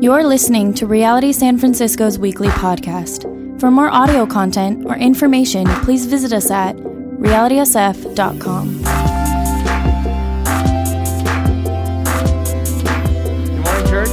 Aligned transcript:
You're 0.00 0.24
listening 0.24 0.74
to 0.74 0.86
Reality 0.86 1.32
San 1.32 1.56
Francisco's 1.56 2.18
weekly 2.18 2.48
podcast. 2.48 3.22
For 3.60 3.70
more 3.70 3.88
audio 3.88 4.26
content 4.26 4.84
or 4.86 4.96
information, 4.96 5.66
please 5.82 6.06
visit 6.06 6.32
us 6.32 6.50
at 6.50 6.74
realitysf.com. 6.76 8.82
Good 13.46 13.64
morning, 13.64 13.86
church. 13.86 14.08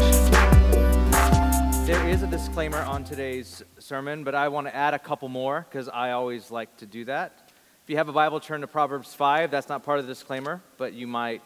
There 1.87 2.07
is 2.07 2.21
a 2.21 2.27
disclaimer 2.27 2.83
on 2.83 3.03
today's 3.03 3.63
sermon, 3.79 4.23
but 4.23 4.35
I 4.35 4.49
want 4.49 4.67
to 4.67 4.75
add 4.75 4.93
a 4.93 4.99
couple 4.99 5.29
more 5.29 5.65
because 5.69 5.89
I 5.89 6.11
always 6.11 6.51
like 6.51 6.77
to 6.77 6.85
do 6.85 7.05
that. 7.05 7.49
If 7.83 7.89
you 7.89 7.97
have 7.97 8.07
a 8.07 8.13
Bible, 8.13 8.39
turn 8.39 8.61
to 8.61 8.67
Proverbs 8.67 9.15
5. 9.15 9.49
That's 9.49 9.67
not 9.67 9.83
part 9.83 9.97
of 9.99 10.05
the 10.05 10.13
disclaimer, 10.13 10.61
but 10.77 10.93
you 10.93 11.07
might 11.07 11.41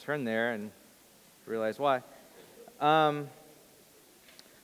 turn 0.00 0.24
there 0.24 0.52
and 0.52 0.70
realize 1.46 1.78
why. 1.78 2.02
Um, 2.80 3.30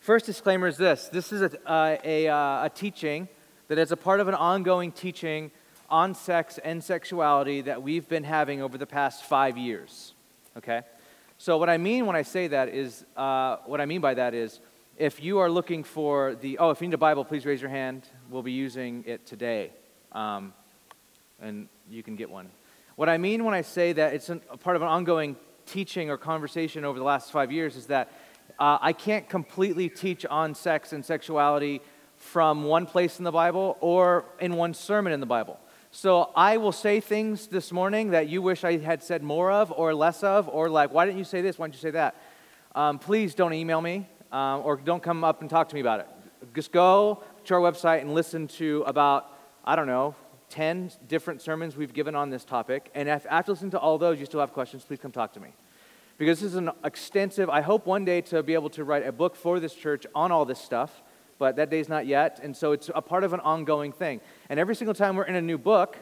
first 0.00 0.26
disclaimer 0.26 0.66
is 0.66 0.76
this 0.76 1.08
this 1.08 1.32
is 1.32 1.40
a, 1.40 1.70
uh, 1.70 1.96
a, 2.04 2.28
uh, 2.28 2.64
a 2.64 2.70
teaching 2.74 3.28
that 3.68 3.78
is 3.78 3.90
a 3.90 3.96
part 3.96 4.20
of 4.20 4.28
an 4.28 4.34
ongoing 4.34 4.92
teaching 4.92 5.50
on 5.88 6.14
sex 6.14 6.58
and 6.58 6.84
sexuality 6.84 7.62
that 7.62 7.82
we've 7.82 8.08
been 8.08 8.24
having 8.24 8.60
over 8.60 8.76
the 8.76 8.86
past 8.86 9.24
five 9.24 9.56
years. 9.56 10.12
Okay? 10.58 10.82
So, 11.38 11.56
what 11.56 11.70
I 11.70 11.78
mean 11.78 12.04
when 12.04 12.16
I 12.16 12.22
say 12.22 12.48
that 12.48 12.68
is, 12.68 13.04
uh, 13.16 13.56
what 13.64 13.80
I 13.80 13.86
mean 13.86 14.00
by 14.00 14.14
that 14.14 14.34
is, 14.34 14.60
if 14.98 15.22
you 15.22 15.38
are 15.38 15.50
looking 15.50 15.82
for 15.82 16.34
the, 16.34 16.58
oh, 16.58 16.70
if 16.70 16.80
you 16.80 16.88
need 16.88 16.94
a 16.94 16.98
Bible, 16.98 17.24
please 17.24 17.46
raise 17.46 17.60
your 17.60 17.70
hand. 17.70 18.02
We'll 18.30 18.42
be 18.42 18.52
using 18.52 19.04
it 19.06 19.26
today. 19.26 19.70
Um, 20.12 20.52
and 21.40 21.68
you 21.90 22.02
can 22.02 22.16
get 22.16 22.30
one. 22.30 22.50
What 22.96 23.08
I 23.08 23.16
mean 23.16 23.44
when 23.44 23.54
I 23.54 23.62
say 23.62 23.92
that 23.94 24.12
it's 24.12 24.28
an, 24.28 24.42
a 24.50 24.56
part 24.58 24.76
of 24.76 24.82
an 24.82 24.88
ongoing 24.88 25.36
teaching 25.66 26.10
or 26.10 26.16
conversation 26.16 26.84
over 26.84 26.98
the 26.98 27.04
last 27.04 27.32
five 27.32 27.52
years 27.52 27.76
is 27.76 27.86
that 27.86 28.10
uh, 28.58 28.78
I 28.80 28.92
can't 28.92 29.28
completely 29.28 29.88
teach 29.88 30.26
on 30.26 30.54
sex 30.54 30.92
and 30.92 31.04
sexuality 31.04 31.80
from 32.16 32.64
one 32.64 32.86
place 32.86 33.18
in 33.18 33.24
the 33.24 33.32
Bible 33.32 33.76
or 33.80 34.24
in 34.40 34.54
one 34.54 34.74
sermon 34.74 35.12
in 35.12 35.20
the 35.20 35.26
Bible. 35.26 35.58
So 35.90 36.30
I 36.34 36.56
will 36.56 36.72
say 36.72 37.00
things 37.00 37.48
this 37.48 37.72
morning 37.72 38.10
that 38.10 38.28
you 38.28 38.40
wish 38.40 38.64
I 38.64 38.78
had 38.78 39.02
said 39.02 39.22
more 39.22 39.50
of 39.50 39.72
or 39.72 39.94
less 39.94 40.22
of, 40.22 40.48
or 40.48 40.70
like, 40.70 40.92
why 40.92 41.04
didn't 41.04 41.18
you 41.18 41.24
say 41.24 41.42
this? 41.42 41.58
Why 41.58 41.66
didn't 41.66 41.74
you 41.74 41.80
say 41.80 41.90
that? 41.90 42.16
Um, 42.74 42.98
please 42.98 43.34
don't 43.34 43.52
email 43.52 43.80
me 43.80 44.08
um, 44.30 44.62
or 44.64 44.76
don't 44.76 45.02
come 45.02 45.24
up 45.24 45.42
and 45.42 45.50
talk 45.50 45.68
to 45.68 45.74
me 45.74 45.80
about 45.80 46.00
it. 46.00 46.08
Just 46.54 46.72
go 46.72 47.22
to 47.44 47.54
our 47.54 47.60
website 47.60 48.00
and 48.00 48.14
listen 48.14 48.48
to 48.48 48.84
about, 48.86 49.36
I 49.64 49.76
don't 49.76 49.86
know, 49.86 50.14
10 50.52 50.90
different 51.08 51.40
sermons 51.40 51.76
we've 51.76 51.94
given 51.94 52.14
on 52.14 52.28
this 52.28 52.44
topic. 52.44 52.90
And 52.94 53.08
if 53.08 53.24
after 53.30 53.52
listening 53.52 53.70
to 53.70 53.78
all 53.78 53.96
those 53.96 54.20
you 54.20 54.26
still 54.26 54.40
have 54.40 54.52
questions, 54.52 54.84
please 54.84 54.98
come 55.00 55.10
talk 55.10 55.32
to 55.32 55.40
me. 55.40 55.48
Because 56.18 56.40
this 56.40 56.50
is 56.50 56.56
an 56.56 56.70
extensive, 56.84 57.48
I 57.48 57.62
hope 57.62 57.86
one 57.86 58.04
day 58.04 58.20
to 58.20 58.42
be 58.42 58.52
able 58.52 58.68
to 58.70 58.84
write 58.84 59.06
a 59.06 59.12
book 59.12 59.34
for 59.34 59.60
this 59.60 59.74
church 59.74 60.06
on 60.14 60.30
all 60.30 60.44
this 60.44 60.60
stuff, 60.60 61.02
but 61.38 61.56
that 61.56 61.70
day's 61.70 61.88
not 61.88 62.06
yet. 62.06 62.38
And 62.42 62.54
so 62.54 62.72
it's 62.72 62.90
a 62.94 63.00
part 63.00 63.24
of 63.24 63.32
an 63.32 63.40
ongoing 63.40 63.92
thing. 63.92 64.20
And 64.50 64.60
every 64.60 64.76
single 64.76 64.94
time 64.94 65.16
we're 65.16 65.24
in 65.24 65.36
a 65.36 65.40
new 65.40 65.56
book, 65.56 65.96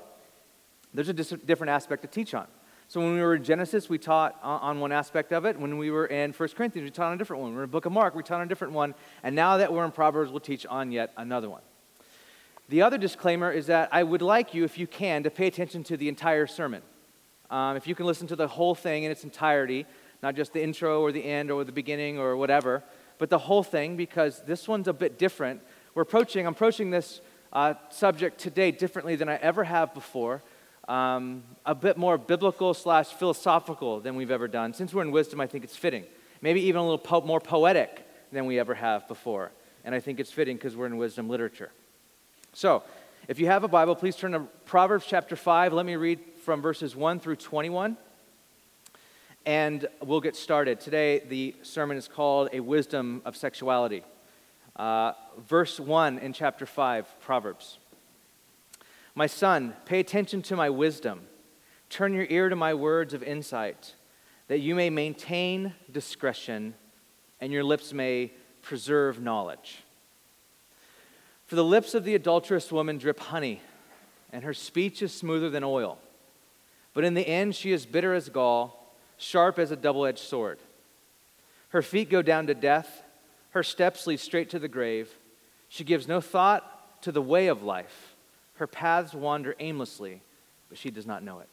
there's 0.92 1.08
a 1.08 1.12
dis- 1.12 1.32
different 1.46 1.70
aspect 1.70 2.02
to 2.02 2.08
teach 2.08 2.34
on. 2.34 2.48
So 2.88 2.98
when 3.00 3.14
we 3.14 3.20
were 3.20 3.36
in 3.36 3.44
Genesis, 3.44 3.88
we 3.88 3.98
taught 3.98 4.36
on 4.42 4.80
one 4.80 4.90
aspect 4.90 5.32
of 5.32 5.44
it. 5.44 5.60
When 5.60 5.78
we 5.78 5.92
were 5.92 6.06
in 6.06 6.32
1 6.32 6.48
Corinthians, 6.56 6.86
we 6.86 6.90
taught 6.90 7.06
on 7.06 7.12
a 7.12 7.18
different 7.18 7.40
one. 7.40 7.50
When 7.50 7.54
we 7.54 7.58
were 7.58 7.64
in 7.64 7.70
the 7.70 7.72
book 7.72 7.86
of 7.86 7.92
Mark, 7.92 8.16
we 8.16 8.24
taught 8.24 8.40
on 8.40 8.46
a 8.46 8.48
different 8.48 8.72
one. 8.72 8.96
And 9.22 9.36
now 9.36 9.58
that 9.58 9.72
we're 9.72 9.84
in 9.84 9.92
Proverbs, 9.92 10.32
we'll 10.32 10.40
teach 10.40 10.66
on 10.66 10.90
yet 10.90 11.12
another 11.16 11.48
one. 11.48 11.62
The 12.70 12.82
other 12.82 12.98
disclaimer 12.98 13.50
is 13.50 13.66
that 13.66 13.88
I 13.90 14.04
would 14.04 14.22
like 14.22 14.54
you, 14.54 14.62
if 14.62 14.78
you 14.78 14.86
can, 14.86 15.24
to 15.24 15.30
pay 15.30 15.48
attention 15.48 15.82
to 15.84 15.96
the 15.96 16.08
entire 16.08 16.46
sermon. 16.46 16.82
Um, 17.50 17.76
if 17.76 17.88
you 17.88 17.96
can 17.96 18.06
listen 18.06 18.28
to 18.28 18.36
the 18.36 18.46
whole 18.46 18.76
thing 18.76 19.02
in 19.02 19.10
its 19.10 19.24
entirety, 19.24 19.86
not 20.22 20.36
just 20.36 20.52
the 20.52 20.62
intro 20.62 21.00
or 21.00 21.10
the 21.10 21.24
end 21.24 21.50
or 21.50 21.64
the 21.64 21.72
beginning 21.72 22.16
or 22.16 22.36
whatever, 22.36 22.84
but 23.18 23.28
the 23.28 23.38
whole 23.38 23.64
thing, 23.64 23.96
because 23.96 24.40
this 24.46 24.68
one's 24.68 24.86
a 24.86 24.92
bit 24.92 25.18
different. 25.18 25.62
We're 25.94 26.02
approaching, 26.02 26.46
I'm 26.46 26.52
approaching 26.52 26.90
this 26.90 27.20
uh, 27.52 27.74
subject 27.88 28.38
today 28.38 28.70
differently 28.70 29.16
than 29.16 29.28
I 29.28 29.34
ever 29.34 29.64
have 29.64 29.92
before. 29.92 30.40
Um, 30.86 31.42
a 31.66 31.74
bit 31.74 31.96
more 31.96 32.18
biblical 32.18 32.72
slash 32.72 33.08
philosophical 33.08 33.98
than 33.98 34.14
we've 34.14 34.30
ever 34.30 34.46
done. 34.46 34.74
Since 34.74 34.94
we're 34.94 35.02
in 35.02 35.10
wisdom, 35.10 35.40
I 35.40 35.48
think 35.48 35.64
it's 35.64 35.74
fitting. 35.74 36.04
Maybe 36.40 36.60
even 36.60 36.78
a 36.78 36.84
little 36.84 36.98
po- 36.98 37.22
more 37.22 37.40
poetic 37.40 38.06
than 38.30 38.46
we 38.46 38.60
ever 38.60 38.74
have 38.74 39.08
before. 39.08 39.50
And 39.84 39.92
I 39.92 39.98
think 39.98 40.20
it's 40.20 40.30
fitting 40.30 40.56
because 40.56 40.76
we're 40.76 40.86
in 40.86 40.98
wisdom 40.98 41.28
literature. 41.28 41.72
So, 42.52 42.82
if 43.28 43.38
you 43.38 43.46
have 43.46 43.62
a 43.62 43.68
Bible, 43.68 43.94
please 43.94 44.16
turn 44.16 44.32
to 44.32 44.40
Proverbs 44.64 45.06
chapter 45.06 45.36
5. 45.36 45.72
Let 45.72 45.86
me 45.86 45.94
read 45.94 46.18
from 46.44 46.60
verses 46.60 46.96
1 46.96 47.20
through 47.20 47.36
21. 47.36 47.96
And 49.46 49.86
we'll 50.02 50.20
get 50.20 50.34
started. 50.34 50.80
Today, 50.80 51.20
the 51.20 51.54
sermon 51.62 51.96
is 51.96 52.08
called 52.08 52.48
A 52.52 52.58
Wisdom 52.58 53.22
of 53.24 53.36
Sexuality. 53.36 54.02
Uh, 54.74 55.12
verse 55.38 55.78
1 55.78 56.18
in 56.18 56.32
chapter 56.32 56.66
5, 56.66 57.20
Proverbs. 57.20 57.78
My 59.14 59.28
son, 59.28 59.74
pay 59.84 60.00
attention 60.00 60.42
to 60.42 60.56
my 60.56 60.70
wisdom. 60.70 61.20
Turn 61.88 62.14
your 62.14 62.26
ear 62.28 62.48
to 62.48 62.56
my 62.56 62.74
words 62.74 63.14
of 63.14 63.22
insight, 63.22 63.94
that 64.48 64.58
you 64.58 64.74
may 64.74 64.90
maintain 64.90 65.74
discretion 65.90 66.74
and 67.40 67.52
your 67.52 67.62
lips 67.62 67.92
may 67.92 68.32
preserve 68.60 69.22
knowledge. 69.22 69.84
For 71.50 71.56
the 71.56 71.64
lips 71.64 71.94
of 71.94 72.04
the 72.04 72.14
adulterous 72.14 72.70
woman 72.70 72.96
drip 72.96 73.18
honey, 73.18 73.60
and 74.32 74.44
her 74.44 74.54
speech 74.54 75.02
is 75.02 75.12
smoother 75.12 75.50
than 75.50 75.64
oil. 75.64 75.98
But 76.94 77.02
in 77.02 77.14
the 77.14 77.26
end, 77.26 77.56
she 77.56 77.72
is 77.72 77.86
bitter 77.86 78.14
as 78.14 78.28
gall, 78.28 78.94
sharp 79.16 79.58
as 79.58 79.72
a 79.72 79.76
double 79.76 80.06
edged 80.06 80.20
sword. 80.20 80.60
Her 81.70 81.82
feet 81.82 82.08
go 82.08 82.22
down 82.22 82.46
to 82.46 82.54
death, 82.54 83.02
her 83.50 83.64
steps 83.64 84.06
lead 84.06 84.20
straight 84.20 84.48
to 84.50 84.60
the 84.60 84.68
grave. 84.68 85.10
She 85.68 85.82
gives 85.82 86.06
no 86.06 86.20
thought 86.20 87.02
to 87.02 87.10
the 87.10 87.20
way 87.20 87.48
of 87.48 87.64
life. 87.64 88.14
Her 88.54 88.68
paths 88.68 89.12
wander 89.12 89.56
aimlessly, 89.58 90.22
but 90.68 90.78
she 90.78 90.92
does 90.92 91.04
not 91.04 91.24
know 91.24 91.40
it. 91.40 91.48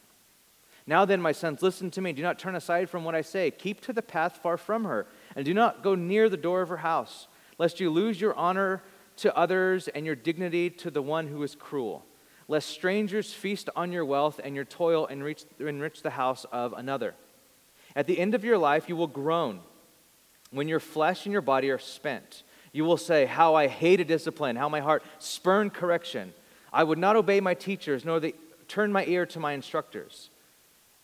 Now 0.86 1.06
then, 1.06 1.24
my 1.24 1.32
sons, 1.32 1.64
listen 1.64 1.90
to 1.90 2.02
me. 2.02 2.14
Do 2.14 2.22
not 2.22 2.38
turn 2.38 2.56
aside 2.56 2.88
from 2.88 3.04
what 3.04 3.16
I 3.16 3.22
say. 3.22 3.50
Keep 3.50 3.82
to 3.82 3.94
the 3.94 4.04
path 4.04 4.42
far 4.44 4.58
from 4.58 4.84
her, 4.84 5.08
and 5.36 5.44
do 5.44 5.56
not 5.56 5.82
go 5.82 5.96
near 5.96 6.30
the 6.30 6.38
door 6.38 6.62
of 6.62 6.70
her 6.70 6.78
house, 6.78 7.26
lest 7.58 7.80
you 7.80 7.90
lose 7.90 8.22
your 8.22 8.36
honor 8.36 8.84
to 9.18 9.36
others 9.36 9.88
and 9.88 10.06
your 10.06 10.16
dignity 10.16 10.70
to 10.70 10.92
the 10.92 11.02
one 11.02 11.28
who 11.28 11.42
is 11.44 11.56
cruel, 11.56 12.06
lest 12.48 12.70
strangers 12.70 13.34
feast 13.34 13.70
on 13.76 13.92
your 13.92 14.06
wealth 14.06 14.40
and 14.44 14.56
your 14.56 14.66
toil 14.66 15.06
and 15.08 15.20
enrich, 15.20 15.44
enrich 15.60 16.02
the 16.02 16.12
house 16.12 16.46
of 16.52 16.74
another. 16.74 17.16
At 17.96 18.08
the 18.08 18.20
end 18.20 18.36
of 18.36 18.44
your 18.44 18.58
life, 18.58 18.88
you 18.90 18.96
will 18.96 19.08
groan 19.08 19.60
when 20.52 20.68
your 20.68 20.80
flesh 20.80 21.26
and 21.26 21.34
your 21.34 21.42
body 21.42 21.70
are 21.72 21.80
spent. 21.80 22.44
You 22.72 22.86
will 22.86 22.98
say, 22.98 23.26
How 23.26 23.56
I 23.56 23.68
hated 23.68 24.08
discipline, 24.08 24.56
how 24.56 24.70
my 24.70 24.80
heart 24.80 25.04
spurned 25.20 25.74
correction. 25.74 26.34
I 26.72 26.84
would 26.84 27.00
not 27.00 27.16
obey 27.16 27.40
my 27.40 27.54
teachers, 27.54 28.06
nor 28.06 28.20
the, 28.20 28.36
turn 28.68 28.92
my 28.92 29.06
ear 29.06 29.26
to 29.28 29.40
my 29.40 29.54
instructors. 29.54 30.30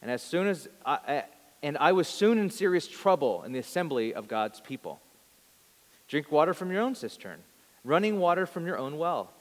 And 0.01 0.11
as 0.11 0.21
soon 0.21 0.47
as 0.47 0.67
I, 0.85 1.23
and 1.63 1.77
I 1.77 1.93
was 1.93 2.09
soon 2.09 2.37
in 2.37 2.49
serious 2.49 2.87
trouble 2.87 3.43
in 3.43 3.53
the 3.53 3.59
assembly 3.59 4.13
of 4.13 4.27
God's 4.27 4.59
people. 4.59 5.01
Drink 6.09 6.31
water 6.31 6.53
from 6.53 6.71
your 6.71 6.81
own 6.81 6.93
cistern 6.93 7.39
running 7.83 8.19
water 8.19 8.45
from 8.45 8.65
your 8.65 8.77
own 8.77 8.97
well. 8.97 9.31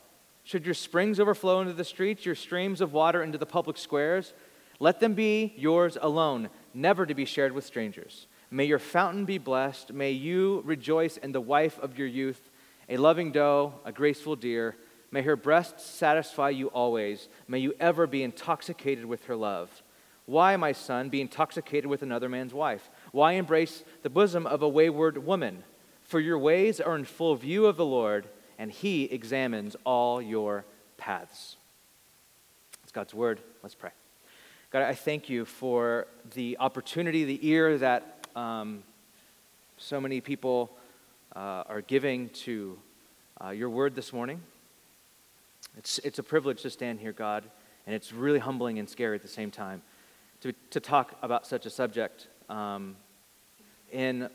Should 0.44 0.64
your 0.64 0.74
springs 0.74 1.20
overflow 1.20 1.60
into 1.60 1.72
the 1.72 1.84
streets, 1.84 2.26
your 2.26 2.34
streams 2.34 2.80
of 2.80 2.92
water 2.92 3.22
into 3.22 3.38
the 3.38 3.46
public 3.46 3.76
squares, 3.76 4.34
let 4.80 4.98
them 4.98 5.14
be 5.14 5.54
yours 5.56 5.96
alone, 6.00 6.50
never 6.74 7.06
to 7.06 7.14
be 7.14 7.24
shared 7.24 7.52
with 7.52 7.64
strangers. 7.64 8.26
May 8.50 8.64
your 8.64 8.80
fountain 8.80 9.24
be 9.24 9.38
blessed. 9.38 9.92
May 9.92 10.10
you 10.10 10.62
rejoice 10.64 11.16
in 11.16 11.32
the 11.32 11.40
wife 11.40 11.78
of 11.78 11.96
your 11.96 12.08
youth, 12.08 12.50
a 12.88 12.96
loving 12.96 13.32
doe, 13.32 13.74
a 13.84 13.92
graceful 13.92 14.36
deer. 14.36 14.76
May 15.10 15.22
her 15.22 15.36
breasts 15.36 15.84
satisfy 15.84 16.50
you 16.50 16.66
always. 16.68 17.28
May 17.46 17.60
you 17.60 17.74
ever 17.78 18.06
be 18.06 18.22
intoxicated 18.22 19.04
with 19.04 19.24
her 19.26 19.36
love. 19.36 19.82
Why, 20.26 20.56
my 20.56 20.72
son, 20.72 21.08
be 21.08 21.20
intoxicated 21.20 21.86
with 21.86 22.02
another 22.02 22.28
man's 22.28 22.52
wife? 22.52 22.90
Why 23.12 23.32
embrace 23.32 23.84
the 24.02 24.10
bosom 24.10 24.46
of 24.46 24.62
a 24.62 24.68
wayward 24.68 25.24
woman? 25.24 25.64
For 26.12 26.20
your 26.20 26.38
ways 26.38 26.78
are 26.78 26.94
in 26.94 27.06
full 27.06 27.34
view 27.36 27.64
of 27.64 27.78
the 27.78 27.86
Lord, 27.86 28.28
and 28.58 28.70
he 28.70 29.04
examines 29.04 29.76
all 29.86 30.20
your 30.20 30.66
paths. 30.98 31.56
It's 32.82 32.92
God's 32.92 33.14
word. 33.14 33.40
Let's 33.62 33.74
pray. 33.74 33.92
God, 34.70 34.82
I 34.82 34.92
thank 34.92 35.30
you 35.30 35.46
for 35.46 36.06
the 36.34 36.58
opportunity, 36.60 37.24
the 37.24 37.48
ear 37.48 37.78
that 37.78 38.26
um, 38.36 38.82
so 39.78 40.02
many 40.02 40.20
people 40.20 40.76
uh, 41.34 41.64
are 41.66 41.80
giving 41.80 42.28
to 42.44 42.78
uh, 43.42 43.48
your 43.48 43.70
word 43.70 43.94
this 43.94 44.12
morning. 44.12 44.42
It's, 45.78 45.96
it's 46.00 46.18
a 46.18 46.22
privilege 46.22 46.60
to 46.60 46.68
stand 46.68 47.00
here, 47.00 47.12
God, 47.12 47.42
and 47.86 47.96
it's 47.96 48.12
really 48.12 48.38
humbling 48.38 48.78
and 48.78 48.86
scary 48.86 49.16
at 49.16 49.22
the 49.22 49.28
same 49.28 49.50
time 49.50 49.80
to, 50.42 50.52
to 50.72 50.78
talk 50.78 51.16
about 51.22 51.46
such 51.46 51.64
a 51.64 51.70
subject. 51.70 52.28
Um, 52.50 52.96
in 53.90 54.28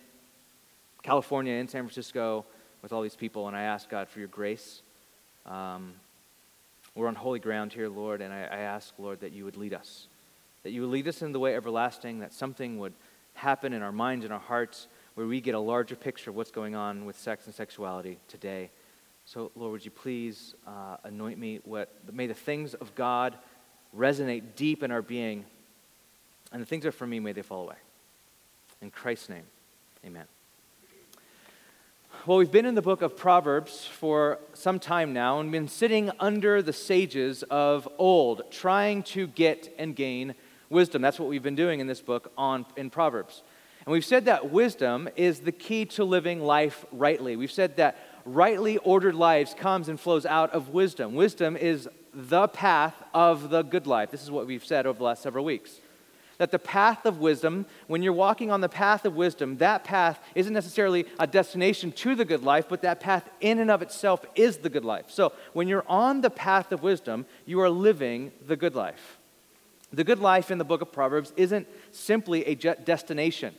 California 1.03 1.53
and 1.53 1.69
San 1.69 1.83
Francisco 1.83 2.45
with 2.81 2.93
all 2.93 3.01
these 3.01 3.15
people, 3.15 3.47
and 3.47 3.55
I 3.55 3.63
ask 3.63 3.89
God 3.89 4.07
for 4.07 4.19
your 4.19 4.27
grace. 4.27 4.81
Um, 5.45 5.93
we're 6.95 7.07
on 7.07 7.15
holy 7.15 7.39
ground 7.39 7.73
here, 7.73 7.89
Lord, 7.89 8.21
and 8.21 8.33
I, 8.33 8.41
I 8.43 8.57
ask, 8.59 8.93
Lord, 8.97 9.21
that 9.21 9.31
you 9.31 9.45
would 9.45 9.57
lead 9.57 9.73
us, 9.73 10.07
that 10.63 10.71
you 10.71 10.81
would 10.81 10.89
lead 10.89 11.07
us 11.07 11.21
in 11.21 11.31
the 11.31 11.39
way 11.39 11.55
everlasting, 11.55 12.19
that 12.19 12.33
something 12.33 12.79
would 12.79 12.93
happen 13.35 13.73
in 13.73 13.81
our 13.81 13.91
minds 13.91 14.25
and 14.25 14.33
our 14.33 14.39
hearts 14.39 14.87
where 15.15 15.27
we 15.27 15.41
get 15.41 15.55
a 15.55 15.59
larger 15.59 15.95
picture 15.95 16.29
of 16.29 16.35
what's 16.35 16.51
going 16.51 16.75
on 16.75 17.05
with 17.05 17.17
sex 17.17 17.45
and 17.45 17.53
sexuality 17.53 18.17
today. 18.27 18.69
So, 19.25 19.51
Lord, 19.55 19.73
would 19.73 19.85
you 19.85 19.91
please 19.91 20.55
uh, 20.65 20.97
anoint 21.03 21.37
me? 21.37 21.59
What, 21.65 21.89
may 22.11 22.27
the 22.27 22.33
things 22.33 22.73
of 22.73 22.93
God 22.95 23.35
resonate 23.95 24.43
deep 24.55 24.83
in 24.83 24.91
our 24.91 25.01
being, 25.01 25.45
and 26.51 26.61
the 26.61 26.65
things 26.65 26.83
that 26.83 26.89
are 26.89 26.93
for 26.93 27.07
me, 27.07 27.19
may 27.19 27.33
they 27.33 27.41
fall 27.41 27.63
away. 27.63 27.75
In 28.81 28.91
Christ's 28.91 29.29
name, 29.29 29.43
amen. 30.05 30.25
Well, 32.25 32.39
we've 32.39 32.51
been 32.51 32.65
in 32.65 32.75
the 32.75 32.81
book 32.81 33.01
of 33.01 33.15
Proverbs 33.15 33.85
for 33.85 34.39
some 34.53 34.79
time 34.79 35.13
now 35.13 35.39
and 35.39 35.49
been 35.49 35.69
sitting 35.69 36.11
under 36.19 36.61
the 36.61 36.73
sages 36.73 37.43
of 37.43 37.87
old, 37.97 38.51
trying 38.51 39.03
to 39.03 39.27
get 39.27 39.73
and 39.77 39.95
gain 39.95 40.35
wisdom. 40.69 41.01
That's 41.01 41.19
what 41.19 41.29
we've 41.29 41.43
been 41.43 41.55
doing 41.55 41.79
in 41.79 41.87
this 41.87 42.01
book 42.01 42.33
on 42.37 42.65
in 42.75 42.89
Proverbs. 42.89 43.43
And 43.85 43.93
we've 43.93 44.03
said 44.03 44.25
that 44.25 44.51
wisdom 44.51 45.07
is 45.15 45.39
the 45.39 45.53
key 45.53 45.85
to 45.85 46.03
living 46.03 46.41
life 46.41 46.85
rightly. 46.91 47.37
We've 47.37 47.51
said 47.51 47.77
that 47.77 47.97
rightly 48.25 48.77
ordered 48.79 49.15
lives 49.15 49.53
comes 49.53 49.87
and 49.87 49.97
flows 49.97 50.25
out 50.25 50.51
of 50.51 50.69
wisdom. 50.69 51.15
Wisdom 51.15 51.55
is 51.55 51.87
the 52.13 52.49
path 52.49 52.95
of 53.13 53.49
the 53.49 53.61
good 53.61 53.87
life. 53.87 54.11
This 54.11 54.23
is 54.23 54.31
what 54.31 54.47
we've 54.47 54.65
said 54.65 54.85
over 54.85 54.97
the 54.97 55.05
last 55.05 55.23
several 55.23 55.45
weeks 55.45 55.79
that 56.37 56.51
the 56.51 56.59
path 56.59 57.05
of 57.05 57.19
wisdom, 57.19 57.65
when 57.87 58.03
you're 58.03 58.13
walking 58.13 58.51
on 58.51 58.61
the 58.61 58.69
path 58.69 59.05
of 59.05 59.15
wisdom, 59.15 59.57
that 59.57 59.83
path 59.83 60.19
isn't 60.35 60.53
necessarily 60.53 61.05
a 61.19 61.27
destination 61.27 61.91
to 61.91 62.15
the 62.15 62.25
good 62.25 62.43
life, 62.43 62.65
but 62.69 62.81
that 62.83 62.99
path 62.99 63.27
in 63.41 63.59
and 63.59 63.71
of 63.71 63.81
itself 63.81 64.25
is 64.35 64.57
the 64.57 64.69
good 64.69 64.85
life. 64.85 65.05
So 65.09 65.33
when 65.53 65.67
you're 65.67 65.85
on 65.87 66.21
the 66.21 66.29
path 66.29 66.71
of 66.71 66.83
wisdom, 66.83 67.25
you 67.45 67.59
are 67.61 67.69
living 67.69 68.31
the 68.45 68.55
good 68.55 68.75
life. 68.75 69.17
The 69.91 70.03
good 70.03 70.19
life 70.19 70.51
in 70.51 70.57
the 70.57 70.65
book 70.65 70.81
of 70.81 70.91
Proverbs 70.91 71.33
isn't 71.37 71.67
simply 71.91 72.45
a 72.45 72.55
destination. 72.55 73.55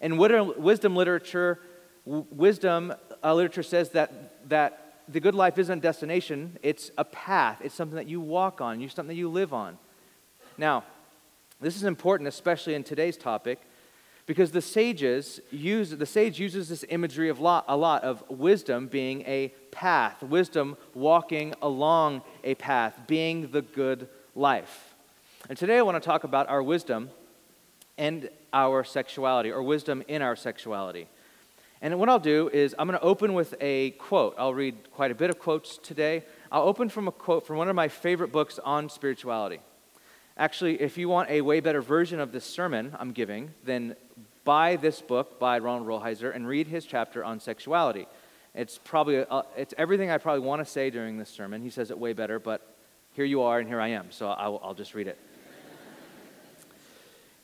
In 0.00 0.16
wisdom 0.16 0.96
literature, 0.96 1.58
wisdom 2.04 2.94
uh, 3.22 3.34
literature 3.34 3.62
says 3.62 3.90
that, 3.90 4.48
that 4.48 5.00
the 5.08 5.20
good 5.20 5.34
life 5.34 5.58
isn't 5.58 5.78
a 5.78 5.82
destination, 5.82 6.58
it's 6.62 6.90
a 6.96 7.04
path. 7.04 7.60
It's 7.62 7.74
something 7.74 7.96
that 7.96 8.08
you 8.08 8.20
walk 8.20 8.60
on, 8.60 8.80
it's 8.80 8.94
something 8.94 9.14
that 9.14 9.18
you 9.18 9.28
live 9.28 9.52
on. 9.52 9.78
Now, 10.56 10.84
this 11.64 11.76
is 11.76 11.84
important, 11.84 12.28
especially 12.28 12.74
in 12.74 12.84
today's 12.84 13.16
topic, 13.16 13.58
because 14.26 14.52
the 14.52 14.60
sages 14.60 15.40
use 15.50 15.90
the 15.90 16.06
sage 16.06 16.38
uses 16.38 16.68
this 16.68 16.84
imagery 16.88 17.28
of 17.28 17.40
lot, 17.40 17.64
a 17.68 17.76
lot 17.76 18.04
of 18.04 18.22
wisdom 18.28 18.86
being 18.86 19.22
a 19.22 19.48
path, 19.70 20.22
wisdom 20.22 20.76
walking 20.94 21.54
along 21.62 22.22
a 22.42 22.54
path, 22.54 22.98
being 23.06 23.50
the 23.50 23.62
good 23.62 24.08
life. 24.34 24.94
And 25.48 25.58
today 25.58 25.78
I 25.78 25.82
want 25.82 26.02
to 26.02 26.06
talk 26.06 26.24
about 26.24 26.48
our 26.48 26.62
wisdom 26.62 27.10
and 27.96 28.28
our 28.52 28.84
sexuality, 28.84 29.50
or 29.50 29.62
wisdom 29.62 30.02
in 30.08 30.22
our 30.22 30.36
sexuality. 30.36 31.08
And 31.80 31.98
what 31.98 32.08
I'll 32.08 32.18
do 32.18 32.48
is 32.52 32.74
I'm 32.78 32.88
going 32.88 32.98
to 32.98 33.04
open 33.04 33.34
with 33.34 33.54
a 33.60 33.90
quote. 33.92 34.34
I'll 34.38 34.54
read 34.54 34.90
quite 34.92 35.10
a 35.10 35.14
bit 35.14 35.30
of 35.30 35.38
quotes 35.38 35.78
today. 35.78 36.24
I'll 36.50 36.62
open 36.62 36.88
from 36.88 37.08
a 37.08 37.12
quote 37.12 37.46
from 37.46 37.56
one 37.56 37.68
of 37.68 37.76
my 37.76 37.88
favorite 37.88 38.32
books 38.32 38.58
on 38.58 38.88
spirituality. 38.88 39.60
Actually, 40.36 40.80
if 40.80 40.98
you 40.98 41.08
want 41.08 41.30
a 41.30 41.40
way 41.42 41.60
better 41.60 41.80
version 41.80 42.18
of 42.18 42.32
this 42.32 42.44
sermon 42.44 42.96
I'm 42.98 43.12
giving, 43.12 43.54
then 43.64 43.94
buy 44.42 44.76
this 44.76 45.00
book 45.00 45.38
by 45.38 45.58
Ronald 45.60 45.86
Rolheiser 45.86 46.34
and 46.34 46.48
read 46.48 46.66
his 46.66 46.84
chapter 46.84 47.24
on 47.24 47.38
sexuality. 47.38 48.08
It's 48.52 48.78
probably 48.82 49.18
uh, 49.18 49.42
it's 49.56 49.74
everything 49.78 50.10
I 50.10 50.18
probably 50.18 50.44
want 50.44 50.64
to 50.64 50.70
say 50.70 50.90
during 50.90 51.18
this 51.18 51.30
sermon. 51.30 51.62
He 51.62 51.70
says 51.70 51.90
it 51.90 51.98
way 51.98 52.12
better, 52.14 52.40
but 52.40 52.74
here 53.12 53.24
you 53.24 53.42
are 53.42 53.60
and 53.60 53.68
here 53.68 53.80
I 53.80 53.88
am, 53.88 54.10
so 54.10 54.28
I'll, 54.28 54.60
I'll 54.62 54.74
just 54.74 54.94
read 54.94 55.06
it. 55.06 55.18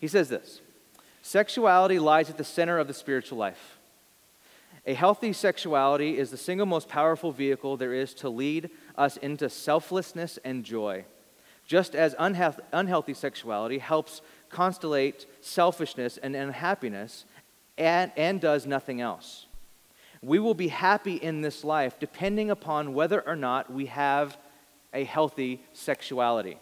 he 0.01 0.09
says 0.09 0.29
this 0.29 0.61
Sexuality 1.23 2.01
lies 2.01 2.29
at 2.29 2.39
the 2.39 2.45
center 2.45 2.79
of 2.79 2.89
the 2.89 2.95
spiritual 2.95 3.39
life. 3.39 3.79
A 4.85 4.95
healthy 4.95 5.33
sexuality 5.33 6.19
is 6.19 6.31
the 6.31 6.37
single 6.37 6.67
most 6.67 6.89
powerful 6.89 7.31
vehicle 7.31 7.77
there 7.77 7.93
is 7.93 8.15
to 8.15 8.29
lead 8.29 8.71
us 8.97 9.17
into 9.19 9.49
selflessness 9.49 10.41
and 10.43 10.65
joy 10.65 11.05
just 11.71 11.95
as 11.95 12.17
unhealthy 12.19 13.15
sexuality 13.15 13.79
helps 13.79 14.23
constellate 14.51 15.27
selfishness 15.41 16.17
and 16.17 16.35
unhappiness 16.35 17.25
and, 17.79 18.11
and 18.17 18.41
does 18.41 18.67
nothing 18.67 19.01
else. 19.01 19.47
We 20.21 20.41
will 20.41 20.55
be 20.55 20.67
happy 20.67 21.15
in 21.15 21.43
this 21.43 21.63
life 21.63 22.01
depending 22.01 22.51
upon 22.51 22.93
whether 22.93 23.21
or 23.21 23.37
not 23.37 23.73
we 23.73 23.87
have 23.87 24.37
a 24.93 25.05
healthy 25.05 25.63
sexuality. 25.73 26.59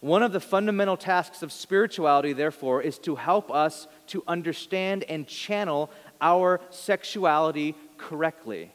One 0.00 0.24
of 0.24 0.32
the 0.32 0.40
fundamental 0.40 0.96
tasks 0.96 1.44
of 1.44 1.52
spirituality, 1.52 2.32
therefore, 2.32 2.82
is 2.82 2.98
to 3.00 3.14
help 3.14 3.52
us 3.52 3.86
to 4.08 4.24
understand 4.26 5.04
and 5.04 5.28
channel 5.28 5.90
our 6.20 6.60
sexuality 6.70 7.76
correctly. 7.98 8.72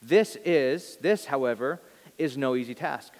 This 0.00 0.38
is, 0.46 0.96
this, 1.02 1.26
however, 1.26 1.78
is 2.16 2.38
no 2.38 2.56
easy 2.56 2.74
task. 2.74 3.12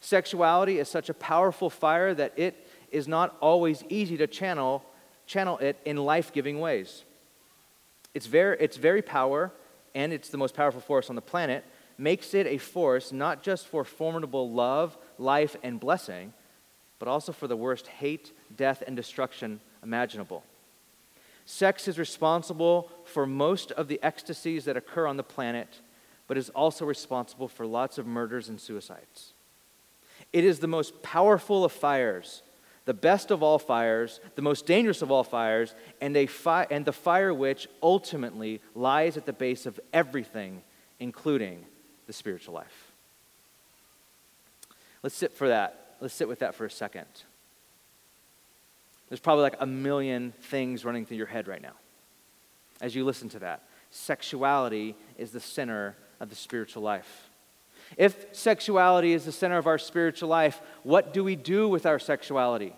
Sexuality 0.00 0.78
is 0.78 0.88
such 0.88 1.08
a 1.08 1.14
powerful 1.14 1.68
fire 1.70 2.14
that 2.14 2.32
it 2.36 2.66
is 2.90 3.06
not 3.06 3.36
always 3.40 3.84
easy 3.88 4.16
to 4.16 4.26
channel, 4.26 4.82
channel 5.26 5.58
it 5.58 5.78
in 5.84 5.96
life 5.96 6.32
giving 6.32 6.58
ways. 6.58 7.04
Its 8.14 8.26
very, 8.26 8.56
its 8.58 8.76
very 8.76 9.02
power, 9.02 9.52
and 9.94 10.12
it's 10.12 10.30
the 10.30 10.38
most 10.38 10.54
powerful 10.54 10.80
force 10.80 11.10
on 11.10 11.16
the 11.16 11.22
planet, 11.22 11.64
makes 11.98 12.32
it 12.32 12.46
a 12.46 12.56
force 12.56 13.12
not 13.12 13.42
just 13.42 13.66
for 13.66 13.84
formidable 13.84 14.50
love, 14.50 14.96
life, 15.18 15.54
and 15.62 15.78
blessing, 15.78 16.32
but 16.98 17.08
also 17.08 17.30
for 17.30 17.46
the 17.46 17.56
worst 17.56 17.86
hate, 17.86 18.32
death, 18.56 18.82
and 18.86 18.96
destruction 18.96 19.60
imaginable. 19.82 20.42
Sex 21.44 21.88
is 21.88 21.98
responsible 21.98 22.90
for 23.04 23.26
most 23.26 23.70
of 23.72 23.88
the 23.88 24.00
ecstasies 24.02 24.64
that 24.64 24.76
occur 24.76 25.06
on 25.06 25.16
the 25.16 25.22
planet, 25.22 25.80
but 26.26 26.38
is 26.38 26.48
also 26.50 26.86
responsible 26.86 27.48
for 27.48 27.66
lots 27.66 27.98
of 27.98 28.06
murders 28.06 28.48
and 28.48 28.60
suicides. 28.60 29.34
It 30.32 30.44
is 30.44 30.58
the 30.58 30.68
most 30.68 31.02
powerful 31.02 31.64
of 31.64 31.72
fires, 31.72 32.42
the 32.84 32.94
best 32.94 33.30
of 33.30 33.42
all 33.42 33.58
fires, 33.58 34.20
the 34.36 34.42
most 34.42 34.66
dangerous 34.66 35.02
of 35.02 35.10
all 35.10 35.24
fires, 35.24 35.74
and, 36.00 36.16
a 36.16 36.26
fi- 36.26 36.66
and 36.70 36.84
the 36.84 36.92
fire 36.92 37.34
which 37.34 37.68
ultimately 37.82 38.60
lies 38.74 39.16
at 39.16 39.26
the 39.26 39.32
base 39.32 39.66
of 39.66 39.78
everything, 39.92 40.62
including 40.98 41.64
the 42.06 42.12
spiritual 42.12 42.54
life. 42.54 42.92
Let's 45.02 45.14
sit 45.14 45.32
for 45.32 45.48
that. 45.48 45.96
Let's 46.00 46.14
sit 46.14 46.28
with 46.28 46.40
that 46.40 46.54
for 46.54 46.64
a 46.64 46.70
second. 46.70 47.06
There's 49.08 49.20
probably 49.20 49.42
like 49.42 49.56
a 49.58 49.66
million 49.66 50.32
things 50.42 50.84
running 50.84 51.04
through 51.04 51.16
your 51.16 51.26
head 51.26 51.48
right 51.48 51.60
now 51.62 51.74
as 52.80 52.94
you 52.94 53.04
listen 53.04 53.28
to 53.30 53.40
that. 53.40 53.62
Sexuality 53.90 54.94
is 55.18 55.32
the 55.32 55.40
center 55.40 55.96
of 56.20 56.30
the 56.30 56.36
spiritual 56.36 56.82
life. 56.82 57.29
If 57.96 58.26
sexuality 58.32 59.12
is 59.12 59.24
the 59.24 59.32
center 59.32 59.58
of 59.58 59.66
our 59.66 59.78
spiritual 59.78 60.28
life, 60.28 60.60
what 60.82 61.12
do 61.12 61.24
we 61.24 61.36
do 61.36 61.68
with 61.68 61.86
our 61.86 61.98
sexuality? 61.98 62.74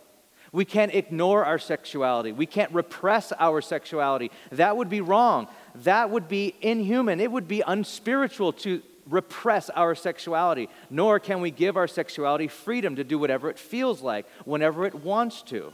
We 0.52 0.66
can't 0.66 0.94
ignore 0.94 1.44
our 1.46 1.58
sexuality. 1.58 2.32
We 2.32 2.46
can't 2.46 2.72
repress 2.72 3.32
our 3.32 3.62
sexuality. 3.62 4.30
That 4.50 4.76
would 4.76 4.90
be 4.90 5.00
wrong. 5.00 5.48
That 5.76 6.10
would 6.10 6.28
be 6.28 6.54
inhuman. 6.60 7.20
It 7.20 7.32
would 7.32 7.48
be 7.48 7.62
unspiritual 7.66 8.52
to 8.54 8.82
repress 9.08 9.70
our 9.70 9.94
sexuality. 9.94 10.68
Nor 10.90 11.20
can 11.20 11.40
we 11.40 11.50
give 11.50 11.78
our 11.78 11.88
sexuality 11.88 12.48
freedom 12.48 12.96
to 12.96 13.04
do 13.04 13.18
whatever 13.18 13.48
it 13.48 13.58
feels 13.58 14.02
like, 14.02 14.26
whenever 14.44 14.84
it 14.84 14.94
wants 14.94 15.40
to. 15.44 15.72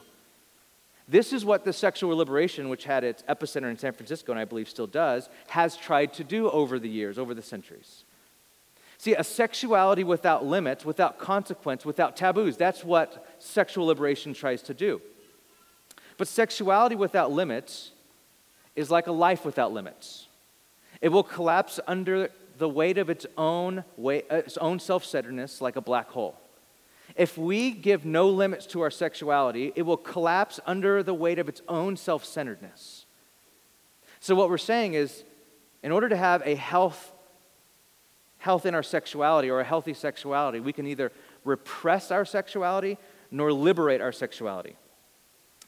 This 1.08 1.32
is 1.32 1.44
what 1.44 1.64
the 1.64 1.72
sexual 1.72 2.16
liberation, 2.16 2.68
which 2.68 2.84
had 2.84 3.02
its 3.02 3.22
epicenter 3.22 3.70
in 3.70 3.78
San 3.78 3.94
Francisco, 3.94 4.30
and 4.30 4.38
I 4.38 4.44
believe 4.44 4.68
still 4.68 4.86
does, 4.86 5.28
has 5.48 5.76
tried 5.76 6.12
to 6.14 6.24
do 6.24 6.50
over 6.50 6.78
the 6.78 6.88
years, 6.88 7.18
over 7.18 7.34
the 7.34 7.42
centuries. 7.42 8.04
See, 8.98 9.14
a 9.14 9.22
sexuality 9.22 10.02
without 10.02 10.44
limits, 10.44 10.84
without 10.84 11.18
consequence, 11.18 11.84
without 11.84 12.16
taboos, 12.16 12.56
that's 12.56 12.82
what 12.82 13.24
sexual 13.38 13.86
liberation 13.86 14.34
tries 14.34 14.60
to 14.62 14.74
do. 14.74 15.00
But 16.16 16.26
sexuality 16.26 16.96
without 16.96 17.30
limits 17.30 17.92
is 18.74 18.90
like 18.90 19.06
a 19.06 19.12
life 19.12 19.44
without 19.44 19.72
limits. 19.72 20.26
It 21.00 21.10
will 21.10 21.22
collapse 21.22 21.78
under 21.86 22.30
the 22.58 22.68
weight 22.68 22.98
of 22.98 23.08
its 23.08 23.24
own, 23.36 23.84
uh, 24.04 24.10
its 24.30 24.56
own 24.56 24.80
self 24.80 25.04
centeredness 25.04 25.60
like 25.60 25.76
a 25.76 25.80
black 25.80 26.08
hole. 26.10 26.36
If 27.14 27.38
we 27.38 27.70
give 27.70 28.04
no 28.04 28.28
limits 28.28 28.66
to 28.66 28.80
our 28.80 28.90
sexuality, 28.90 29.72
it 29.76 29.82
will 29.82 29.96
collapse 29.96 30.58
under 30.66 31.04
the 31.04 31.14
weight 31.14 31.38
of 31.38 31.48
its 31.48 31.62
own 31.68 31.96
self 31.96 32.24
centeredness. 32.24 33.06
So, 34.18 34.34
what 34.34 34.50
we're 34.50 34.58
saying 34.58 34.94
is, 34.94 35.22
in 35.84 35.92
order 35.92 36.08
to 36.08 36.16
have 36.16 36.42
a 36.44 36.56
health 36.56 37.12
health 38.38 38.66
in 38.66 38.74
our 38.74 38.82
sexuality 38.82 39.50
or 39.50 39.60
a 39.60 39.64
healthy 39.64 39.94
sexuality. 39.94 40.60
We 40.60 40.72
can 40.72 40.86
either 40.86 41.12
repress 41.44 42.10
our 42.10 42.24
sexuality 42.24 42.98
nor 43.30 43.52
liberate 43.52 44.00
our 44.00 44.12
sexuality. 44.12 44.76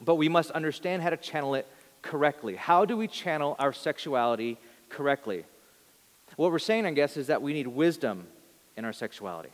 But 0.01 0.15
we 0.15 0.29
must 0.29 0.51
understand 0.53 1.03
how 1.03 1.11
to 1.11 1.17
channel 1.17 1.55
it 1.55 1.67
correctly. 2.03 2.57
How 2.57 2.85
do 2.85 2.97
we 2.97 3.07
channel 3.07 3.57
our 3.59 3.73
sexuality 3.73 4.57
correctly? 4.89 5.45
What 6.37 6.53
we're 6.53 6.59
saying, 6.59 6.87
I 6.87 6.93
guess, 6.93 7.17
is 7.17 7.27
that 7.27 7.43
we 7.43 7.53
need 7.53 7.67
wisdom 7.67 8.27
in 8.77 8.85
our 8.85 8.93
sexuality. 8.93 9.51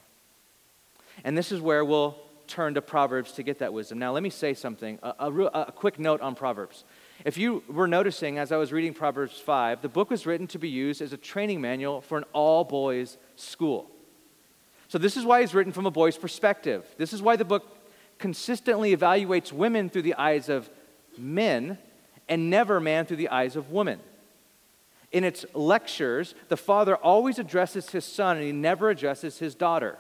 And 1.24 1.36
this 1.36 1.50
is 1.50 1.60
where 1.60 1.84
we'll 1.84 2.16
turn 2.46 2.74
to 2.74 2.82
Proverbs 2.82 3.32
to 3.32 3.42
get 3.42 3.58
that 3.58 3.72
wisdom. 3.72 3.98
Now, 3.98 4.12
let 4.12 4.22
me 4.22 4.30
say 4.30 4.54
something, 4.54 4.98
a, 5.02 5.14
a, 5.18 5.44
a 5.68 5.72
quick 5.72 5.98
note 5.98 6.20
on 6.20 6.34
Proverbs. 6.34 6.84
If 7.26 7.36
you 7.36 7.64
were 7.66 7.88
noticing 7.88 8.38
as 8.38 8.52
I 8.52 8.56
was 8.56 8.72
reading 8.72 8.94
Proverbs 8.94 9.36
5, 9.36 9.82
the 9.82 9.88
book 9.88 10.10
was 10.10 10.26
written 10.26 10.46
to 10.46 10.60
be 10.60 10.68
used 10.68 11.02
as 11.02 11.12
a 11.12 11.16
training 11.16 11.60
manual 11.60 12.00
for 12.00 12.18
an 12.18 12.24
all 12.32 12.62
boys 12.62 13.18
school. 13.34 13.90
So, 14.86 14.96
this 14.96 15.16
is 15.16 15.24
why 15.24 15.40
it's 15.40 15.52
written 15.52 15.72
from 15.72 15.86
a 15.86 15.90
boy's 15.90 16.16
perspective. 16.16 16.86
This 16.98 17.12
is 17.12 17.20
why 17.20 17.34
the 17.34 17.44
book 17.44 17.66
consistently 18.20 18.96
evaluates 18.96 19.50
women 19.50 19.90
through 19.90 20.02
the 20.02 20.14
eyes 20.14 20.48
of 20.48 20.70
men 21.18 21.78
and 22.28 22.48
never 22.48 22.78
man 22.78 23.06
through 23.06 23.16
the 23.16 23.30
eyes 23.30 23.56
of 23.56 23.72
woman. 23.72 23.98
In 25.10 25.24
its 25.24 25.44
lectures, 25.52 26.36
the 26.46 26.56
father 26.56 26.94
always 26.94 27.40
addresses 27.40 27.90
his 27.90 28.04
son 28.04 28.36
and 28.36 28.46
he 28.46 28.52
never 28.52 28.88
addresses 28.88 29.40
his 29.40 29.56
daughter. 29.56 29.98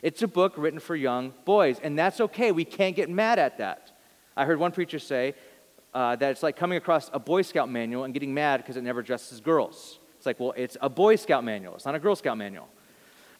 It's 0.00 0.22
a 0.22 0.28
book 0.28 0.54
written 0.56 0.78
for 0.78 0.94
young 0.94 1.34
boys, 1.44 1.80
and 1.82 1.98
that's 1.98 2.20
okay. 2.20 2.52
We 2.52 2.64
can't 2.64 2.94
get 2.94 3.10
mad 3.10 3.40
at 3.40 3.58
that. 3.58 3.90
I 4.36 4.44
heard 4.44 4.58
one 4.58 4.72
preacher 4.72 4.98
say 4.98 5.34
uh, 5.94 6.16
that 6.16 6.30
it's 6.30 6.42
like 6.42 6.56
coming 6.56 6.78
across 6.78 7.10
a 7.12 7.18
Boy 7.18 7.42
Scout 7.42 7.70
manual 7.70 8.04
and 8.04 8.14
getting 8.14 8.32
mad 8.32 8.58
because 8.58 8.76
it 8.76 8.82
never 8.82 9.00
addresses 9.00 9.40
girls. 9.40 9.98
It's 10.16 10.26
like, 10.26 10.40
well, 10.40 10.54
it's 10.56 10.76
a 10.80 10.88
Boy 10.88 11.16
Scout 11.16 11.44
manual, 11.44 11.74
it's 11.74 11.84
not 11.84 11.94
a 11.94 11.98
Girl 11.98 12.16
Scout 12.16 12.38
manual. 12.38 12.68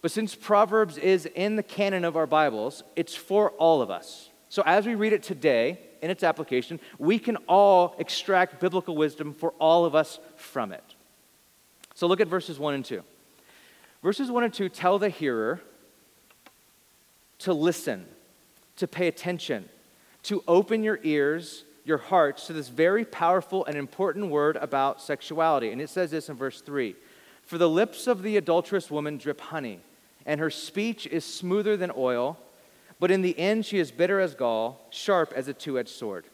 But 0.01 0.11
since 0.11 0.35
Proverbs 0.35 0.99
is 0.99 1.27
in 1.27 1.57
the 1.57 1.63
canon 1.63 2.05
of 2.05 2.17
our 2.17 2.27
Bibles, 2.27 2.83
it's 2.97 3.15
for 3.15 3.51
all 3.53 3.83
of 3.83 3.91
us. 3.91 4.31
So 4.49 4.63
as 4.67 4.85
we 4.85 4.97
read 4.97 5.13
it 5.13 5.23
today, 5.23 5.79
in 6.03 6.11
its 6.11 6.25
application, 6.25 6.81
we 6.99 7.19
can 7.19 7.37
all 7.49 7.95
extract 7.99 8.61
biblical 8.61 8.97
wisdom 8.97 9.33
for 9.33 9.53
all 9.59 9.85
of 9.85 9.95
us 9.95 10.19
from 10.37 10.73
it. 10.73 10.85
So 11.95 12.09
look 12.09 12.21
at 12.21 12.27
verses 12.27 12.59
1 12.59 12.75
and 12.75 12.85
2. 12.85 13.03
Verses 14.03 14.31
1 14.31 14.45
and 14.45 14.53
2 14.53 14.69
tell 14.69 14.99
the 14.99 15.09
hearer 15.09 15.61
to 17.39 17.55
listen, 17.55 18.07
to 18.77 18.89
pay 18.89 19.07
attention, 19.07 19.69
to 20.25 20.43
open 20.49 20.83
your 20.83 20.99
ears, 21.05 21.65
your 21.85 21.99
hearts 21.99 22.47
to 22.47 22.53
this 22.53 22.69
very 22.69 23.05
powerful 23.05 23.65
and 23.67 23.77
important 23.77 24.29
word 24.31 24.57
about 24.57 25.03
sexuality. 25.03 25.71
And 25.71 25.81
it 25.81 25.91
says 25.91 26.11
this 26.11 26.29
in 26.29 26.37
verse 26.37 26.61
3 26.61 26.95
For 27.45 27.59
the 27.59 27.69
lips 27.69 28.07
of 28.07 28.23
the 28.23 28.37
adulterous 28.37 28.91
woman 28.91 29.19
drip 29.19 29.41
honey, 29.41 29.81
and 30.25 30.41
her 30.41 30.51
speech 30.51 31.07
is 31.07 31.25
smoother 31.25 31.77
than 31.77 31.91
oil 31.97 32.39
but 33.03 33.11
in 33.11 33.23
the 33.23 33.37
end, 33.37 33.67
she 33.67 33.81
is 33.81 33.91
bitter 33.91 34.21
as 34.21 34.37
gall, 34.37 34.87
sharp 34.91 35.33
as 35.35 35.49
a 35.49 35.53
two 35.53 35.77
edged 35.77 35.89
sword. 35.89 36.25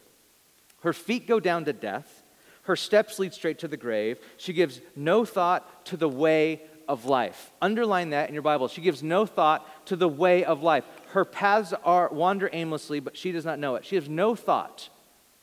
Her 0.82 0.92
feet 0.92 1.26
go 1.26 1.40
down 1.40 1.64
to 1.64 1.72
death, 1.72 2.22
her 2.64 2.76
steps 2.76 3.18
lead 3.18 3.32
straight 3.32 3.60
to 3.60 3.68
the 3.68 3.78
grave. 3.78 4.18
She 4.36 4.52
gives 4.52 4.82
no 4.94 5.24
thought 5.24 5.86
to 5.86 5.96
the 5.96 6.10
way 6.10 6.60
of 6.86 7.06
life. 7.06 7.52
Underline 7.62 8.10
that 8.10 8.28
in 8.28 8.34
your 8.34 8.42
Bible. 8.42 8.68
She 8.68 8.82
gives 8.82 9.02
no 9.02 9.24
thought 9.24 9.86
to 9.86 9.96
the 9.96 10.10
way 10.10 10.44
of 10.44 10.62
life. 10.62 10.84
Her 11.12 11.24
paths 11.24 11.72
are 11.84 12.10
wander 12.12 12.50
aimlessly, 12.52 13.00
but 13.00 13.16
she 13.16 13.32
does 13.32 13.46
not 13.46 13.58
know 13.58 13.76
it. 13.76 13.86
She 13.86 13.94
has 13.94 14.06
no 14.06 14.34
thought 14.34 14.90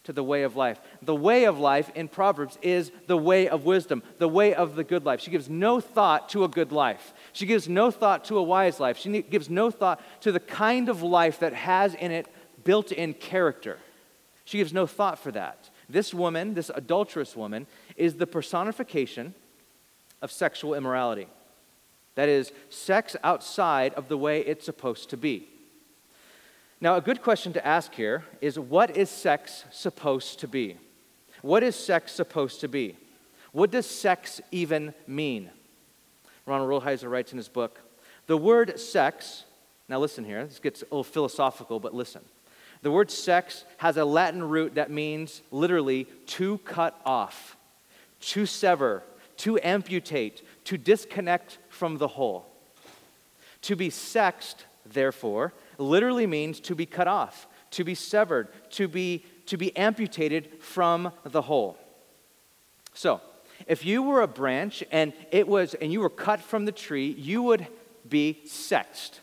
to 0.06 0.14
the 0.14 0.24
way 0.24 0.44
of 0.44 0.56
life. 0.56 0.80
The 1.02 1.16
way 1.16 1.46
of 1.46 1.60
life 1.60 1.92
in 1.96 2.08
Proverbs 2.08 2.58
is 2.62 2.92
the 3.08 3.18
way 3.18 3.48
of 3.48 3.66
wisdom, 3.66 4.02
the 4.18 4.28
way 4.28 4.54
of 4.54 4.76
the 4.76 4.84
good 4.84 5.06
life. 5.06 5.20
She 5.20 5.32
gives 5.32 5.50
no 5.50 5.80
thought 5.80 6.30
to 6.30 6.44
a 6.44 6.48
good 6.48 6.72
life. 6.72 7.14
She 7.34 7.46
gives 7.46 7.68
no 7.68 7.92
thought 7.92 8.26
to 8.26 8.38
a 8.38 8.44
wise 8.44 8.80
life. 8.80 8.98
She 8.98 9.22
gives 9.22 9.50
no 9.50 9.70
thought 9.70 10.02
to 10.22 10.32
the 10.32 10.40
kind 10.40 10.90
of 10.90 11.02
life 11.02 11.40
that 11.40 11.54
has 11.54 11.94
in 11.96 12.12
it 12.12 12.28
built 12.64 12.92
in 12.92 13.14
character. 13.14 13.78
She 14.46 14.60
gives 14.60 14.74
no 14.74 14.86
thought 14.86 15.20
for 15.20 15.32
that. 15.32 15.70
This 15.90 16.14
woman, 16.14 16.54
this 16.54 16.72
adulterous 16.74 17.36
woman, 17.36 17.68
is 17.96 18.16
the 18.16 18.28
personification 18.28 19.34
of 20.22 20.32
sexual 20.32 20.74
immorality. 20.74 21.28
That 22.16 22.30
is, 22.30 22.52
sex 22.70 23.16
outside 23.24 23.94
of 23.96 24.08
the 24.08 24.18
way 24.18 24.42
it's 24.42 24.66
supposed 24.66 25.10
to 25.10 25.18
be. 25.18 25.50
Now, 26.86 26.98
a 26.98 27.02
good 27.02 27.24
question 27.24 27.52
to 27.54 27.66
ask 27.66 27.96
here 27.96 28.24
is 28.42 28.60
what 28.60 28.96
is 28.96 29.10
sex 29.10 29.66
supposed 29.72 30.42
to 30.42 30.48
be? 30.48 30.78
What 31.42 31.64
is 31.64 31.76
sex 31.76 32.12
supposed 32.12 32.62
to 32.62 32.68
be? 32.68 32.96
What 33.54 33.72
does 33.72 33.88
sex 33.88 34.40
even 34.52 34.94
mean? 35.08 35.50
Ronald 36.46 36.70
Rolheiser 36.70 37.10
writes 37.10 37.32
in 37.32 37.40
his 37.40 37.48
book 37.48 37.80
The 38.28 38.38
word 38.38 38.80
sex, 38.80 39.46
now 39.90 39.98
listen 39.98 40.26
here, 40.26 40.46
this 40.46 40.60
gets 40.60 40.84
a 40.84 40.86
little 40.86 41.04
philosophical, 41.04 41.80
but 41.80 41.96
listen. 41.96 42.22
The 42.84 42.92
word 42.92 43.10
sex 43.10 43.66
has 43.78 43.98
a 43.98 44.06
Latin 44.06 44.44
root 44.48 44.76
that 44.76 44.92
means 44.92 45.42
literally 45.50 46.04
to 46.04 46.60
cut 46.60 47.02
off, 47.04 47.58
to 48.20 48.46
sever, 48.46 49.02
to 49.38 49.60
amputate, 49.64 50.44
to 50.66 50.78
disconnect 50.78 51.58
from 51.68 51.98
the 51.98 52.10
whole. 52.10 52.46
To 53.64 53.76
be 53.76 53.90
sexed, 53.90 54.66
therefore, 54.86 55.52
literally 55.78 56.28
means 56.28 56.60
to 56.62 56.76
be 56.76 56.86
cut 56.86 57.08
off, 57.08 57.48
to 57.72 57.84
be 57.84 57.96
severed, 57.96 58.48
to 58.72 58.88
be, 58.88 59.26
to 59.48 59.58
be 59.58 59.76
amputated 59.76 60.62
from 60.62 61.12
the 61.24 61.42
whole. 61.42 61.78
So, 62.94 63.22
if 63.68 63.86
you 63.86 64.04
were 64.04 64.22
a 64.22 64.28
branch 64.28 64.84
and 64.92 65.14
it 65.32 65.48
was 65.48 65.74
and 65.76 65.92
you 65.92 66.02
were 66.02 66.10
cut 66.10 66.42
from 66.42 66.66
the 66.66 66.72
tree, 66.72 67.08
you 67.18 67.42
would 67.44 67.68
be 68.08 68.42
sexed. 68.46 69.22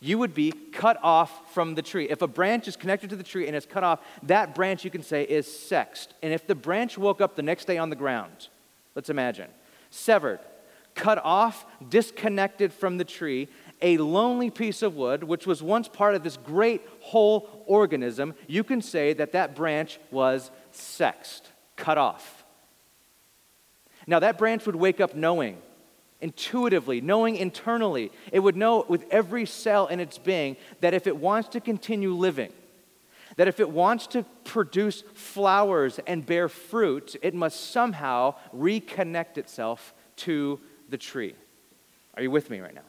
You 0.00 0.18
would 0.18 0.32
be 0.32 0.52
cut 0.52 0.98
off 1.02 1.52
from 1.52 1.74
the 1.74 1.82
tree. 1.82 2.08
If 2.08 2.22
a 2.22 2.28
branch 2.28 2.68
is 2.68 2.76
connected 2.76 3.10
to 3.10 3.16
the 3.16 3.24
tree 3.24 3.46
and 3.46 3.56
it's 3.56 3.66
cut 3.66 3.82
off, 3.82 4.00
that 4.22 4.54
branch 4.54 4.84
you 4.84 4.90
can 4.90 5.02
say 5.02 5.24
is 5.24 5.52
sexed. 5.52 6.14
And 6.22 6.32
if 6.32 6.46
the 6.46 6.54
branch 6.54 6.96
woke 6.96 7.20
up 7.20 7.34
the 7.34 7.42
next 7.42 7.64
day 7.66 7.78
on 7.78 7.90
the 7.90 7.96
ground, 7.96 8.48
let's 8.94 9.10
imagine, 9.10 9.48
severed, 9.90 10.38
cut 10.94 11.18
off, 11.24 11.66
disconnected 11.88 12.72
from 12.72 12.98
the 12.98 13.04
tree, 13.04 13.48
a 13.80 13.98
lonely 13.98 14.50
piece 14.50 14.82
of 14.82 14.96
wood, 14.96 15.24
which 15.24 15.46
was 15.46 15.62
once 15.62 15.88
part 15.88 16.14
of 16.14 16.22
this 16.22 16.36
great 16.36 16.82
whole 17.00 17.64
organism, 17.66 18.34
you 18.46 18.64
can 18.64 18.82
say 18.82 19.12
that 19.12 19.32
that 19.32 19.54
branch 19.54 19.98
was 20.10 20.50
sexed, 20.72 21.48
cut 21.76 21.98
off. 21.98 22.44
Now, 24.06 24.20
that 24.20 24.38
branch 24.38 24.64
would 24.66 24.76
wake 24.76 25.00
up 25.00 25.14
knowing, 25.14 25.58
intuitively, 26.20 27.00
knowing 27.00 27.36
internally. 27.36 28.10
It 28.32 28.40
would 28.40 28.56
know 28.56 28.84
with 28.88 29.04
every 29.10 29.44
cell 29.44 29.86
in 29.86 30.00
its 30.00 30.18
being 30.18 30.56
that 30.80 30.94
if 30.94 31.06
it 31.06 31.16
wants 31.16 31.50
to 31.50 31.60
continue 31.60 32.14
living, 32.14 32.52
that 33.36 33.48
if 33.48 33.60
it 33.60 33.68
wants 33.68 34.06
to 34.08 34.24
produce 34.44 35.04
flowers 35.14 36.00
and 36.06 36.24
bear 36.24 36.48
fruit, 36.48 37.14
it 37.22 37.34
must 37.34 37.70
somehow 37.70 38.34
reconnect 38.54 39.36
itself 39.36 39.92
to 40.16 40.58
the 40.88 40.96
tree. 40.96 41.34
Are 42.14 42.22
you 42.22 42.30
with 42.30 42.50
me 42.50 42.60
right 42.60 42.74
now? 42.74 42.87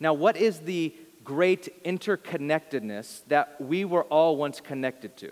Now, 0.00 0.14
what 0.14 0.36
is 0.36 0.60
the 0.60 0.94
great 1.22 1.84
interconnectedness 1.84 3.20
that 3.28 3.60
we 3.60 3.84
were 3.84 4.04
all 4.04 4.36
once 4.36 4.60
connected 4.60 5.16
to? 5.18 5.30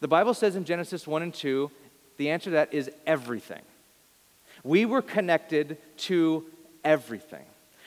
The 0.00 0.08
Bible 0.08 0.34
says 0.34 0.56
in 0.56 0.64
Genesis 0.64 1.06
1 1.06 1.22
and 1.22 1.34
2 1.34 1.70
the 2.16 2.30
answer 2.30 2.46
to 2.46 2.50
that 2.52 2.72
is 2.72 2.90
everything. 3.06 3.62
We 4.64 4.84
were 4.84 5.02
connected 5.02 5.76
to 5.98 6.44
everything. 6.82 7.44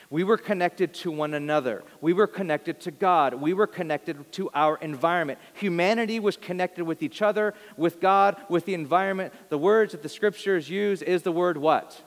We 0.08 0.24
were 0.24 0.36
connected 0.36 0.92
to 0.94 1.10
one 1.12 1.34
another. 1.34 1.84
We 2.00 2.12
were 2.12 2.26
connected 2.26 2.80
to 2.80 2.90
God. 2.90 3.34
We 3.34 3.52
were 3.54 3.68
connected 3.68 4.32
to 4.32 4.50
our 4.54 4.76
environment. 4.78 5.38
Humanity 5.54 6.18
was 6.18 6.36
connected 6.36 6.84
with 6.84 7.00
each 7.02 7.22
other, 7.22 7.54
with 7.76 8.00
God, 8.00 8.36
with 8.48 8.64
the 8.64 8.74
environment. 8.74 9.32
The 9.50 9.58
words 9.58 9.92
that 9.92 10.02
the 10.02 10.08
scriptures 10.08 10.68
use 10.68 11.00
is 11.00 11.22
the 11.22 11.30
word 11.30 11.56
what? 11.56 12.02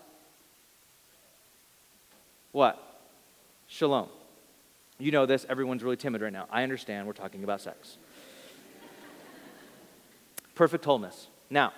What? 2.51 2.82
Shalom. 3.67 4.09
You 4.99 5.11
know 5.11 5.25
this, 5.25 5.45
everyone's 5.49 5.83
really 5.83 5.97
timid 5.97 6.21
right 6.21 6.31
now. 6.31 6.47
I 6.51 6.63
understand 6.63 7.07
we're 7.07 7.13
talking 7.13 7.43
about 7.43 7.61
sex. 7.61 7.97
Perfect 10.55 10.85
wholeness. 10.85 11.27
Now, 11.49 11.73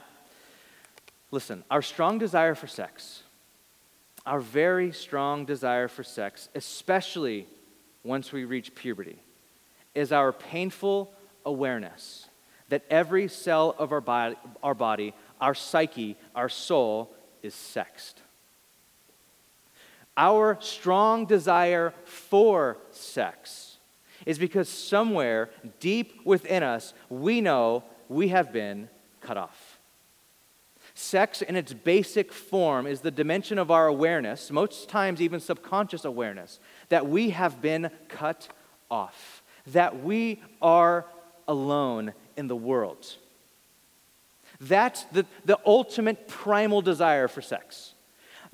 Listen, 1.35 1.65
our 1.69 1.81
strong 1.81 2.17
desire 2.17 2.55
for 2.55 2.67
sex, 2.67 3.23
our 4.25 4.39
very 4.39 4.93
strong 4.93 5.43
desire 5.43 5.89
for 5.89 6.01
sex, 6.01 6.47
especially 6.55 7.45
once 8.05 8.31
we 8.31 8.45
reach 8.45 8.73
puberty, 8.73 9.17
is 9.93 10.13
our 10.13 10.31
painful 10.31 11.11
awareness 11.45 12.29
that 12.69 12.83
every 12.89 13.27
cell 13.27 13.75
of 13.77 13.91
our 13.91 13.99
body, 13.99 14.37
our, 14.63 14.73
body, 14.73 15.13
our 15.41 15.53
psyche, 15.53 16.15
our 16.33 16.47
soul 16.47 17.13
is 17.43 17.53
sexed. 17.53 18.21
Our 20.17 20.57
strong 20.61 21.25
desire 21.25 21.93
for 22.05 22.77
sex 22.91 23.77
is 24.25 24.39
because 24.39 24.69
somewhere 24.69 25.49
deep 25.79 26.25
within 26.25 26.63
us, 26.63 26.93
we 27.09 27.41
know 27.41 27.83
we 28.07 28.29
have 28.29 28.53
been 28.53 28.89
cut 29.21 29.37
off. 29.37 29.79
Sex, 30.93 31.41
in 31.41 31.57
its 31.57 31.73
basic 31.73 32.31
form, 32.31 32.87
is 32.87 33.01
the 33.01 33.11
dimension 33.11 33.59
of 33.59 33.69
our 33.69 33.87
awareness, 33.87 34.49
most 34.49 34.87
times 34.87 35.19
even 35.19 35.41
subconscious 35.41 36.05
awareness, 36.05 36.59
that 36.87 37.05
we 37.07 37.31
have 37.31 37.61
been 37.61 37.89
cut 38.07 38.47
off, 38.89 39.43
that 39.67 40.03
we 40.03 40.41
are 40.61 41.05
alone 41.49 42.13
in 42.37 42.47
the 42.47 42.55
world. 42.55 43.05
That's 44.61 45.03
the, 45.05 45.25
the 45.43 45.59
ultimate 45.65 46.29
primal 46.29 46.81
desire 46.81 47.27
for 47.27 47.41
sex. 47.41 47.94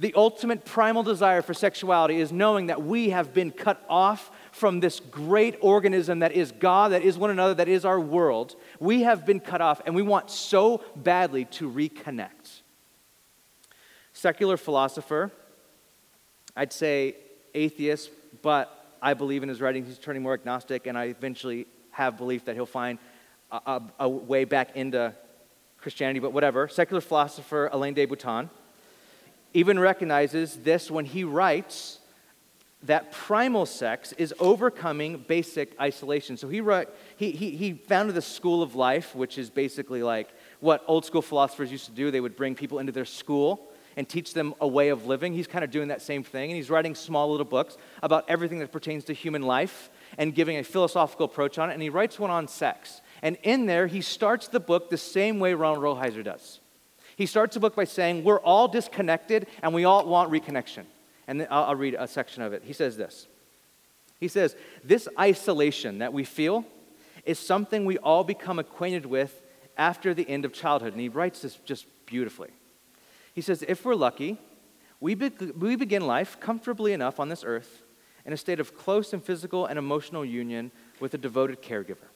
The 0.02 0.16
ultimate 0.16 0.66
primal 0.66 1.04
desire 1.04 1.44
for 1.44 1.54
sexuality 1.54 2.20
is 2.20 2.32
knowing 2.32 2.66
that 2.68 2.82
we 2.82 3.12
have 3.12 3.36
been 3.36 3.52
cut 3.52 3.86
off 3.88 4.32
from 4.52 4.80
this 4.80 5.00
great 5.00 5.60
organism 5.62 6.20
that 6.20 6.32
is 6.32 6.52
God, 6.52 6.94
that 6.94 7.04
is 7.04 7.20
one 7.20 7.30
another, 7.30 7.54
that 7.54 7.68
is 7.68 7.86
our 7.86 8.00
world. 8.00 8.56
We 8.80 9.04
have 9.04 9.28
been 9.28 9.40
cut 9.40 9.62
off, 9.62 9.80
and 9.86 9.94
we 9.94 10.02
want 10.02 10.32
so 10.32 10.84
badly 10.96 11.46
to 11.46 11.70
reconnect. 11.70 12.62
Secular 14.12 14.58
philosopher, 14.58 15.30
I'd 16.56 16.74
say 16.74 17.16
atheist, 17.54 18.10
but 18.42 18.96
I 19.04 19.14
believe 19.14 19.44
in 19.44 19.50
his 19.50 19.62
writings 19.62 19.88
he's 19.88 20.00
turning 20.00 20.24
more 20.24 20.34
agnostic, 20.34 20.88
and 20.88 20.98
I 20.98 21.06
eventually 21.06 21.68
have 21.92 22.18
belief 22.18 22.46
that 22.46 22.56
he'll 22.56 22.66
find 22.66 22.98
a, 23.52 23.58
a, 23.68 23.82
a 24.00 24.10
way 24.10 24.46
back 24.46 24.76
into 24.76 25.14
Christianity, 25.78 26.20
but 26.20 26.34
whatever. 26.34 26.68
Secular 26.68 27.02
philosopher 27.02 27.70
Alain 27.72 27.94
de 27.94 28.06
Botton 28.06 28.50
even 29.54 29.80
recognizes 29.80 30.58
this 30.58 30.90
when 30.90 31.06
he 31.06 31.24
writes 31.24 32.00
that 32.84 33.12
primal 33.12 33.66
sex 33.66 34.12
is 34.14 34.34
overcoming 34.40 35.24
basic 35.28 35.80
isolation. 35.80 36.36
So 36.36 36.48
he, 36.48 36.62
wrote, 36.62 36.90
he, 37.16 37.32
he, 37.32 37.52
he 37.52 37.74
founded 37.74 38.16
the 38.16 38.22
school 38.22 38.64
of 38.64 38.74
life, 38.76 39.16
which 39.16 39.38
is 39.38 39.50
basically 39.50 40.02
like 40.02 40.30
what 40.60 40.84
old 40.88 41.06
school 41.06 41.22
philosophers 41.22 41.72
used 41.72 41.86
to 41.86 41.92
do. 41.92 42.10
They 42.10 42.22
would 42.22 42.36
bring 42.36 42.56
people 42.56 42.80
into 42.80 42.92
their 42.92 43.06
school 43.06 43.68
and 43.98 44.08
teach 44.08 44.34
them 44.34 44.56
a 44.62 44.68
way 44.68 44.90
of 44.90 45.06
living. 45.06 45.34
He's 45.34 45.48
kind 45.48 45.64
of 45.64 45.70
doing 45.70 45.90
that 45.90 46.02
same 46.02 46.24
thing, 46.24 46.50
and 46.50 46.56
he's 46.56 46.70
writing 46.70 46.96
small 46.96 47.30
little 47.30 47.46
books 47.46 47.78
about 48.02 48.24
everything 48.30 48.60
that 48.60 48.72
pertains 48.72 49.04
to 49.06 49.14
human 49.14 49.42
life 49.42 49.92
and 50.18 50.34
giving 50.34 50.58
a 50.58 50.64
philosophical 50.64 51.26
approach 51.26 51.60
on 51.60 51.70
it. 51.70 51.74
And 51.74 51.82
he 51.82 51.90
writes 51.90 52.18
one 52.18 52.32
on 52.32 52.48
sex. 52.48 53.02
And 53.22 53.38
in 53.44 53.66
there, 53.66 53.88
he 53.88 54.02
starts 54.02 54.48
the 54.48 54.62
book 54.62 54.90
the 54.90 54.98
same 54.98 55.40
way 55.40 55.54
Ronald 55.54 55.84
Rolheiser 55.84 56.24
does. 56.24 56.61
He 57.16 57.26
starts 57.26 57.54
the 57.54 57.60
book 57.60 57.76
by 57.76 57.84
saying, 57.84 58.24
We're 58.24 58.40
all 58.40 58.68
disconnected 58.68 59.48
and 59.62 59.74
we 59.74 59.86
all 59.86 60.06
want 60.06 60.32
reconnection. 60.32 60.86
And 61.28 61.48
I'll, 61.50 61.66
I'll 61.66 61.76
read 61.76 61.96
a 61.98 62.08
section 62.08 62.44
of 62.44 62.54
it. 62.54 62.64
He 62.66 62.74
says 62.74 62.98
this 62.98 63.28
He 64.20 64.28
says, 64.28 64.56
This 64.84 65.08
isolation 65.20 66.00
that 66.00 66.14
we 66.14 66.24
feel 66.24 66.66
is 67.26 67.40
something 67.40 67.86
we 67.86 67.98
all 68.00 68.24
become 68.24 68.60
acquainted 68.60 69.06
with 69.06 69.42
after 69.78 70.14
the 70.14 70.28
end 70.30 70.46
of 70.46 70.54
childhood. 70.54 70.94
And 70.94 71.02
he 71.02 71.10
writes 71.10 71.42
this 71.42 71.56
just 71.66 71.86
beautifully. 72.06 72.50
He 73.34 73.42
says, 73.42 73.64
If 73.68 73.86
we're 73.86 73.96
lucky, 73.96 74.38
we, 75.00 75.16
be- 75.16 75.52
we 75.58 75.76
begin 75.76 76.06
life 76.06 76.40
comfortably 76.40 76.94
enough 76.94 77.20
on 77.20 77.30
this 77.30 77.44
earth 77.44 77.84
in 78.26 78.34
a 78.34 78.38
state 78.38 78.60
of 78.60 78.78
close 78.78 79.14
and 79.14 79.24
physical 79.24 79.66
and 79.66 79.80
emotional 79.80 80.24
union 80.24 80.72
with 81.00 81.14
a 81.14 81.18
devoted 81.18 81.62
caregiver. 81.62 82.08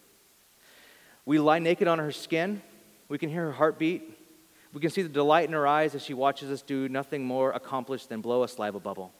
We 1.25 1.39
lie 1.39 1.59
naked 1.59 1.87
on 1.87 1.97
her 1.97 2.11
skin. 2.11 2.61
We 3.09 3.17
can 3.17 3.29
hear 3.29 3.45
her 3.45 3.51
heartbeat. 3.51 4.25
We 4.75 4.82
can 4.82 4.89
see 4.89 5.03
the 5.03 5.08
delight 5.10 5.48
in 5.48 5.53
her 5.53 5.65
eyes 5.65 5.96
as 5.96 6.03
she 6.03 6.13
watches 6.13 6.51
us 6.51 6.62
do 6.62 6.89
nothing 6.89 7.24
more 7.24 7.53
accomplished 7.53 8.10
than 8.10 8.20
blow 8.20 8.44
a 8.44 8.48
saliva 8.50 8.77
bubble. 8.77 9.13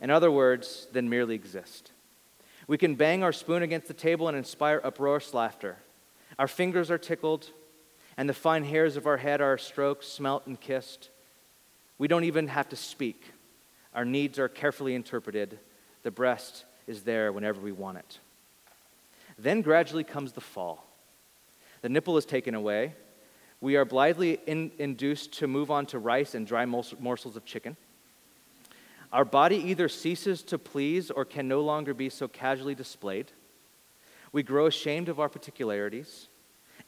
In 0.00 0.08
other 0.08 0.30
words, 0.30 0.86
than 0.92 1.10
merely 1.10 1.34
exist. 1.34 1.90
We 2.68 2.78
can 2.78 2.94
bang 2.94 3.24
our 3.24 3.32
spoon 3.32 3.64
against 3.64 3.88
the 3.88 3.92
table 3.92 4.28
and 4.28 4.36
inspire 4.36 4.80
uproarious 4.84 5.34
laughter. 5.34 5.78
Our 6.38 6.46
fingers 6.46 6.92
are 6.92 6.98
tickled, 6.98 7.50
and 8.16 8.28
the 8.28 8.34
fine 8.34 8.62
hairs 8.62 8.96
of 8.96 9.08
our 9.08 9.16
head 9.16 9.40
are 9.40 9.58
stroked, 9.58 10.04
smelt, 10.04 10.46
and 10.46 10.60
kissed. 10.60 11.10
We 11.98 12.06
don't 12.06 12.22
even 12.22 12.46
have 12.46 12.68
to 12.68 12.76
speak. 12.76 13.32
Our 13.94 14.04
needs 14.04 14.38
are 14.38 14.48
carefully 14.48 14.94
interpreted. 14.94 15.58
The 16.04 16.12
breast 16.12 16.66
is 16.86 17.02
there 17.02 17.32
whenever 17.32 17.60
we 17.60 17.72
want 17.72 17.98
it. 17.98 18.20
Then 19.36 19.60
gradually 19.60 20.04
comes 20.04 20.30
the 20.30 20.40
fall. 20.40 20.86
The 21.82 21.88
nipple 21.88 22.16
is 22.16 22.24
taken 22.24 22.54
away. 22.54 22.94
We 23.64 23.76
are 23.76 23.86
blithely 23.86 24.40
in, 24.44 24.72
induced 24.78 25.32
to 25.38 25.46
move 25.46 25.70
on 25.70 25.86
to 25.86 25.98
rice 25.98 26.34
and 26.34 26.46
dry 26.46 26.66
morsels 26.66 27.34
of 27.34 27.46
chicken. 27.46 27.78
Our 29.10 29.24
body 29.24 29.56
either 29.56 29.88
ceases 29.88 30.42
to 30.42 30.58
please 30.58 31.10
or 31.10 31.24
can 31.24 31.48
no 31.48 31.62
longer 31.62 31.94
be 31.94 32.10
so 32.10 32.28
casually 32.28 32.74
displayed. 32.74 33.32
We 34.32 34.42
grow 34.42 34.66
ashamed 34.66 35.08
of 35.08 35.18
our 35.18 35.30
particularities. 35.30 36.28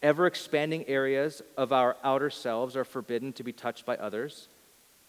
Ever 0.03 0.27
expanding 0.27 0.87
areas 0.87 1.41
of 1.57 1.73
our 1.73 1.97
outer 2.05 2.29
selves 2.29 2.77
are 2.77 2.85
forbidden 2.85 3.33
to 3.33 3.43
be 3.43 3.55
touched 3.55 3.87
by 3.87 3.97
others. 3.97 4.49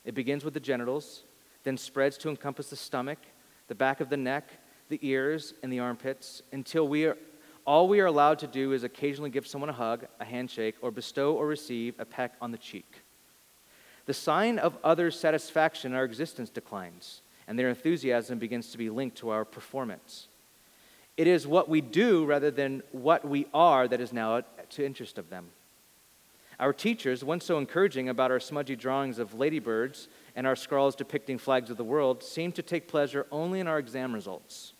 It 0.06 0.16
begins 0.16 0.46
with 0.46 0.54
the 0.54 0.62
genitals, 0.62 1.24
then 1.66 1.76
spreads 1.76 2.18
to 2.20 2.30
encompass 2.30 2.70
the 2.70 2.78
stomach, 2.78 3.20
the 3.68 3.76
back 3.76 4.00
of 4.00 4.08
the 4.10 4.16
neck, 4.16 4.52
the 4.88 5.00
ears, 5.02 5.54
and 5.62 5.74
the 5.74 5.80
armpits, 5.80 6.44
until 6.54 6.88
we 6.88 7.08
are, 7.08 7.18
all 7.68 7.90
we 7.90 8.00
are 8.00 8.06
allowed 8.06 8.40
to 8.40 8.48
do 8.48 8.72
is 8.72 8.86
occasionally 8.86 9.30
give 9.30 9.46
someone 9.46 9.70
a 9.70 9.74
hug, 9.74 10.08
a 10.22 10.26
handshake, 10.26 10.76
or 10.82 10.90
bestow 10.90 11.34
or 11.34 11.46
receive 11.46 11.94
a 12.00 12.06
peck 12.06 12.34
on 12.42 12.52
the 12.52 12.58
cheek. 12.58 13.04
The 14.06 14.14
sign 14.14 14.58
of 14.58 14.78
others' 14.86 15.20
satisfaction 15.20 15.92
in 15.92 15.98
our 15.98 16.06
existence 16.06 16.50
declines, 16.50 17.22
and 17.46 17.60
their 17.60 17.68
enthusiasm 17.68 18.40
begins 18.40 18.72
to 18.72 18.78
be 18.78 18.90
linked 18.90 19.18
to 19.18 19.30
our 19.30 19.44
performance. 19.44 20.30
It 21.18 21.28
is 21.28 21.46
what 21.46 21.68
we 21.68 21.82
do 21.82 22.26
rather 22.26 22.52
than 22.52 22.84
what 22.94 23.28
we 23.28 23.48
are 23.54 23.86
that 23.90 24.00
is 24.00 24.14
now 24.14 24.44
to 24.70 24.86
interest 24.86 25.18
of 25.18 25.30
them. 25.30 25.48
Our 26.60 26.72
teachers, 26.72 27.24
once 27.24 27.44
so 27.44 27.58
encouraging 27.58 28.08
about 28.08 28.32
our 28.32 28.40
smudgy 28.40 28.78
drawings 28.78 29.20
of 29.20 29.34
ladybirds 29.34 30.08
and 30.38 30.48
our 30.48 30.56
scrawls 30.56 30.96
depicting 30.96 31.38
flags 31.38 31.70
of 31.70 31.76
the 31.76 31.84
world, 31.84 32.24
seem 32.24 32.54
to 32.54 32.64
take 32.64 32.88
pleasure 32.88 33.28
only 33.30 33.60
in 33.60 33.68
our 33.68 33.78
exam 33.78 34.14
results. 34.14 34.74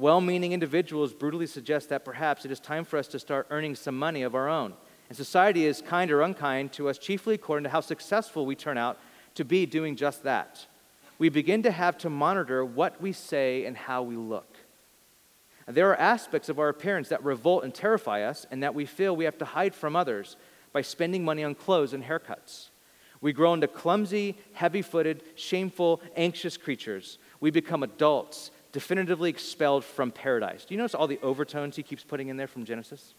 Well 0.00 0.22
meaning 0.22 0.52
individuals 0.52 1.12
brutally 1.12 1.46
suggest 1.46 1.90
that 1.90 2.06
perhaps 2.06 2.46
it 2.46 2.50
is 2.50 2.58
time 2.58 2.86
for 2.86 2.96
us 2.96 3.06
to 3.08 3.18
start 3.18 3.46
earning 3.50 3.74
some 3.74 3.98
money 3.98 4.22
of 4.22 4.34
our 4.34 4.48
own. 4.48 4.72
And 5.10 5.16
society 5.16 5.66
is 5.66 5.82
kind 5.82 6.10
or 6.10 6.22
unkind 6.22 6.72
to 6.72 6.88
us 6.88 6.96
chiefly 6.96 7.34
according 7.34 7.64
to 7.64 7.68
how 7.68 7.80
successful 7.80 8.46
we 8.46 8.54
turn 8.54 8.78
out 8.78 8.98
to 9.34 9.44
be 9.44 9.66
doing 9.66 9.96
just 9.96 10.22
that. 10.22 10.66
We 11.18 11.28
begin 11.28 11.62
to 11.64 11.70
have 11.70 11.98
to 11.98 12.08
monitor 12.08 12.64
what 12.64 12.98
we 13.02 13.12
say 13.12 13.66
and 13.66 13.76
how 13.76 14.02
we 14.02 14.16
look. 14.16 14.56
There 15.68 15.90
are 15.90 16.00
aspects 16.00 16.48
of 16.48 16.58
our 16.58 16.70
appearance 16.70 17.10
that 17.10 17.22
revolt 17.22 17.64
and 17.64 17.74
terrify 17.74 18.22
us, 18.22 18.46
and 18.50 18.62
that 18.62 18.74
we 18.74 18.86
feel 18.86 19.14
we 19.14 19.26
have 19.26 19.36
to 19.36 19.44
hide 19.44 19.74
from 19.74 19.96
others 19.96 20.36
by 20.72 20.80
spending 20.80 21.26
money 21.26 21.44
on 21.44 21.54
clothes 21.54 21.92
and 21.92 22.04
haircuts. 22.04 22.70
We 23.20 23.34
grow 23.34 23.52
into 23.52 23.68
clumsy, 23.68 24.38
heavy 24.54 24.80
footed, 24.80 25.22
shameful, 25.34 26.00
anxious 26.16 26.56
creatures. 26.56 27.18
We 27.38 27.50
become 27.50 27.82
adults 27.82 28.50
definitively 28.72 29.30
expelled 29.30 29.84
from 29.84 30.10
paradise. 30.10 30.64
Do 30.64 30.74
you 30.74 30.78
notice 30.78 30.94
all 30.94 31.06
the 31.06 31.18
overtones 31.22 31.76
he 31.76 31.82
keeps 31.82 32.04
putting 32.04 32.28
in 32.28 32.36
there 32.36 32.46
from 32.46 32.64
Genesis? 32.64 33.14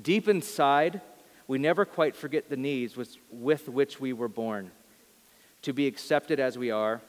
Deep 0.00 0.28
inside, 0.28 1.00
we 1.48 1.58
never 1.58 1.84
quite 1.84 2.14
forget 2.14 2.48
the 2.48 2.56
needs 2.56 2.96
with, 2.96 3.68
which 3.68 4.00
we 4.00 4.12
were 4.12 4.28
born 4.28 4.70
to 5.62 5.72
be 5.72 5.86
accepted 5.86 6.38
as 6.38 6.56
we 6.56 6.70
are, 6.70 7.00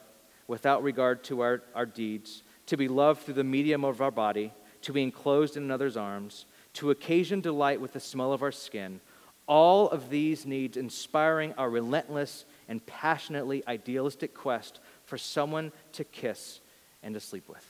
without 0.48 0.82
regard 0.82 1.24
to 1.26 1.42
our, 1.42 1.62
our 1.76 1.86
deeds, 1.86 2.42
to 2.66 2.78
be 2.78 2.88
loved 2.88 3.22
through 3.22 3.34
the 3.34 3.44
medium 3.44 3.84
of 3.84 4.02
our 4.02 4.10
body, 4.10 4.52
to 4.82 4.94
be 4.94 5.04
enclosed 5.04 5.58
in 5.58 5.64
another's 5.64 5.98
arms, 5.98 6.46
to 6.74 6.90
occasion 6.90 7.42
delight 7.42 7.82
with 7.82 7.94
the 7.94 8.00
smell 8.00 8.32
of 8.32 8.42
our 8.42 8.52
skin. 8.52 9.00
All 9.48 9.90
of 9.90 10.10
these 10.10 10.46
needs 10.46 10.78
inspiring 10.78 11.54
our 11.58 11.70
relentless 11.70 12.46
and 12.68 12.86
passionately 12.86 13.64
idealistic 13.68 14.34
quest 14.34 14.80
for 15.06 15.18
someone 15.18 15.72
to 15.94 16.04
kiss 16.04 16.60
and 17.04 17.14
to 17.14 17.20
sleep 17.20 17.48
with. 17.48 17.66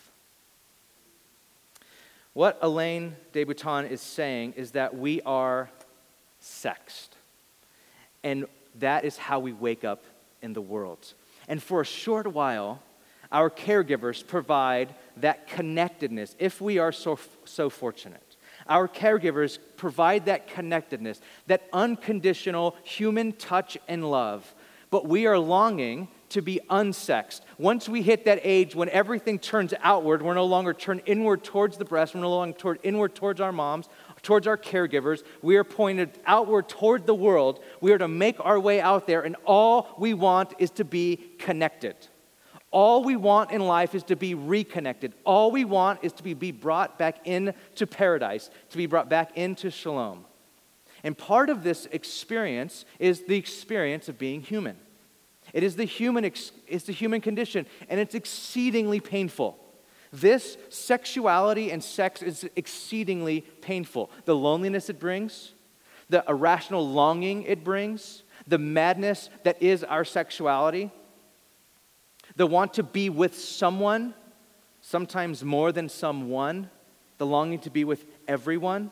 What 2.33 2.59
Alain 2.61 3.15
de 3.33 3.43
Botton 3.43 3.85
is 3.85 4.01
saying 4.01 4.53
is 4.57 4.71
that 4.71 4.95
we 4.95 5.21
are 5.23 5.69
sexed. 6.39 7.15
And 8.23 8.45
that 8.79 9.05
is 9.05 9.17
how 9.17 9.39
we 9.39 9.53
wake 9.53 9.83
up 9.83 10.03
in 10.41 10.53
the 10.53 10.61
world. 10.61 11.13
And 11.47 11.61
for 11.63 11.81
a 11.81 11.85
short 11.85 12.27
while, 12.27 12.81
our 13.31 13.49
caregivers 13.49 14.25
provide 14.25 14.93
that 15.17 15.47
connectedness 15.47 16.35
if 16.39 16.61
we 16.61 16.77
are 16.77 16.91
so, 16.91 17.19
so 17.45 17.69
fortunate. 17.69 18.35
Our 18.67 18.87
caregivers 18.87 19.59
provide 19.75 20.25
that 20.25 20.47
connectedness, 20.47 21.21
that 21.47 21.63
unconditional 21.73 22.75
human 22.83 23.33
touch 23.33 23.77
and 23.87 24.09
love. 24.09 24.53
But 24.89 25.07
we 25.07 25.25
are 25.25 25.39
longing 25.39 26.07
to 26.29 26.41
be 26.41 26.59
unsexed. 26.69 27.41
Once 27.57 27.87
we 27.87 28.01
hit 28.01 28.25
that 28.25 28.39
age 28.43 28.75
when 28.75 28.89
everything 28.89 29.39
turns 29.39 29.73
outward, 29.81 30.21
we're 30.21 30.33
no 30.33 30.45
longer 30.45 30.73
turned 30.73 31.01
inward 31.05 31.43
towards 31.43 31.77
the 31.77 31.85
breast, 31.85 32.13
we're 32.15 32.21
no 32.21 32.29
longer 32.29 32.57
turned 32.57 32.79
inward 32.83 33.15
towards 33.15 33.39
our 33.39 33.51
moms, 33.51 33.87
towards 34.21 34.47
our 34.47 34.57
caregivers. 34.57 35.23
We 35.41 35.55
are 35.57 35.63
pointed 35.63 36.19
outward 36.25 36.67
toward 36.69 37.05
the 37.05 37.15
world. 37.15 37.63
We 37.81 37.91
are 37.93 37.97
to 37.97 38.07
make 38.07 38.43
our 38.43 38.59
way 38.59 38.81
out 38.81 39.07
there, 39.07 39.21
and 39.21 39.35
all 39.45 39.95
we 39.97 40.13
want 40.13 40.53
is 40.59 40.71
to 40.71 40.83
be 40.83 41.17
connected. 41.39 41.95
All 42.71 43.03
we 43.03 43.15
want 43.15 43.51
in 43.51 43.61
life 43.61 43.95
is 43.95 44.03
to 44.03 44.15
be 44.15 44.35
reconnected. 44.35 45.13
All 45.23 45.51
we 45.51 45.63
want 45.63 45.99
is 46.03 46.11
to 46.13 46.23
be, 46.23 46.33
be 46.33 46.51
brought 46.51 46.99
back 46.99 47.25
into 47.25 47.87
paradise, 47.87 48.49
to 48.71 48.77
be 48.77 48.85
brought 48.85 49.09
back 49.09 49.37
into 49.37 49.71
shalom. 49.71 50.25
And 51.03 51.17
part 51.17 51.49
of 51.49 51.63
this 51.63 51.85
experience 51.91 52.83
is 52.99 53.23
the 53.23 53.37
experience 53.37 54.09
of 54.09 54.17
being 54.17 54.41
human. 54.41 54.75
It 55.53 55.63
is 55.63 55.75
the 55.75 55.85
human, 55.85 56.25
it's 56.25 56.83
the 56.85 56.93
human 56.93 57.21
condition, 57.21 57.65
and 57.89 57.99
it's 57.99 58.15
exceedingly 58.15 58.99
painful. 58.99 59.57
This 60.11 60.57
sexuality 60.69 61.71
and 61.71 61.83
sex 61.83 62.21
is 62.21 62.49
exceedingly 62.55 63.41
painful. 63.61 64.09
The 64.25 64.35
loneliness 64.35 64.89
it 64.89 64.99
brings, 64.99 65.53
the 66.09 66.23
irrational 66.27 66.87
longing 66.87 67.43
it 67.43 67.63
brings, 67.63 68.23
the 68.47 68.57
madness 68.57 69.29
that 69.43 69.61
is 69.61 69.83
our 69.83 70.05
sexuality, 70.05 70.91
the 72.35 72.47
want 72.47 72.75
to 72.75 72.83
be 72.83 73.09
with 73.09 73.37
someone 73.37 74.13
sometimes 74.81 75.43
more 75.43 75.71
than 75.71 75.89
someone, 75.89 76.69
the 77.17 77.25
longing 77.25 77.59
to 77.59 77.69
be 77.69 77.83
with 77.83 78.05
everyone. 78.27 78.91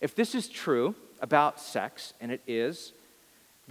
If 0.00 0.14
this 0.14 0.34
is 0.34 0.48
true 0.48 0.94
about 1.20 1.60
sex, 1.60 2.14
and 2.20 2.32
it 2.32 2.40
is, 2.46 2.94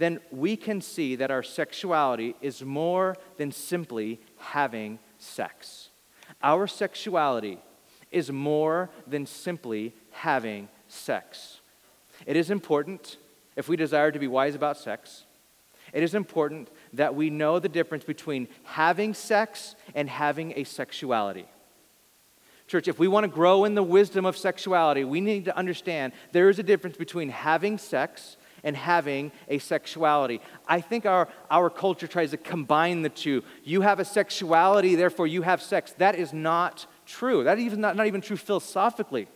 then 0.00 0.18
we 0.30 0.56
can 0.56 0.80
see 0.80 1.14
that 1.16 1.30
our 1.30 1.42
sexuality 1.42 2.34
is 2.40 2.64
more 2.64 3.18
than 3.36 3.52
simply 3.52 4.18
having 4.38 4.98
sex. 5.18 5.90
Our 6.42 6.66
sexuality 6.66 7.58
is 8.10 8.32
more 8.32 8.88
than 9.06 9.26
simply 9.26 9.92
having 10.10 10.68
sex. 10.88 11.60
It 12.24 12.34
is 12.34 12.50
important, 12.50 13.18
if 13.56 13.68
we 13.68 13.76
desire 13.76 14.10
to 14.10 14.18
be 14.18 14.26
wise 14.26 14.54
about 14.54 14.78
sex, 14.78 15.24
it 15.92 16.02
is 16.02 16.14
important 16.14 16.70
that 16.94 17.14
we 17.14 17.28
know 17.28 17.58
the 17.58 17.68
difference 17.68 18.04
between 18.04 18.48
having 18.64 19.12
sex 19.12 19.74
and 19.94 20.08
having 20.08 20.54
a 20.56 20.64
sexuality. 20.64 21.46
Church, 22.68 22.88
if 22.88 22.98
we 22.98 23.08
want 23.08 23.24
to 23.24 23.28
grow 23.28 23.66
in 23.66 23.74
the 23.74 23.82
wisdom 23.82 24.24
of 24.24 24.36
sexuality, 24.36 25.04
we 25.04 25.20
need 25.20 25.44
to 25.44 25.56
understand 25.56 26.14
there 26.32 26.48
is 26.48 26.58
a 26.58 26.62
difference 26.62 26.96
between 26.96 27.28
having 27.28 27.76
sex 27.76 28.38
and 28.62 28.76
having 28.76 29.32
a 29.48 29.58
sexuality. 29.58 30.40
I 30.66 30.80
think 30.80 31.06
our, 31.06 31.28
our 31.50 31.70
culture 31.70 32.06
tries 32.06 32.30
to 32.30 32.36
combine 32.36 33.02
the 33.02 33.08
two. 33.08 33.42
You 33.64 33.80
have 33.82 34.00
a 34.00 34.04
sexuality, 34.04 34.94
therefore 34.94 35.26
you 35.26 35.42
have 35.42 35.62
sex. 35.62 35.92
That 35.98 36.14
is 36.14 36.32
not 36.32 36.86
true. 37.06 37.44
That 37.44 37.58
is 37.58 37.76
not, 37.76 37.96
not 37.96 38.06
even 38.06 38.20
true 38.20 38.36
philosophically. 38.36 39.28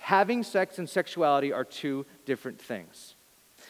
Having 0.00 0.44
sex 0.44 0.78
and 0.78 0.88
sexuality 0.88 1.52
are 1.52 1.64
two 1.64 2.06
different 2.24 2.60
things. 2.60 3.14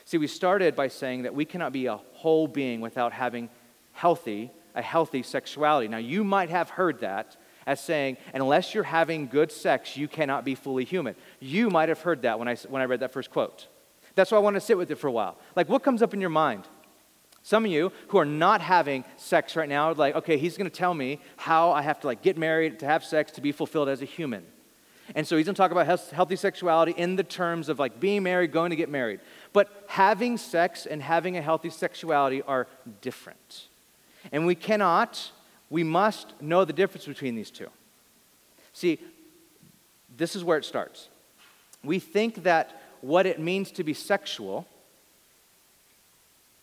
See, 0.04 0.18
we 0.18 0.28
started 0.28 0.76
by 0.76 0.88
saying 0.88 1.22
that 1.22 1.34
we 1.34 1.44
cannot 1.44 1.72
be 1.72 1.86
a 1.86 1.96
whole 1.96 2.46
being 2.46 2.80
without 2.80 3.12
having 3.12 3.48
healthy, 3.92 4.52
a 4.74 4.82
healthy 4.82 5.22
sexuality. 5.22 5.88
Now, 5.88 5.96
you 5.98 6.22
might 6.22 6.50
have 6.50 6.70
heard 6.70 7.00
that 7.00 7.36
as 7.66 7.80
saying, 7.80 8.16
unless 8.32 8.74
you're 8.74 8.84
having 8.84 9.26
good 9.26 9.50
sex, 9.50 9.96
you 9.96 10.06
cannot 10.06 10.44
be 10.44 10.54
fully 10.54 10.84
human. 10.84 11.16
You 11.40 11.68
might 11.68 11.88
have 11.88 12.00
heard 12.00 12.22
that 12.22 12.38
when 12.38 12.46
I, 12.46 12.54
when 12.68 12.80
I 12.80 12.84
read 12.84 13.00
that 13.00 13.12
first 13.12 13.30
quote. 13.30 13.66
That's 14.16 14.32
why 14.32 14.38
I 14.38 14.40
want 14.40 14.54
to 14.54 14.60
sit 14.60 14.76
with 14.76 14.90
it 14.90 14.96
for 14.96 15.06
a 15.06 15.12
while. 15.12 15.38
Like, 15.54 15.68
what 15.68 15.84
comes 15.84 16.02
up 16.02 16.12
in 16.12 16.20
your 16.20 16.30
mind? 16.30 16.64
Some 17.42 17.64
of 17.64 17.70
you 17.70 17.92
who 18.08 18.18
are 18.18 18.24
not 18.24 18.60
having 18.60 19.04
sex 19.16 19.54
right 19.54 19.68
now, 19.68 19.92
like, 19.92 20.16
okay, 20.16 20.36
he's 20.36 20.56
going 20.56 20.68
to 20.68 20.76
tell 20.76 20.94
me 20.94 21.20
how 21.36 21.70
I 21.70 21.82
have 21.82 22.00
to 22.00 22.08
like 22.08 22.22
get 22.22 22.36
married, 22.36 22.80
to 22.80 22.86
have 22.86 23.04
sex, 23.04 23.30
to 23.32 23.40
be 23.40 23.52
fulfilled 23.52 23.88
as 23.88 24.02
a 24.02 24.04
human. 24.04 24.44
And 25.14 25.24
so 25.24 25.36
he's 25.36 25.46
going 25.46 25.54
to 25.54 25.58
talk 25.58 25.70
about 25.70 25.86
healthy 26.10 26.34
sexuality 26.34 26.92
in 26.96 27.14
the 27.14 27.22
terms 27.22 27.68
of 27.68 27.78
like 27.78 28.00
being 28.00 28.24
married, 28.24 28.50
going 28.50 28.70
to 28.70 28.76
get 28.76 28.88
married. 28.88 29.20
But 29.52 29.84
having 29.86 30.38
sex 30.38 30.86
and 30.86 31.00
having 31.00 31.36
a 31.36 31.42
healthy 31.42 31.70
sexuality 31.70 32.42
are 32.42 32.66
different. 33.00 33.68
And 34.32 34.44
we 34.44 34.56
cannot, 34.56 35.30
we 35.70 35.84
must 35.84 36.40
know 36.42 36.64
the 36.64 36.72
difference 36.72 37.06
between 37.06 37.36
these 37.36 37.52
two. 37.52 37.68
See, 38.72 38.98
this 40.16 40.34
is 40.34 40.42
where 40.42 40.58
it 40.58 40.64
starts. 40.64 41.10
We 41.84 42.00
think 42.00 42.42
that 42.42 42.82
what 43.00 43.26
it 43.26 43.40
means 43.40 43.70
to 43.72 43.84
be 43.84 43.94
sexual 43.94 44.66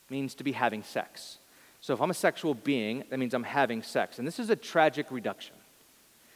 means 0.09 0.35
to 0.35 0.43
be 0.43 0.51
having 0.51 0.83
sex. 0.83 1.37
So 1.81 1.93
if 1.93 2.01
I'm 2.01 2.11
a 2.11 2.13
sexual 2.13 2.53
being, 2.53 3.03
that 3.09 3.19
means 3.19 3.33
I'm 3.33 3.43
having 3.43 3.83
sex. 3.83 4.19
And 4.19 4.27
this 4.27 4.39
is 4.39 4.49
a 4.49 4.55
tragic 4.55 5.07
reduction. 5.11 5.55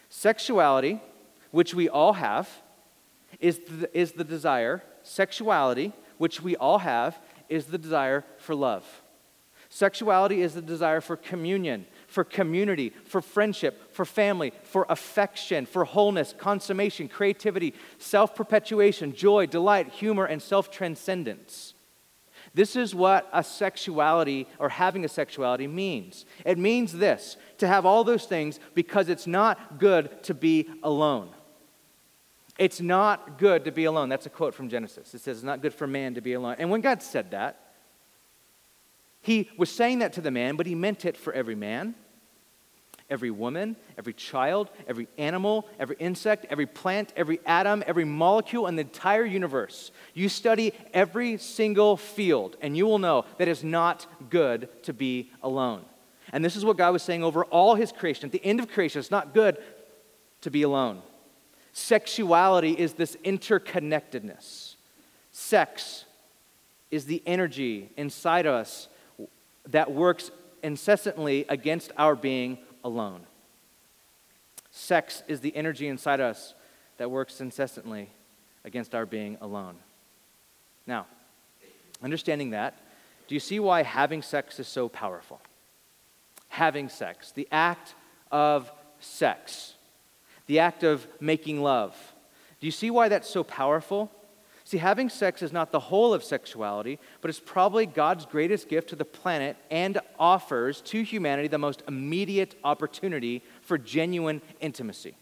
Sexuality, 0.09 0.99
which 1.51 1.73
we 1.73 1.87
all 1.87 2.13
have, 2.13 2.49
is 3.39 3.59
the, 3.59 3.97
is 3.97 4.13
the 4.13 4.23
desire. 4.23 4.83
Sexuality, 5.03 5.93
which 6.17 6.41
we 6.41 6.55
all 6.55 6.79
have, 6.79 7.17
is 7.49 7.65
the 7.65 7.77
desire 7.77 8.25
for 8.37 8.55
love. 8.55 8.85
Sexuality 9.69 10.41
is 10.41 10.53
the 10.53 10.61
desire 10.61 11.01
for 11.01 11.15
communion, 11.15 11.85
for 12.17 12.23
community, 12.23 12.91
for 13.05 13.21
friendship, 13.21 13.93
for 13.93 14.03
family, 14.03 14.51
for 14.63 14.87
affection, 14.89 15.67
for 15.67 15.85
wholeness, 15.85 16.33
consummation, 16.35 17.07
creativity, 17.07 17.75
self 17.99 18.33
perpetuation, 18.33 19.13
joy, 19.13 19.45
delight, 19.45 19.89
humor, 19.89 20.25
and 20.25 20.41
self 20.41 20.71
transcendence. 20.71 21.75
This 22.55 22.75
is 22.75 22.95
what 22.95 23.29
a 23.31 23.43
sexuality 23.43 24.47
or 24.57 24.69
having 24.69 25.05
a 25.05 25.07
sexuality 25.07 25.67
means. 25.67 26.25
It 26.43 26.57
means 26.57 26.91
this 26.91 27.37
to 27.59 27.67
have 27.67 27.85
all 27.85 28.03
those 28.03 28.25
things 28.25 28.59
because 28.73 29.09
it's 29.09 29.27
not 29.27 29.77
good 29.77 30.23
to 30.23 30.33
be 30.33 30.67
alone. 30.81 31.29
It's 32.57 32.81
not 32.81 33.37
good 33.37 33.63
to 33.65 33.71
be 33.71 33.85
alone. 33.85 34.09
That's 34.09 34.25
a 34.25 34.31
quote 34.31 34.55
from 34.55 34.69
Genesis. 34.69 35.13
It 35.13 35.21
says, 35.21 35.37
It's 35.37 35.43
not 35.43 35.61
good 35.61 35.75
for 35.75 35.85
man 35.85 36.15
to 36.15 36.21
be 36.21 36.33
alone. 36.33 36.55
And 36.57 36.71
when 36.71 36.81
God 36.81 37.03
said 37.03 37.29
that, 37.29 37.61
he 39.21 39.51
was 39.55 39.69
saying 39.69 39.99
that 39.99 40.13
to 40.13 40.21
the 40.21 40.31
man, 40.31 40.55
but 40.55 40.65
he 40.65 40.73
meant 40.73 41.05
it 41.05 41.15
for 41.15 41.31
every 41.31 41.53
man 41.53 41.93
every 43.09 43.31
woman, 43.31 43.75
every 43.97 44.13
child, 44.13 44.69
every 44.87 45.07
animal, 45.17 45.67
every 45.79 45.95
insect, 45.99 46.45
every 46.49 46.65
plant, 46.65 47.13
every 47.15 47.39
atom, 47.45 47.83
every 47.87 48.05
molecule 48.05 48.67
in 48.67 48.75
the 48.75 48.81
entire 48.81 49.25
universe. 49.25 49.91
You 50.13 50.29
study 50.29 50.73
every 50.93 51.37
single 51.37 51.97
field, 51.97 52.57
and 52.61 52.75
you 52.75 52.85
will 52.85 52.99
know 52.99 53.25
that 53.37 53.47
it's 53.47 53.63
not 53.63 54.05
good 54.29 54.69
to 54.83 54.93
be 54.93 55.31
alone. 55.41 55.85
And 56.33 56.43
this 56.43 56.55
is 56.55 56.65
what 56.65 56.77
God 56.77 56.91
was 56.91 57.03
saying 57.03 57.23
over 57.23 57.45
all 57.45 57.75
his 57.75 57.91
creation. 57.91 58.25
At 58.25 58.31
the 58.33 58.43
end 58.45 58.59
of 58.59 58.67
creation, 58.67 58.99
it's 58.99 59.11
not 59.11 59.33
good 59.33 59.57
to 60.41 60.51
be 60.51 60.63
alone. 60.63 61.01
Sexuality 61.71 62.71
is 62.71 62.93
this 62.93 63.15
interconnectedness. 63.23 64.75
Sex 65.31 66.05
is 66.91 67.05
the 67.05 67.21
energy 67.25 67.89
inside 67.95 68.45
us 68.45 68.89
that 69.67 69.91
works 69.91 70.31
incessantly 70.63 71.45
against 71.49 71.91
our 71.97 72.15
being 72.15 72.57
alone. 72.87 73.21
Sex 74.71 75.21
is 75.27 75.41
the 75.41 75.55
energy 75.55 75.87
inside 75.87 76.21
us 76.21 76.55
that 76.97 77.11
works 77.11 77.41
incessantly 77.41 78.09
against 78.63 78.95
our 78.95 79.05
being 79.05 79.37
alone. 79.41 79.75
Now, 80.87 81.05
understanding 82.01 82.51
that, 82.51 82.79
do 83.27 83.35
you 83.35 83.39
see 83.41 83.59
why 83.59 83.83
having 83.83 84.21
sex 84.21 84.59
is 84.59 84.67
so 84.67 84.87
powerful? 84.87 85.41
Having 86.47 86.89
sex, 86.89 87.31
the 87.31 87.47
act 87.51 87.93
of 88.31 88.71
sex, 88.99 89.73
the 90.47 90.59
act 90.59 90.83
of 90.83 91.05
making 91.19 91.61
love. 91.61 91.93
Do 92.61 92.67
you 92.67 92.71
see 92.71 92.89
why 92.89 93.09
that's 93.09 93.29
so 93.29 93.43
powerful? 93.43 94.09
See, 94.67 94.79
having 94.79 95.07
sex 95.07 95.41
is 95.41 95.53
not 95.53 95.71
the 95.71 95.79
whole 95.79 96.13
of 96.13 96.25
sexuality, 96.25 96.99
but 97.21 97.29
it's 97.29 97.39
probably 97.39 97.85
God's 97.85 98.25
greatest 98.25 98.67
gift 98.67 98.89
to 98.89 98.97
the 98.97 99.05
planet 99.05 99.55
and 99.71 99.97
offers 100.19 100.81
to 100.81 101.03
humanity 101.03 101.47
the 101.47 101.57
most 101.57 101.83
immediate 101.87 102.53
opportunity 102.65 103.43
for 103.61 103.77
genuine 103.77 104.41
intimacy. 104.59 105.15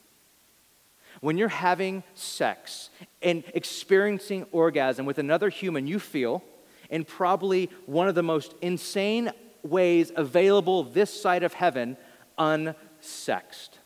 When 1.22 1.38
you're 1.38 1.48
having 1.48 2.02
sex 2.16 2.90
and 3.22 3.44
experiencing 3.54 4.48
orgasm 4.52 5.06
with 5.06 5.20
another 5.20 5.50
human, 5.50 5.86
you 5.86 6.00
feel, 6.00 6.44
in 6.90 7.06
probably 7.06 7.70
one 7.86 8.08
of 8.08 8.16
the 8.16 8.24
most 8.24 8.56
insane 8.64 9.32
ways 9.62 10.12
available 10.16 10.86
this 10.86 11.12
side 11.22 11.44
of 11.44 11.54
heaven, 11.54 11.98
unsexed. 12.40 13.78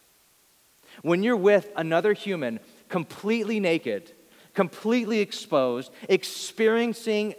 When 1.01 1.21
you're 1.21 1.35
with 1.35 1.69
another 1.75 2.13
human 2.13 2.61
completely 2.87 3.59
naked, 3.59 4.13
completely 4.59 5.19
exposed, 5.21 5.89
experiencing 6.09 7.33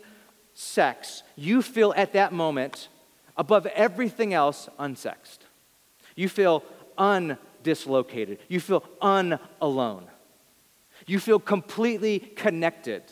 sex, 0.54 1.22
you 1.36 1.60
feel 1.60 1.92
at 1.94 2.14
that 2.14 2.32
moment, 2.32 2.88
above 3.36 3.66
everything 3.66 4.32
else, 4.32 4.70
unsexed. 4.78 5.40
You 6.16 6.30
feel 6.30 6.64
undislocated. 6.96 8.38
You 8.48 8.58
feel 8.58 8.82
unalone. 9.02 10.04
You 11.06 11.20
feel 11.20 11.38
completely 11.38 12.20
connected. 12.20 13.02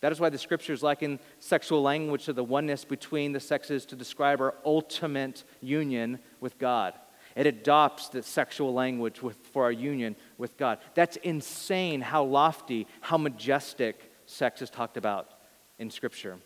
That 0.00 0.10
is 0.10 0.18
why 0.18 0.30
the 0.30 0.38
scriptures 0.38 0.82
liken 0.82 1.20
sexual 1.40 1.82
language 1.82 2.24
to 2.24 2.32
the 2.32 2.42
oneness 2.42 2.86
between 2.86 3.32
the 3.32 3.40
sexes 3.40 3.84
to 3.84 3.96
describe 3.96 4.40
our 4.40 4.54
ultimate 4.64 5.44
union 5.60 6.20
with 6.40 6.56
God. 6.58 6.94
It 7.36 7.46
adopts 7.46 8.08
the 8.08 8.22
sexual 8.22 8.72
language 8.72 9.22
with, 9.22 9.36
for 9.52 9.64
our 9.64 9.72
union 9.72 10.14
with 10.38 10.56
God. 10.56 10.78
That's 10.94 11.16
insane 11.16 12.00
how 12.00 12.24
lofty, 12.24 12.86
how 13.00 13.18
majestic 13.18 14.12
sex 14.26 14.62
is 14.62 14.70
talked 14.70 14.96
about 14.96 15.28
in 15.78 15.90
Scripture. 15.90 16.38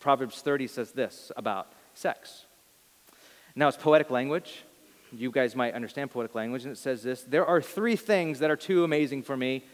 Proverbs 0.00 0.42
30 0.42 0.66
says 0.66 0.92
this 0.92 1.32
about 1.36 1.72
sex. 1.94 2.44
Now, 3.54 3.68
it's 3.68 3.76
poetic 3.76 4.10
language. 4.10 4.64
You 5.12 5.30
guys 5.30 5.54
might 5.54 5.74
understand 5.74 6.10
poetic 6.10 6.34
language, 6.34 6.64
and 6.64 6.72
it 6.72 6.78
says 6.78 7.02
this 7.02 7.22
There 7.22 7.46
are 7.46 7.60
three 7.60 7.96
things 7.96 8.38
that 8.40 8.50
are 8.50 8.56
too 8.56 8.84
amazing 8.84 9.22
for 9.22 9.36
me, 9.36 9.64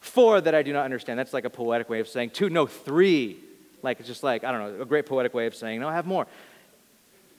four 0.00 0.40
that 0.40 0.54
I 0.54 0.62
do 0.62 0.72
not 0.72 0.84
understand. 0.84 1.18
That's 1.18 1.32
like 1.32 1.44
a 1.44 1.50
poetic 1.50 1.88
way 1.88 2.00
of 2.00 2.08
saying 2.08 2.30
two, 2.30 2.48
no, 2.48 2.66
three. 2.66 3.38
Like, 3.82 3.98
it's 3.98 4.08
just 4.08 4.22
like, 4.22 4.44
I 4.44 4.52
don't 4.52 4.76
know, 4.76 4.82
a 4.82 4.86
great 4.86 5.06
poetic 5.06 5.34
way 5.34 5.46
of 5.46 5.56
saying, 5.56 5.80
no, 5.80 5.88
I 5.88 5.94
have 5.94 6.06
more. 6.06 6.26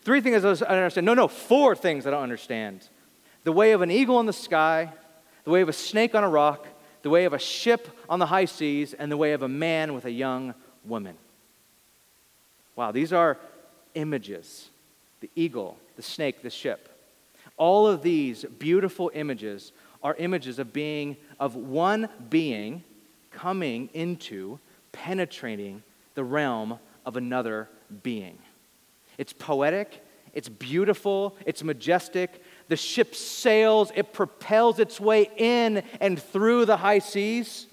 Three 0.03 0.19
things 0.19 0.43
I 0.43 0.53
don't 0.53 0.69
understand. 0.69 1.05
No, 1.05 1.13
no, 1.13 1.27
four 1.27 1.75
things 1.75 2.05
I 2.05 2.11
don't 2.11 2.23
understand. 2.23 2.87
The 3.43 3.51
way 3.51 3.71
of 3.71 3.81
an 3.81 3.89
eagle 3.89 4.19
in 4.19 4.25
the 4.25 4.33
sky, 4.33 4.91
the 5.45 5.49
way 5.49 5.61
of 5.61 5.69
a 5.69 5.73
snake 5.73 6.13
on 6.13 6.23
a 6.23 6.29
rock, 6.29 6.67
the 7.03 7.09
way 7.09 7.25
of 7.25 7.33
a 7.33 7.39
ship 7.39 7.87
on 8.09 8.19
the 8.19 8.25
high 8.25 8.45
seas, 8.45 8.93
and 8.93 9.11
the 9.11 9.17
way 9.17 9.33
of 9.33 9.43
a 9.43 9.47
man 9.47 9.93
with 9.93 10.05
a 10.05 10.11
young 10.11 10.53
woman. 10.85 11.15
Wow, 12.75 12.91
these 12.91 13.13
are 13.13 13.37
images 13.93 14.69
the 15.21 15.29
eagle, 15.35 15.77
the 15.95 16.01
snake, 16.01 16.41
the 16.41 16.49
ship. 16.49 16.89
All 17.55 17.87
of 17.87 18.01
these 18.01 18.43
beautiful 18.43 19.09
images 19.13 19.71
are 20.03 20.15
images 20.15 20.59
of 20.59 20.73
being, 20.73 21.15
of 21.39 21.55
one 21.55 22.09
being 22.29 22.83
coming 23.31 23.89
into, 23.93 24.59
penetrating 24.91 25.81
the 26.15 26.25
realm 26.25 26.77
of 27.05 27.15
another 27.15 27.69
being. 28.03 28.37
It's 29.17 29.33
poetic, 29.33 30.03
it's 30.33 30.49
beautiful, 30.49 31.37
it's 31.45 31.63
majestic. 31.63 32.41
The 32.67 32.75
ship 32.75 33.13
sails, 33.13 33.91
it 33.95 34.13
propels 34.13 34.79
its 34.79 34.99
way 34.99 35.29
in 35.37 35.83
and 36.01 36.21
through 36.21 36.65
the 36.65 36.77
high 36.77 36.99
seas. 36.99 37.67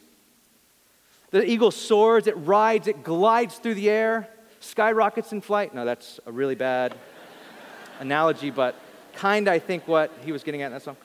The 1.31 1.48
eagle 1.48 1.70
soars, 1.70 2.26
it 2.26 2.37
rides, 2.37 2.87
it 2.87 3.03
glides 3.03 3.57
through 3.57 3.74
the 3.74 3.88
air, 3.88 4.29
skyrockets 4.59 5.33
in 5.33 5.40
flight. 5.40 5.74
No, 5.74 5.85
that's 5.85 6.20
a 6.26 6.33
really 6.33 6.55
bad 6.55 6.94
analogy, 8.00 8.50
but 8.50 8.74
kind, 9.14 9.48
I 9.48 9.59
think, 9.59 9.88
what 9.88 10.12
he 10.24 10.33
was 10.33 10.42
getting 10.42 10.62
at 10.62 10.66
in 10.66 10.72
that 10.72 10.83
song. 10.83 10.96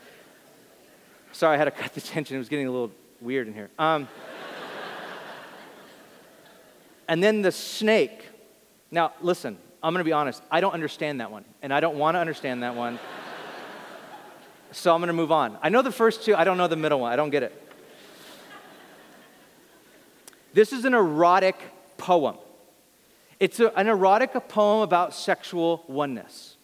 Sorry, 1.32 1.56
I 1.56 1.58
had 1.58 1.66
to 1.66 1.72
cut 1.72 1.94
the 1.94 2.02
tension. 2.02 2.36
It 2.36 2.40
was 2.40 2.50
getting 2.50 2.68
a 2.68 2.72
little 2.72 2.92
weird 3.22 3.48
in 3.48 3.54
here. 3.54 3.70
Um, 3.78 4.08
and 7.08 7.24
then 7.24 7.42
the 7.42 7.52
snake. 7.52 8.30
Now, 8.90 9.14
listen, 9.22 9.58
I'm 9.86 9.94
going 9.94 10.00
to 10.00 10.10
be 10.10 10.14
honest. 10.14 10.42
I 10.50 10.62
don't 10.62 10.74
understand 10.74 11.22
that 11.22 11.30
one, 11.30 11.46
and 11.62 11.72
I 11.72 11.80
don't 11.80 11.96
want 11.98 12.16
to 12.16 12.20
understand 12.20 12.64
that 12.64 12.76
one. 12.76 12.98
so 14.72 14.92
I'm 14.92 15.00
going 15.00 15.10
to 15.10 15.14
move 15.14 15.32
on. 15.32 15.60
I 15.62 15.70
know 15.70 15.84
the 15.84 15.92
first 15.92 16.26
two, 16.26 16.34
I 16.36 16.44
don't 16.44 16.58
know 16.58 16.68
the 16.68 16.76
middle 16.76 17.02
one. 17.02 17.14
I 17.14 17.16
don't 17.16 17.30
get 17.30 17.44
it. 17.44 17.62
This 20.56 20.74
is 20.74 20.86
an 20.86 20.96
erotic 20.96 21.62
poem. 21.98 22.38
It's 23.40 23.60
a, 23.60 23.72
an 23.78 23.88
erotic 23.88 24.34
poem 24.50 24.82
about 24.82 25.14
sexual 25.14 25.84
oneness. 25.88 26.58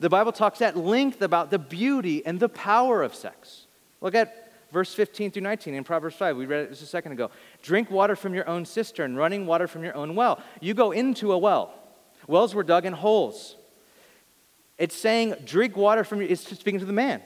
The 0.00 0.08
Bible 0.08 0.32
talks 0.32 0.62
at 0.62 0.74
length 0.74 1.20
about 1.20 1.50
the 1.50 1.58
beauty 1.58 2.24
and 2.24 2.40
the 2.40 2.48
power 2.48 3.02
of 3.02 3.14
sex. 3.14 3.66
Look 4.00 4.14
at 4.14 4.52
verse 4.72 4.94
15 4.94 5.32
through 5.32 5.42
19 5.42 5.74
in 5.74 5.84
Proverbs 5.84 6.16
5. 6.16 6.34
We 6.38 6.46
read 6.46 6.64
it 6.64 6.68
just 6.70 6.82
a 6.82 6.86
second 6.86 7.12
ago. 7.12 7.30
Drink 7.60 7.90
water 7.90 8.16
from 8.16 8.34
your 8.34 8.48
own 8.48 8.64
cistern, 8.64 9.16
running 9.16 9.44
water 9.44 9.66
from 9.66 9.84
your 9.84 9.94
own 9.94 10.14
well. 10.14 10.42
You 10.62 10.72
go 10.72 10.92
into 10.92 11.32
a 11.32 11.36
well. 11.36 11.74
Wells 12.28 12.54
were 12.54 12.62
dug 12.62 12.86
in 12.86 12.92
holes. 12.92 13.56
It's 14.76 14.94
saying, 14.94 15.34
drink 15.44 15.76
water 15.76 16.04
from 16.04 16.20
your, 16.20 16.30
it's 16.30 16.46
speaking 16.46 16.78
to 16.78 16.86
the 16.86 16.92
man. 16.92 17.20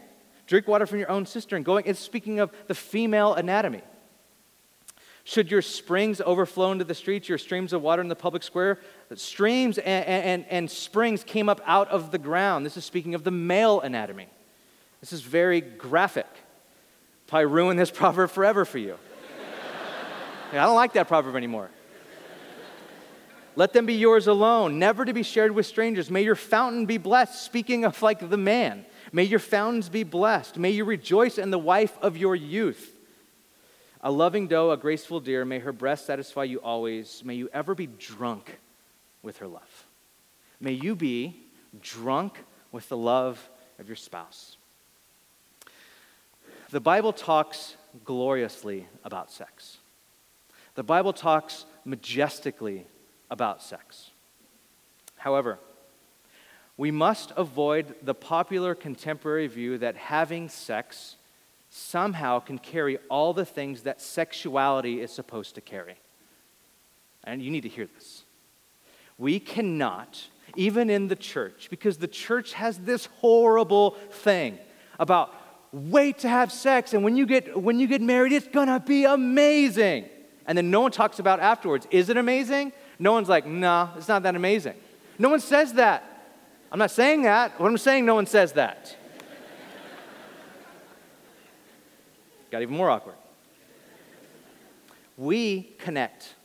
Drink 0.47 0.67
water 0.67 0.87
from 0.87 0.99
your 0.99 1.11
own 1.11 1.27
cistern. 1.27 1.63
Going, 1.63 1.85
it's 1.87 2.01
speaking 2.01 2.41
of 2.41 2.51
the 2.69 2.75
female 2.75 3.35
anatomy. 3.35 3.83
Should 5.25 5.51
your 5.51 5.63
springs 5.63 6.21
overflow 6.21 6.73
into 6.73 6.85
the 6.85 6.95
streets, 6.95 7.29
your 7.29 7.39
streams 7.39 7.73
of 7.73 7.83
water 7.83 8.03
in 8.03 8.09
the 8.09 8.17
public 8.17 8.43
square? 8.43 8.81
Streams 9.15 9.79
and, 9.79 10.05
and, 10.07 10.47
and 10.49 10.71
springs 10.71 11.23
came 11.23 11.49
up 11.49 11.61
out 11.67 11.89
of 11.89 12.11
the 12.11 12.19
ground. 12.19 12.65
This 12.65 12.77
is 12.77 12.85
speaking 12.85 13.15
of 13.15 13.23
the 13.23 13.31
male 13.31 13.81
anatomy. 13.81 14.29
This 15.01 15.13
is 15.13 15.21
very 15.21 15.61
graphic. 15.61 16.27
Probably 17.27 17.47
ruin 17.47 17.77
this 17.77 17.91
proverb 17.93 18.31
forever 18.31 18.65
for 18.65 18.79
you. 18.79 18.97
I 20.53 20.57
don't 20.57 20.75
like 20.75 20.95
that 20.95 21.07
proverb 21.07 21.37
anymore. 21.37 21.71
Let 23.55 23.73
them 23.73 23.87
be 23.87 23.95
yours 23.95 24.27
alone, 24.27 24.79
never 24.79 25.05
to 25.05 25.13
be 25.13 25.23
shared 25.23 25.53
with 25.53 25.67
strangers. 25.67 26.11
May 26.11 26.23
your 26.23 26.35
fountain 26.35 26.87
be 26.87 26.99
blessed. 26.99 27.43
Speaking 27.43 27.85
of 27.85 28.01
like 28.01 28.31
the 28.31 28.37
man, 28.37 28.87
may 29.13 29.25
your 29.25 29.39
fountains 29.39 29.89
be 29.89 30.05
blessed. 30.05 30.59
May 30.59 30.71
you 30.71 30.85
rejoice 30.85 31.39
in 31.39 31.51
the 31.51 31.59
wife 31.59 31.97
of 32.01 32.17
your 32.17 32.35
youth. 32.35 32.99
A 34.01 34.11
loving 34.11 34.49
doe, 34.49 34.71
a 34.71 34.77
graceful 34.77 35.21
deer, 35.21 35.45
may 35.45 35.59
her 35.61 35.73
breast 35.73 36.07
satisfy 36.07 36.45
you 36.45 36.59
always. 36.59 37.23
May 37.25 37.35
you 37.35 37.49
ever 37.53 37.75
be 37.75 37.87
drunk 37.87 38.59
with 39.23 39.39
her 39.39 39.47
love. 39.47 39.87
May 40.61 40.73
you 40.73 40.97
be 40.97 41.37
drunk 41.81 42.39
with 42.73 42.89
the 42.89 42.97
love 42.97 43.49
of 43.79 43.87
your 43.87 43.97
spouse. 43.97 44.57
The 46.71 46.81
Bible 46.81 47.13
talks 47.13 47.77
gloriously 48.05 48.89
about 49.05 49.31
sex. 49.31 49.77
The 50.75 50.83
Bible 50.83 51.13
talks 51.13 51.67
majestically 51.85 52.87
about 53.33 53.63
sex. 53.63 54.11
However, 55.17 55.59
we 56.77 56.91
must 56.91 57.33
avoid 57.35 57.95
the 58.03 58.15
popular 58.15 58.75
contemporary 58.75 59.47
view 59.47 59.79
that 59.79 59.97
having 59.97 60.51
sex 60.51 61.17
somehow 61.71 62.39
can 62.39 62.59
carry 62.59 62.99
all 63.09 63.33
the 63.33 63.47
things 63.47 63.83
that 63.83 64.03
sexuality 64.03 65.01
is 65.01 65.11
supposed 65.11 65.55
to 65.55 65.63
carry. 65.63 65.95
And 67.25 67.43
you 67.43 67.51
need 67.51 67.63
to 67.63 67.71
hear 67.71 67.89
this. 67.95 68.25
We 69.17 69.41
cannot, 69.41 70.27
even 70.55 70.91
in 70.91 71.09
the 71.09 71.17
church, 71.17 71.69
because 71.71 71.97
the 71.97 72.09
church 72.09 72.53
has 72.53 72.79
this 72.79 73.07
horrible 73.21 73.93
thing 74.11 74.59
about 74.99 75.33
wait 75.73 76.19
to 76.19 76.29
have 76.29 76.53
sex, 76.53 76.93
and 76.93 77.03
when 77.03 77.17
you 77.17 77.25
get, 77.25 77.59
when 77.59 77.81
you 77.81 77.87
get 77.87 78.03
married, 78.03 78.33
it's 78.33 78.49
gonna 78.49 78.79
be 78.79 79.07
amazing. 79.07 80.05
And 80.47 80.59
then 80.59 80.71
no 80.71 80.81
one 80.83 80.91
talks 80.91 81.19
about 81.19 81.41
afterwards. 81.41 81.87
Is 81.91 82.11
it 82.11 82.19
amazing? 82.19 82.73
No 83.03 83.11
one's 83.11 83.29
like, 83.29 83.45
nah, 83.45 83.89
it's 83.97 84.07
not 84.07 84.23
that 84.23 84.37
amazing. 84.37 84.77
No 85.19 85.29
one 85.29 85.41
says 85.41 85.73
that. 85.73 86.05
I'm 86.71 86.79
not 86.79 86.93
saying 86.93 87.23
that. 87.23 87.59
What 87.59 87.67
I'm 87.67 87.77
saying, 87.77 88.07
no 88.07 88.15
one 88.15 88.27
says 88.27 88.53
that. 88.53 88.97
Got 92.53 92.63
even 92.63 92.77
more 92.77 92.89
awkward. 92.89 93.17
We 95.17 95.75
connect. 95.81 96.37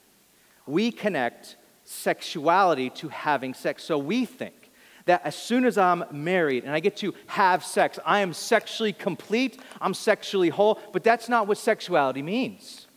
We 0.65 0.91
connect 0.91 1.57
sexuality 1.83 2.89
to 2.89 3.09
having 3.09 3.53
sex. 3.53 3.83
So 3.83 3.99
we 3.99 4.25
think 4.25 4.71
that 5.05 5.21
as 5.23 5.35
soon 5.35 5.63
as 5.63 5.77
I'm 5.77 6.05
married 6.11 6.63
and 6.63 6.73
I 6.73 6.79
get 6.79 6.97
to 6.97 7.13
have 7.27 7.63
sex, 7.63 7.99
I 8.03 8.21
am 8.21 8.33
sexually 8.33 8.93
complete, 8.93 9.61
I'm 9.79 9.93
sexually 9.93 10.49
whole, 10.49 10.79
but 10.91 11.03
that's 11.03 11.29
not 11.29 11.47
what 11.47 11.59
sexuality 11.59 12.23
means. 12.23 12.87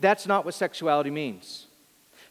That's 0.00 0.26
not 0.26 0.44
what 0.44 0.54
sexuality 0.54 1.12
means. 1.12 1.68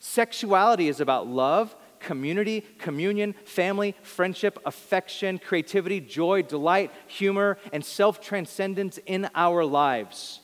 Sexuality 0.05 0.89
is 0.89 0.99
about 0.99 1.27
love, 1.27 1.73
community, 2.01 2.59
communion, 2.77 3.33
family, 3.45 3.95
friendship, 4.03 4.59
affection, 4.65 5.39
creativity, 5.39 6.01
joy, 6.01 6.41
delight, 6.41 6.91
humor, 7.07 7.57
and 7.71 7.85
self 7.85 8.19
transcendence 8.19 8.99
in 9.05 9.29
our 9.33 9.63
lives. 9.63 10.41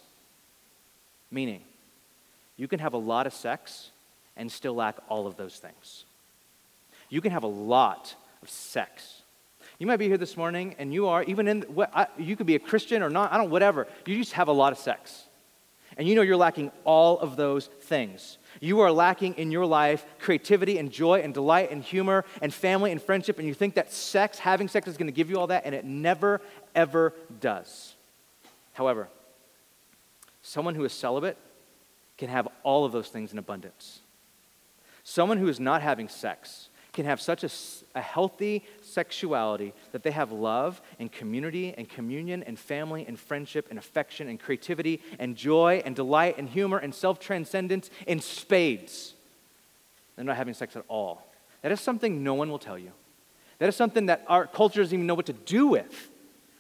Meaning, 1.30 1.62
you 2.56 2.70
can 2.70 2.80
have 2.80 2.94
a 2.94 2.98
lot 2.98 3.28
of 3.28 3.34
sex 3.34 3.92
and 4.38 4.50
still 4.50 4.76
lack 4.76 4.96
all 5.10 5.28
of 5.28 5.36
those 5.36 5.58
things. 5.58 6.06
You 7.10 7.20
can 7.20 7.32
have 7.32 7.44
a 7.44 7.48
lot 7.48 8.16
of 8.42 8.50
sex. 8.50 9.24
You 9.78 9.88
might 9.88 9.98
be 9.98 10.08
here 10.08 10.18
this 10.18 10.38
morning 10.38 10.74
and 10.80 10.94
you 10.94 11.08
are, 11.08 11.24
even 11.24 11.50
in, 11.50 11.64
what 11.64 12.14
you 12.18 12.38
could 12.38 12.48
be 12.48 12.56
a 12.56 12.60
Christian 12.60 13.04
or 13.04 13.10
not, 13.10 13.34
I 13.34 13.38
don't, 13.38 13.50
whatever. 13.50 13.88
You 14.06 14.16
just 14.16 14.34
have 14.34 14.48
a 14.48 14.54
lot 14.54 14.72
of 14.72 14.80
sex. 14.80 15.26
And 16.00 16.08
you 16.08 16.16
know 16.16 16.22
you're 16.22 16.38
lacking 16.38 16.72
all 16.86 17.20
of 17.20 17.36
those 17.36 17.68
things. 17.82 18.38
You 18.62 18.80
are 18.80 18.92
lacking 18.92 19.34
in 19.34 19.52
your 19.52 19.66
life 19.66 20.06
creativity 20.18 20.78
and 20.78 20.90
joy 20.90 21.20
and 21.20 21.34
delight 21.34 21.72
and 21.72 21.84
humor 21.84 22.24
and 22.42 22.54
family 22.54 22.94
and 22.94 23.02
friendship, 23.02 23.38
and 23.38 23.46
you 23.46 23.54
think 23.54 23.76
that 23.76 23.92
sex, 23.92 24.40
having 24.40 24.70
sex, 24.70 24.88
is 24.88 24.96
going 24.96 25.08
to 25.08 25.14
give 25.14 25.30
you 25.30 25.38
all 25.38 25.48
that, 25.48 25.66
and 25.66 25.76
it 25.76 25.84
never, 25.84 26.40
ever 26.74 27.14
does. 27.42 27.96
However, 28.72 29.10
someone 30.42 30.74
who 30.74 30.86
is 30.86 30.94
celibate 30.94 31.38
can 32.18 32.30
have 32.30 32.48
all 32.64 32.86
of 32.86 32.94
those 32.94 33.10
things 33.10 33.34
in 33.34 33.38
abundance. 33.38 34.00
Someone 35.04 35.38
who 35.38 35.50
is 35.50 35.60
not 35.60 35.82
having 35.82 36.08
sex 36.08 36.69
can 37.00 37.06
have 37.06 37.22
such 37.22 37.46
a, 37.46 37.50
a 37.98 38.02
healthy 38.02 38.62
sexuality 38.82 39.74
that 39.94 40.04
they 40.04 40.12
have 40.12 40.34
love 40.34 40.82
and 41.00 41.10
community 41.10 41.74
and 41.78 41.88
communion 41.88 42.44
and 42.44 42.60
family 42.60 43.06
and 43.08 43.18
friendship 43.18 43.68
and 43.70 43.80
affection 43.80 44.28
and 44.28 44.38
creativity 44.38 45.02
and 45.18 45.38
joy 45.38 45.82
and 45.86 45.96
delight 45.96 46.38
and 46.38 46.50
humor 46.50 46.78
and 46.78 46.94
self 46.94 47.18
transcendence 47.18 47.90
in 48.06 48.20
spades. 48.20 49.14
They're 50.18 50.26
not 50.26 50.36
having 50.36 50.54
sex 50.54 50.76
at 50.76 50.84
all. 50.90 51.26
That 51.62 51.72
is 51.72 51.80
something 51.80 52.22
no 52.22 52.34
one 52.34 52.50
will 52.52 52.60
tell 52.60 52.78
you. 52.78 52.92
That 53.60 53.70
is 53.70 53.78
something 53.78 54.08
that 54.08 54.26
our 54.28 54.46
culture 54.46 54.82
doesn't 54.82 54.94
even 54.94 55.08
know 55.08 55.16
what 55.16 55.28
to 55.28 55.34
do 55.34 55.68
with. 55.68 56.10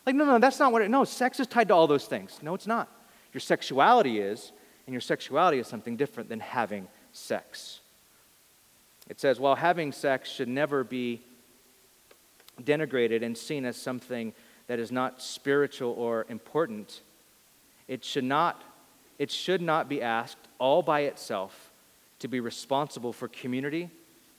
Like, 0.06 0.15
no, 0.15 0.23
no, 0.23 0.39
that's 0.39 0.58
not 0.58 0.71
what 0.71 0.82
it, 0.82 0.89
no, 0.89 1.04
sex 1.04 1.41
is 1.41 1.47
tied 1.47 1.67
to 1.67 1.73
all 1.73 1.86
those 1.86 2.06
things. 2.06 2.39
No, 2.41 2.54
it's 2.54 2.67
not. 2.67 2.89
Your 3.34 3.41
sexuality 3.41 4.19
is, 4.19 4.54
and 4.88 4.93
your 4.93 5.02
sexuality 5.02 5.60
is 5.60 5.67
something 5.67 5.97
different 5.97 6.30
than 6.30 6.39
having 6.39 6.88
sex. 7.12 7.79
It 9.10 9.19
says, 9.19 9.39
while 9.39 9.56
having 9.56 9.91
sex 9.91 10.30
should 10.30 10.48
never 10.48 10.84
be 10.84 11.22
denigrated 12.62 13.24
and 13.24 13.38
seen 13.38 13.65
as 13.65 13.76
something 13.76 14.34
that 14.67 14.80
is 14.80 14.91
not 14.91 15.22
spiritual 15.22 15.93
or 15.93 16.26
important, 16.30 17.02
it 17.88 18.06
should 18.06 18.24
not, 18.24 18.63
it 19.17 19.32
should 19.32 19.62
not 19.62 19.89
be 19.89 20.02
asked 20.02 20.38
all 20.60 20.84
by 20.84 21.02
itself 21.02 21.72
to 22.19 22.28
be 22.28 22.39
responsible 22.39 23.12
for 23.12 23.28
community, 23.28 23.89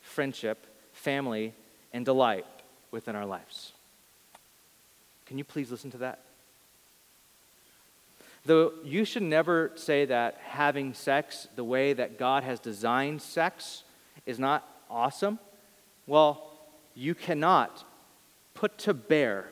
friendship, 0.00 0.66
family, 0.92 1.52
and 1.92 2.04
delight 2.04 2.46
within 2.92 3.16
our 3.16 3.26
lives. 3.26 3.72
Can 5.26 5.38
you 5.38 5.44
please 5.44 5.70
listen 5.70 5.90
to 5.92 5.98
that? 5.98 6.20
Though 8.44 8.72
you 8.85 9.04
should 9.04 9.22
never 9.22 9.72
say 9.74 10.04
that 10.06 10.38
having 10.44 10.94
sex 10.94 11.48
the 11.56 11.64
way 11.64 11.92
that 11.92 12.18
God 12.18 12.42
has 12.42 12.59
designed 12.59 13.20
sex 13.20 13.83
is 14.31 14.38
not 14.38 14.66
awesome? 14.88 15.38
Well, 16.07 16.51
you 16.95 17.14
cannot 17.14 17.85
put 18.55 18.79
to 18.79 18.95
bear 18.95 19.51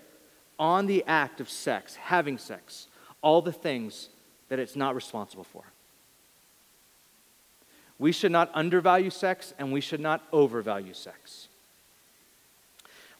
on 0.59 0.87
the 0.87 1.05
act 1.07 1.41
of 1.41 1.51
sex, 1.51 1.95
having 1.97 2.39
sex, 2.39 2.89
all 3.23 3.43
the 3.43 3.53
things 3.53 4.09
that 4.49 4.59
it's 4.59 4.77
not 4.77 4.95
responsible 4.95 5.45
for. 5.45 5.63
We 7.99 8.13
should 8.13 8.33
not 8.33 8.51
undervalue 8.55 9.11
sex 9.11 9.53
and 9.59 9.73
we 9.73 9.81
should 9.81 10.01
not 10.01 10.23
overvalue 10.33 10.95
sex. 10.95 11.49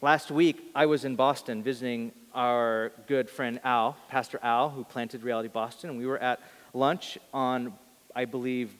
Last 0.01 0.31
week, 0.31 0.63
I 0.75 0.87
was 0.87 1.05
in 1.05 1.17
Boston 1.17 1.63
visiting 1.63 2.13
our 2.33 2.93
good 3.09 3.29
friend 3.29 3.59
Al, 3.65 3.97
Pastor 4.09 4.39
Al, 4.43 4.71
who 4.71 4.85
planted 4.85 5.25
Reality 5.25 5.49
Boston, 5.49 5.91
and 5.91 5.99
we 5.99 6.07
were 6.07 6.19
at 6.19 6.39
lunch 6.73 7.19
on, 7.35 7.73
I 8.15 8.25
believe, 8.25 8.73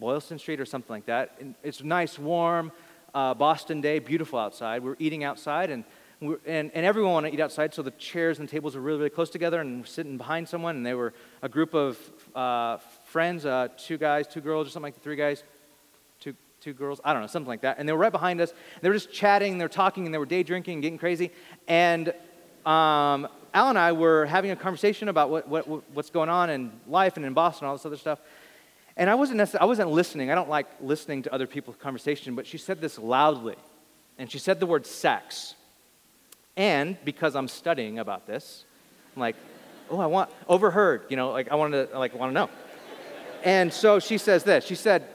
Boylston 0.00 0.38
Street 0.38 0.60
or 0.60 0.66
something 0.66 0.92
like 0.92 1.06
that. 1.06 1.36
And 1.38 1.54
it's 1.62 1.80
a 1.80 1.86
nice, 1.86 2.18
warm 2.18 2.72
uh, 3.14 3.34
Boston 3.34 3.80
day, 3.80 3.98
beautiful 3.98 4.38
outside. 4.38 4.82
We're 4.82 4.96
eating 4.98 5.22
outside, 5.22 5.70
and, 5.70 5.84
and, 6.20 6.70
and 6.74 6.86
everyone 6.86 7.12
wanted 7.12 7.30
to 7.30 7.36
eat 7.36 7.40
outside, 7.40 7.74
so 7.74 7.82
the 7.82 7.90
chairs 7.92 8.38
and 8.38 8.48
tables 8.48 8.74
were 8.74 8.80
really, 8.80 8.98
really 8.98 9.10
close 9.10 9.30
together, 9.30 9.60
and 9.60 9.80
we're 9.80 9.86
sitting 9.86 10.16
behind 10.16 10.48
someone, 10.48 10.76
and 10.76 10.86
they 10.86 10.94
were 10.94 11.12
a 11.42 11.48
group 11.48 11.74
of 11.74 11.98
uh, 12.34 12.78
friends, 13.06 13.44
uh, 13.44 13.68
two 13.76 13.98
guys, 13.98 14.26
two 14.26 14.40
girls, 14.40 14.66
or 14.66 14.70
something 14.70 14.88
like 14.88 14.94
that, 14.94 15.02
three 15.02 15.16
guys, 15.16 15.44
two, 16.20 16.34
two 16.60 16.72
girls, 16.72 17.00
I 17.04 17.12
don't 17.12 17.22
know, 17.22 17.28
something 17.28 17.48
like 17.48 17.62
that. 17.62 17.78
And 17.78 17.88
they 17.88 17.92
were 17.92 17.98
right 17.98 18.12
behind 18.12 18.40
us. 18.40 18.52
They 18.80 18.88
were 18.88 18.94
just 18.94 19.12
chatting, 19.12 19.58
they 19.58 19.64
were 19.64 19.68
talking, 19.68 20.06
and 20.06 20.14
they 20.14 20.18
were 20.18 20.26
day 20.26 20.42
drinking 20.42 20.80
getting 20.80 20.98
crazy. 20.98 21.30
And 21.68 22.08
um, 22.64 23.28
Al 23.52 23.68
and 23.68 23.78
I 23.78 23.92
were 23.92 24.26
having 24.26 24.52
a 24.52 24.56
conversation 24.56 25.08
about 25.08 25.30
what, 25.30 25.48
what, 25.48 25.66
what's 25.94 26.10
going 26.10 26.28
on 26.28 26.50
in 26.50 26.70
life 26.86 27.16
and 27.16 27.26
in 27.26 27.32
Boston, 27.32 27.66
all 27.66 27.74
this 27.76 27.86
other 27.86 27.96
stuff. 27.96 28.20
And 28.96 29.08
I 29.08 29.14
wasn't, 29.14 29.38
necessarily, 29.38 29.64
I 29.64 29.66
wasn't 29.66 29.90
listening. 29.90 30.30
I 30.30 30.34
don't 30.34 30.48
like 30.48 30.66
listening 30.80 31.22
to 31.22 31.32
other 31.32 31.46
people's 31.46 31.76
conversation, 31.76 32.34
but 32.34 32.46
she 32.46 32.58
said 32.58 32.80
this 32.80 32.98
loudly. 32.98 33.56
And 34.18 34.30
she 34.30 34.38
said 34.38 34.60
the 34.60 34.66
word 34.66 34.86
sex. 34.86 35.54
And 36.56 36.96
because 37.04 37.36
I'm 37.36 37.48
studying 37.48 37.98
about 37.98 38.26
this, 38.26 38.64
I'm 39.16 39.20
like, 39.20 39.36
oh, 39.90 39.98
I 39.98 40.06
want, 40.06 40.30
overheard, 40.48 41.04
you 41.08 41.16
know, 41.16 41.30
like 41.30 41.50
I 41.50 41.54
wanted 41.54 41.90
to, 41.90 41.98
like, 41.98 42.14
want 42.14 42.30
to 42.30 42.34
know. 42.34 42.50
And 43.42 43.72
so 43.72 43.98
she 43.98 44.18
says 44.18 44.44
this. 44.44 44.64
She 44.64 44.74
said, 44.74 45.06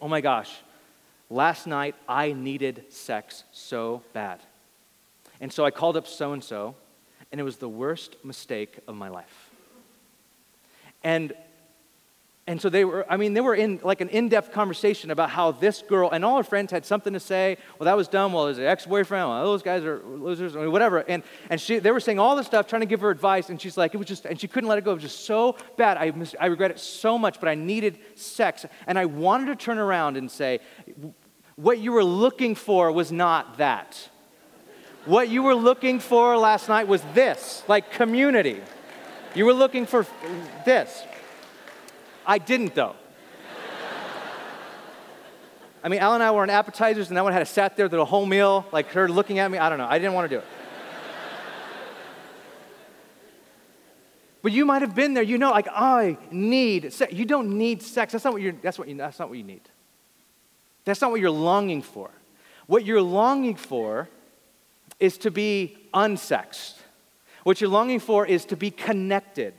oh 0.00 0.08
my 0.08 0.20
gosh, 0.20 0.50
last 1.30 1.66
night 1.66 1.94
I 2.08 2.32
needed 2.32 2.86
sex 2.88 3.44
so 3.52 4.02
bad. 4.12 4.40
And 5.40 5.52
so 5.52 5.64
I 5.64 5.70
called 5.70 5.96
up 5.96 6.06
so 6.06 6.32
and 6.32 6.42
so, 6.42 6.74
and 7.30 7.40
it 7.40 7.44
was 7.44 7.58
the 7.58 7.68
worst 7.68 8.16
mistake 8.24 8.78
of 8.88 8.96
my 8.96 9.08
life. 9.08 9.50
And 11.04 11.32
and 12.48 12.58
so 12.58 12.70
they 12.70 12.82
were, 12.86 13.04
I 13.12 13.18
mean, 13.18 13.34
they 13.34 13.42
were 13.42 13.54
in 13.54 13.78
like 13.82 14.00
an 14.00 14.08
in 14.08 14.30
depth 14.30 14.52
conversation 14.52 15.10
about 15.10 15.28
how 15.28 15.52
this 15.52 15.82
girl 15.82 16.08
and 16.10 16.24
all 16.24 16.38
her 16.38 16.42
friends 16.42 16.72
had 16.72 16.86
something 16.86 17.12
to 17.12 17.20
say. 17.20 17.58
Well, 17.78 17.84
that 17.84 17.94
was 17.94 18.08
dumb. 18.08 18.32
Well, 18.32 18.46
there's 18.46 18.56
an 18.56 18.64
ex 18.64 18.86
boyfriend. 18.86 19.28
Well, 19.28 19.44
those 19.44 19.62
guys 19.62 19.84
are 19.84 20.02
losers, 20.02 20.56
I 20.56 20.60
mean, 20.60 20.72
whatever. 20.72 21.00
And, 21.00 21.22
and 21.50 21.60
she, 21.60 21.78
they 21.78 21.90
were 21.90 22.00
saying 22.00 22.18
all 22.18 22.36
this 22.36 22.46
stuff, 22.46 22.66
trying 22.66 22.80
to 22.80 22.86
give 22.86 23.02
her 23.02 23.10
advice. 23.10 23.50
And 23.50 23.60
she's 23.60 23.76
like, 23.76 23.92
it 23.92 23.98
was 23.98 24.06
just, 24.06 24.24
and 24.24 24.40
she 24.40 24.48
couldn't 24.48 24.66
let 24.66 24.78
it 24.78 24.84
go. 24.86 24.92
It 24.92 24.94
was 24.94 25.02
just 25.02 25.26
so 25.26 25.58
bad. 25.76 25.98
I, 25.98 26.10
I 26.40 26.46
regret 26.46 26.70
it 26.70 26.78
so 26.78 27.18
much, 27.18 27.38
but 27.38 27.50
I 27.50 27.54
needed 27.54 27.98
sex. 28.14 28.64
And 28.86 28.98
I 28.98 29.04
wanted 29.04 29.46
to 29.48 29.56
turn 29.56 29.76
around 29.76 30.16
and 30.16 30.30
say, 30.30 30.60
what 31.56 31.80
you 31.80 31.92
were 31.92 32.04
looking 32.04 32.54
for 32.54 32.90
was 32.90 33.12
not 33.12 33.58
that. 33.58 34.08
What 35.04 35.28
you 35.28 35.42
were 35.42 35.54
looking 35.54 36.00
for 36.00 36.38
last 36.38 36.70
night 36.70 36.88
was 36.88 37.02
this, 37.12 37.62
like 37.68 37.92
community. 37.92 38.62
You 39.34 39.44
were 39.44 39.52
looking 39.52 39.84
for 39.84 40.06
this. 40.64 41.02
I 42.28 42.36
didn't, 42.36 42.74
though. 42.74 42.94
I 45.82 45.88
mean, 45.88 46.00
Al 46.00 46.12
and 46.14 46.22
I 46.22 46.30
were 46.30 46.42
on 46.42 46.50
appetizers, 46.50 47.08
and 47.08 47.16
that 47.16 47.24
one 47.24 47.32
had 47.32 47.38
to 47.38 47.46
sat 47.46 47.76
there 47.76 47.88
the 47.88 48.04
whole 48.04 48.26
meal, 48.26 48.66
like 48.72 48.90
her 48.90 49.08
looking 49.08 49.38
at 49.38 49.50
me. 49.50 49.56
I 49.58 49.70
don't 49.70 49.78
know. 49.78 49.86
I 49.88 49.98
didn't 49.98 50.12
want 50.12 50.30
to 50.30 50.36
do 50.36 50.40
it. 50.40 50.46
But 54.42 54.52
you 54.52 54.66
might 54.66 54.82
have 54.82 54.94
been 54.94 55.14
there. 55.14 55.22
You 55.22 55.38
know, 55.38 55.50
like 55.50 55.68
I 55.68 56.18
need 56.30 56.92
sex. 56.92 57.12
You 57.12 57.24
don't 57.24 57.56
need 57.56 57.82
sex. 57.82 58.12
That's 58.12 58.24
not 58.24 58.34
what 58.34 58.42
you're. 58.42 58.52
That's 58.52 58.78
what 58.78 58.88
you. 58.88 58.96
That's 58.96 59.18
not 59.18 59.28
what 59.28 59.38
you 59.38 59.44
need. 59.44 59.62
That's 60.84 61.00
not 61.00 61.10
what 61.10 61.20
you're 61.20 61.30
longing 61.30 61.82
for. 61.82 62.10
What 62.66 62.84
you're 62.84 63.02
longing 63.02 63.56
for 63.56 64.08
is 65.00 65.18
to 65.18 65.30
be 65.30 65.76
unsexed. 65.94 66.74
What 67.44 67.60
you're 67.60 67.70
longing 67.70 68.00
for 68.00 68.26
is 68.26 68.44
to 68.46 68.56
be 68.56 68.70
connected. 68.70 69.54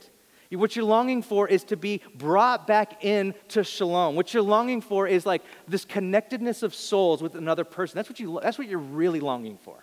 What 0.52 0.74
you're 0.74 0.84
longing 0.84 1.22
for 1.22 1.46
is 1.46 1.62
to 1.64 1.76
be 1.76 2.02
brought 2.16 2.66
back 2.66 3.04
into 3.04 3.62
shalom. 3.62 4.16
What 4.16 4.34
you're 4.34 4.42
longing 4.42 4.80
for 4.80 5.06
is 5.06 5.24
like 5.24 5.42
this 5.68 5.84
connectedness 5.84 6.64
of 6.64 6.74
souls 6.74 7.22
with 7.22 7.36
another 7.36 7.62
person. 7.62 7.96
That's 7.96 8.08
what, 8.08 8.18
you, 8.18 8.40
that's 8.42 8.58
what 8.58 8.66
you're 8.66 8.78
really 8.78 9.20
longing 9.20 9.58
for. 9.58 9.76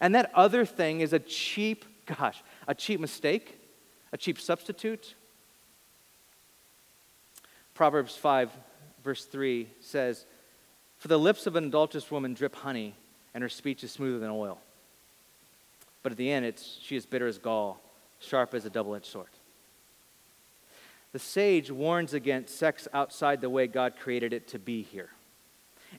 And 0.00 0.14
that 0.16 0.32
other 0.34 0.64
thing 0.64 1.02
is 1.02 1.12
a 1.12 1.20
cheap, 1.20 1.84
gosh, 2.06 2.42
a 2.66 2.74
cheap 2.74 2.98
mistake, 2.98 3.60
a 4.12 4.16
cheap 4.16 4.40
substitute. 4.40 5.14
Proverbs 7.74 8.16
5, 8.16 8.50
verse 9.04 9.24
3 9.24 9.68
says, 9.80 10.26
For 10.98 11.06
the 11.06 11.18
lips 11.18 11.46
of 11.46 11.54
an 11.54 11.64
adulterous 11.64 12.10
woman 12.10 12.34
drip 12.34 12.56
honey, 12.56 12.96
and 13.34 13.42
her 13.42 13.48
speech 13.48 13.84
is 13.84 13.92
smoother 13.92 14.18
than 14.18 14.30
oil. 14.30 14.58
But 16.02 16.10
at 16.10 16.18
the 16.18 16.30
end, 16.30 16.44
it's, 16.44 16.78
she 16.82 16.96
is 16.96 17.06
bitter 17.06 17.28
as 17.28 17.38
gall, 17.38 17.80
sharp 18.18 18.52
as 18.54 18.64
a 18.64 18.70
double 18.70 18.96
edged 18.96 19.06
sword. 19.06 19.28
The 21.12 21.18
sage 21.18 21.70
warns 21.70 22.14
against 22.14 22.56
sex 22.56 22.88
outside 22.92 23.40
the 23.40 23.50
way 23.50 23.66
God 23.66 23.94
created 23.98 24.32
it 24.32 24.48
to 24.48 24.58
be 24.58 24.82
here. 24.82 25.10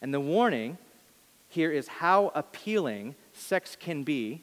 And 0.01 0.13
the 0.13 0.19
warning 0.19 0.77
here 1.49 1.71
is 1.71 1.87
how 1.87 2.31
appealing 2.33 3.13
sex 3.31 3.77
can 3.79 4.03
be, 4.03 4.41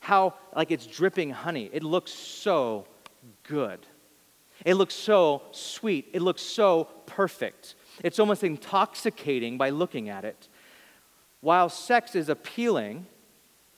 how, 0.00 0.34
like, 0.56 0.70
it's 0.70 0.86
dripping 0.86 1.30
honey. 1.30 1.68
It 1.72 1.82
looks 1.82 2.12
so 2.12 2.86
good. 3.42 3.80
It 4.64 4.74
looks 4.74 4.94
so 4.94 5.42
sweet. 5.52 6.08
It 6.14 6.22
looks 6.22 6.40
so 6.40 6.88
perfect. 7.04 7.74
It's 8.02 8.18
almost 8.18 8.42
intoxicating 8.42 9.58
by 9.58 9.68
looking 9.70 10.08
at 10.08 10.24
it. 10.24 10.48
While 11.42 11.68
sex 11.68 12.14
is 12.14 12.30
appealing, 12.30 13.06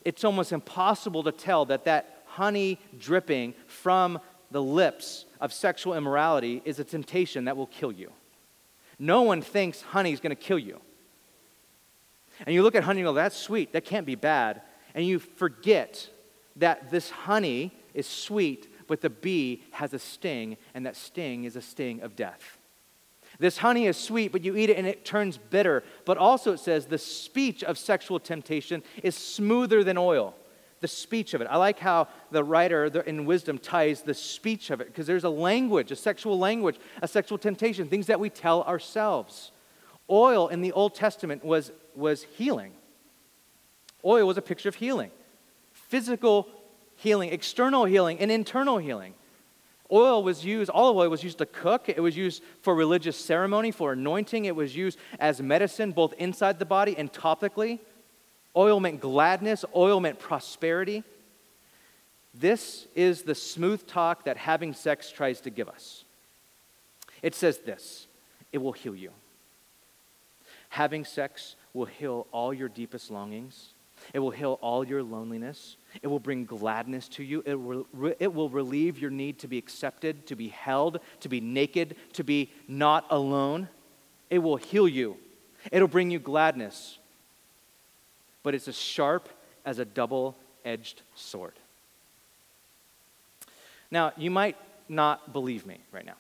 it's 0.05 0.23
almost 0.23 0.53
impossible 0.53 1.25
to 1.25 1.33
tell 1.33 1.65
that 1.65 1.85
that 1.85 2.23
honey 2.27 2.79
dripping 2.97 3.55
from 3.67 4.21
the 4.51 4.63
lips 4.63 5.25
of 5.41 5.53
sexual 5.53 5.95
immorality 5.95 6.63
is 6.65 6.79
a 6.79 6.85
temptation 6.85 7.47
that 7.47 7.57
will 7.57 7.67
kill 7.67 7.93
you. 7.93 8.13
No 8.99 9.23
one 9.23 9.43
thinks 9.43 9.83
honey 9.83 10.13
is 10.13 10.21
going 10.21 10.35
to 10.35 10.43
kill 10.43 10.59
you. 10.59 10.81
And 12.47 12.55
you 12.55 12.63
look 12.63 12.75
at 12.75 12.85
honey 12.85 13.01
and 13.01 13.07
go, 13.07 13.13
that's 13.13 13.37
sweet, 13.37 13.73
that 13.73 13.85
can't 13.85 14.07
be 14.07 14.15
bad. 14.15 14.63
And 14.95 15.07
you 15.07 15.19
forget 15.19 16.09
that 16.57 16.91
this 16.91 17.11
honey 17.11 17.73
is 17.95 18.07
sweet, 18.07 18.69
but 18.87 19.01
the 19.01 19.11
bee 19.11 19.65
has 19.73 19.93
a 19.95 19.99
sting, 19.99 20.57
and 20.75 20.87
that 20.87 20.97
sting 20.97 21.45
is 21.45 21.57
a 21.57 21.63
sting 21.63 22.01
of 22.01 22.17
death. 22.17 22.59
This 23.39 23.59
honey 23.59 23.87
is 23.87 23.97
sweet, 23.97 24.33
but 24.33 24.45
you 24.45 24.57
eat 24.57 24.71
it 24.71 24.79
and 24.79 24.87
it 24.87 25.05
turns 25.05 25.37
bitter. 25.37 25.85
But 26.05 26.17
also, 26.17 26.53
it 26.53 26.61
says 26.61 26.87
the 26.87 26.99
speech 26.99 27.63
of 27.63 27.77
sexual 27.77 28.19
temptation 28.19 28.83
is 29.03 29.15
smoother 29.15 29.85
than 29.85 29.99
oil 29.99 30.35
the 30.81 30.89
speech 30.89 31.35
of 31.35 31.41
it. 31.41 31.49
I 31.51 31.57
like 31.57 31.79
how 31.79 32.09
the 32.31 32.45
writer 32.45 32.87
in 32.87 33.25
wisdom 33.25 33.59
ties 33.59 34.03
the 34.03 34.15
speech 34.15 34.71
of 34.71 34.81
it 34.81 34.89
because 34.89 35.07
there's 35.07 35.25
a 35.25 35.31
language, 35.31 35.91
a 35.91 35.97
sexual 35.97 36.39
language, 36.39 36.77
a 37.03 37.09
sexual 37.09 37.39
temptation, 37.39 37.89
things 37.89 38.07
that 38.07 38.21
we 38.21 38.31
tell 38.31 38.63
ourselves. 38.65 39.53
Oil 40.09 40.49
in 40.49 40.61
the 40.61 40.73
Old 40.73 40.95
Testament 40.95 41.45
was, 41.45 41.73
was 41.95 42.23
healing. 42.23 42.73
Oil 44.05 44.27
was 44.27 44.37
a 44.37 44.43
picture 44.43 44.69
of 44.69 44.77
healing 44.77 45.11
physical 45.89 46.49
healing, 46.97 47.31
external 47.31 47.85
healing, 47.85 48.19
and 48.19 48.31
internal 48.31 48.79
healing. 48.79 49.15
Oil 49.93 50.25
was 50.25 50.45
used, 50.45 50.69
olive 50.71 50.97
oil 50.97 51.09
was 51.09 51.23
used 51.23 51.39
to 51.39 51.47
cook. 51.47 51.89
It 51.89 52.03
was 52.03 52.17
used 52.17 52.43
for 52.63 52.75
religious 52.75 53.17
ceremony, 53.17 53.71
for 53.71 53.93
anointing. 53.93 54.47
It 54.47 54.57
was 54.57 54.75
used 54.75 54.99
as 55.21 55.41
medicine, 55.41 55.93
both 55.93 56.13
inside 56.15 56.59
the 56.59 56.65
body 56.65 56.97
and 56.99 57.13
topically. 57.13 57.79
Oil 58.57 58.81
meant 58.81 59.01
gladness, 59.01 59.65
oil 59.75 60.01
meant 60.01 60.19
prosperity. 60.19 61.05
This 62.35 62.87
is 62.95 63.23
the 63.23 63.35
smooth 63.35 63.87
talk 63.87 64.25
that 64.25 64.37
having 64.37 64.73
sex 64.73 65.11
tries 65.11 65.41
to 65.43 65.51
give 65.51 65.69
us. 65.69 66.05
It 67.23 67.35
says 67.35 67.59
this 67.59 68.07
it 68.53 68.59
will 68.59 68.73
heal 68.73 68.95
you. 68.95 69.11
Having 70.71 71.05
sex 71.05 71.57
will 71.75 71.87
heal 71.87 72.27
all 72.33 72.53
your 72.53 72.69
deepest 72.69 73.11
longings. 73.11 73.71
It 74.13 74.19
will 74.19 74.31
heal 74.31 74.59
all 74.61 74.87
your 74.87 75.03
loneliness. 75.03 75.77
It 76.03 76.07
will 76.07 76.21
bring 76.21 76.45
gladness 76.45 77.09
to 77.09 77.25
you. 77.25 77.43
It 77.47 77.55
will, 77.55 77.87
it 78.19 78.33
will 78.33 78.51
relieve 78.51 78.99
your 78.99 79.11
need 79.11 79.39
to 79.41 79.49
be 79.49 79.59
accepted, 79.59 80.27
to 80.27 80.37
be 80.37 80.49
held, 80.49 81.01
to 81.21 81.29
be 81.29 81.41
naked, 81.41 81.97
to 82.13 82.23
be 82.23 82.51
not 82.69 83.07
alone. 83.11 83.69
It 84.29 84.39
will 84.39 84.57
heal 84.57 84.87
you. 84.87 85.17
It'll 85.73 85.89
bring 85.89 86.11
you 86.11 86.19
gladness 86.19 86.99
but 88.47 88.55
it's 88.55 88.69
as 88.69 88.79
sharp 88.79 89.29
as 89.65 89.81
a 89.81 89.85
double 89.85 90.37
edged 90.65 91.03
sword. 91.17 91.55
Now, 93.91 94.13
you 94.17 94.31
might 94.31 94.57
not 94.89 95.33
believe 95.33 95.67
me 95.67 95.79
right 95.91 96.07
now. 96.07 96.15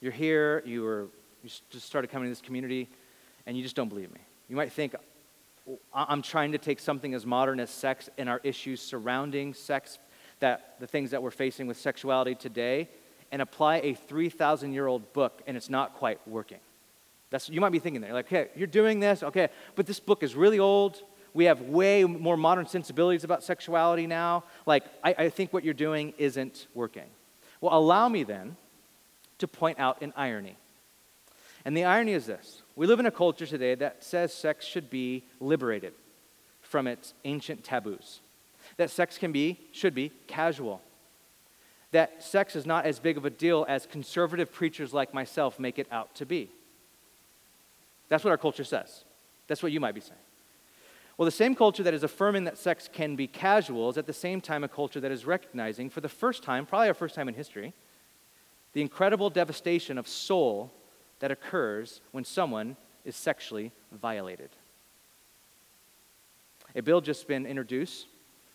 You're 0.00 0.12
here, 0.12 0.62
you, 0.64 0.84
were, 0.84 1.08
you 1.42 1.50
just 1.70 1.84
started 1.84 2.12
coming 2.12 2.26
to 2.26 2.30
this 2.30 2.40
community, 2.40 2.88
and 3.44 3.56
you 3.56 3.64
just 3.64 3.74
don't 3.74 3.88
believe 3.88 4.12
me. 4.12 4.20
You 4.48 4.54
might 4.54 4.70
think, 4.70 4.94
I'm 5.92 6.22
trying 6.22 6.52
to 6.52 6.58
take 6.58 6.78
something 6.78 7.12
as 7.12 7.26
modern 7.26 7.58
as 7.58 7.70
sex 7.70 8.08
and 8.16 8.28
our 8.28 8.40
issues 8.44 8.80
surrounding 8.80 9.52
sex, 9.52 9.98
that 10.38 10.76
the 10.78 10.86
things 10.86 11.10
that 11.10 11.20
we're 11.20 11.32
facing 11.32 11.66
with 11.66 11.76
sexuality 11.76 12.36
today, 12.36 12.88
and 13.32 13.42
apply 13.42 13.78
a 13.78 13.94
3,000 13.94 14.72
year 14.72 14.86
old 14.86 15.12
book, 15.12 15.42
and 15.48 15.56
it's 15.56 15.68
not 15.68 15.94
quite 15.94 16.20
working. 16.28 16.60
That's, 17.30 17.48
you 17.48 17.60
might 17.60 17.70
be 17.70 17.78
thinking 17.78 18.02
there, 18.02 18.12
like, 18.12 18.26
okay, 18.26 18.50
you're 18.56 18.66
doing 18.66 19.00
this, 19.00 19.22
okay, 19.22 19.48
but 19.76 19.86
this 19.86 20.00
book 20.00 20.22
is 20.22 20.34
really 20.34 20.58
old. 20.58 21.02
We 21.32 21.44
have 21.44 21.60
way 21.60 22.04
more 22.04 22.36
modern 22.36 22.66
sensibilities 22.66 23.22
about 23.22 23.44
sexuality 23.44 24.08
now. 24.08 24.44
Like, 24.66 24.84
I, 25.04 25.14
I 25.16 25.28
think 25.28 25.52
what 25.52 25.64
you're 25.64 25.74
doing 25.74 26.12
isn't 26.18 26.66
working. 26.74 27.06
Well, 27.60 27.76
allow 27.76 28.08
me 28.08 28.24
then 28.24 28.56
to 29.38 29.46
point 29.46 29.78
out 29.78 30.02
an 30.02 30.12
irony. 30.16 30.56
And 31.64 31.76
the 31.76 31.84
irony 31.84 32.14
is 32.14 32.26
this 32.26 32.62
we 32.74 32.86
live 32.86 33.00
in 33.00 33.06
a 33.06 33.10
culture 33.10 33.46
today 33.46 33.74
that 33.76 34.02
says 34.02 34.32
sex 34.32 34.64
should 34.64 34.90
be 34.90 35.24
liberated 35.38 35.92
from 36.60 36.86
its 36.86 37.14
ancient 37.24 37.64
taboos, 37.64 38.20
that 38.76 38.90
sex 38.90 39.18
can 39.18 39.32
be, 39.32 39.60
should 39.72 39.94
be, 39.94 40.12
casual, 40.26 40.80
that 41.92 42.22
sex 42.22 42.54
is 42.54 42.64
not 42.64 42.86
as 42.86 42.98
big 43.00 43.16
of 43.16 43.24
a 43.24 43.30
deal 43.30 43.66
as 43.68 43.86
conservative 43.86 44.52
preachers 44.52 44.94
like 44.94 45.12
myself 45.12 45.58
make 45.58 45.78
it 45.78 45.88
out 45.90 46.14
to 46.14 46.24
be. 46.24 46.50
That's 48.10 48.22
what 48.22 48.30
our 48.30 48.38
culture 48.38 48.64
says. 48.64 49.04
That's 49.46 49.62
what 49.62 49.72
you 49.72 49.80
might 49.80 49.94
be 49.94 50.02
saying. 50.02 50.20
Well, 51.16 51.24
the 51.24 51.30
same 51.30 51.54
culture 51.54 51.82
that 51.82 51.94
is 51.94 52.02
affirming 52.02 52.44
that 52.44 52.58
sex 52.58 52.88
can 52.92 53.16
be 53.16 53.26
casual 53.26 53.88
is 53.88 53.98
at 53.98 54.06
the 54.06 54.12
same 54.12 54.40
time 54.40 54.64
a 54.64 54.68
culture 54.68 55.00
that 55.00 55.10
is 55.10 55.24
recognizing 55.24 55.88
for 55.88 56.00
the 56.00 56.08
first 56.08 56.42
time, 56.42 56.66
probably 56.66 56.88
our 56.88 56.94
first 56.94 57.14
time 57.14 57.28
in 57.28 57.34
history, 57.34 57.72
the 58.72 58.80
incredible 58.80 59.30
devastation 59.30 59.96
of 59.96 60.08
soul 60.08 60.72
that 61.20 61.30
occurs 61.30 62.00
when 62.12 62.24
someone 62.24 62.76
is 63.04 63.16
sexually 63.16 63.72
violated. 63.92 64.50
A 66.74 66.82
bill 66.82 67.00
just 67.00 67.26
been 67.28 67.46
introduced 67.46 68.06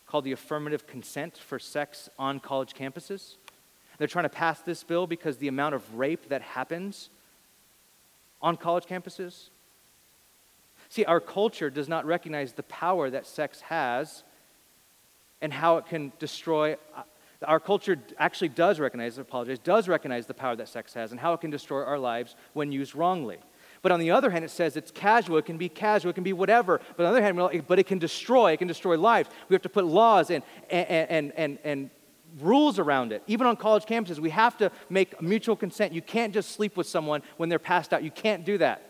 called 0.06 0.24
the 0.24 0.32
Affirmative 0.32 0.86
Consent 0.86 1.36
for 1.36 1.58
Sex 1.58 2.08
on 2.18 2.40
College 2.40 2.74
Campuses. 2.74 3.36
They're 3.98 4.08
trying 4.08 4.24
to 4.24 4.30
pass 4.30 4.60
this 4.60 4.82
bill 4.82 5.06
because 5.06 5.36
the 5.36 5.48
amount 5.48 5.74
of 5.74 5.94
rape 5.94 6.28
that 6.28 6.42
happens 6.42 7.10
on 8.40 8.56
college 8.56 8.84
campuses 8.84 9.50
See, 10.88 11.04
our 11.04 11.20
culture 11.20 11.70
does 11.70 11.88
not 11.88 12.04
recognize 12.06 12.52
the 12.52 12.62
power 12.64 13.10
that 13.10 13.26
sex 13.26 13.60
has 13.62 14.22
and 15.40 15.52
how 15.52 15.78
it 15.78 15.86
can 15.86 16.12
destroy. 16.18 16.74
Uh, 16.94 17.02
our 17.46 17.60
culture 17.60 18.00
actually 18.18 18.48
does 18.48 18.80
recognize, 18.80 19.18
I 19.18 19.22
apologize, 19.22 19.58
does 19.58 19.88
recognize 19.88 20.26
the 20.26 20.34
power 20.34 20.56
that 20.56 20.68
sex 20.68 20.94
has 20.94 21.10
and 21.10 21.20
how 21.20 21.32
it 21.34 21.40
can 21.40 21.50
destroy 21.50 21.84
our 21.84 21.98
lives 21.98 22.34
when 22.54 22.72
used 22.72 22.94
wrongly. 22.94 23.38
But 23.82 23.92
on 23.92 24.00
the 24.00 24.10
other 24.10 24.30
hand, 24.30 24.44
it 24.44 24.50
says 24.50 24.76
it's 24.76 24.90
casual, 24.90 25.36
it 25.36 25.44
can 25.44 25.58
be 25.58 25.68
casual, 25.68 26.10
it 26.10 26.14
can 26.14 26.24
be 26.24 26.32
whatever. 26.32 26.80
But 26.96 27.06
on 27.06 27.12
the 27.12 27.18
other 27.18 27.50
hand, 27.50 27.66
but 27.68 27.78
it 27.78 27.86
can 27.86 27.98
destroy, 27.98 28.52
it 28.52 28.56
can 28.56 28.68
destroy 28.68 28.96
lives. 28.96 29.28
We 29.48 29.54
have 29.54 29.62
to 29.62 29.68
put 29.68 29.84
laws 29.84 30.30
and, 30.30 30.42
and, 30.70 31.10
and, 31.10 31.32
and, 31.36 31.58
and 31.62 31.90
rules 32.40 32.78
around 32.78 33.12
it. 33.12 33.22
Even 33.26 33.46
on 33.46 33.56
college 33.56 33.84
campuses, 33.84 34.18
we 34.18 34.30
have 34.30 34.56
to 34.58 34.70
make 34.90 35.20
mutual 35.22 35.56
consent. 35.56 35.92
You 35.92 36.02
can't 36.02 36.34
just 36.34 36.50
sleep 36.50 36.76
with 36.76 36.86
someone 36.86 37.22
when 37.36 37.48
they're 37.48 37.58
passed 37.58 37.92
out. 37.92 38.02
You 38.02 38.10
can't 38.10 38.44
do 38.44 38.58
that. 38.58 38.82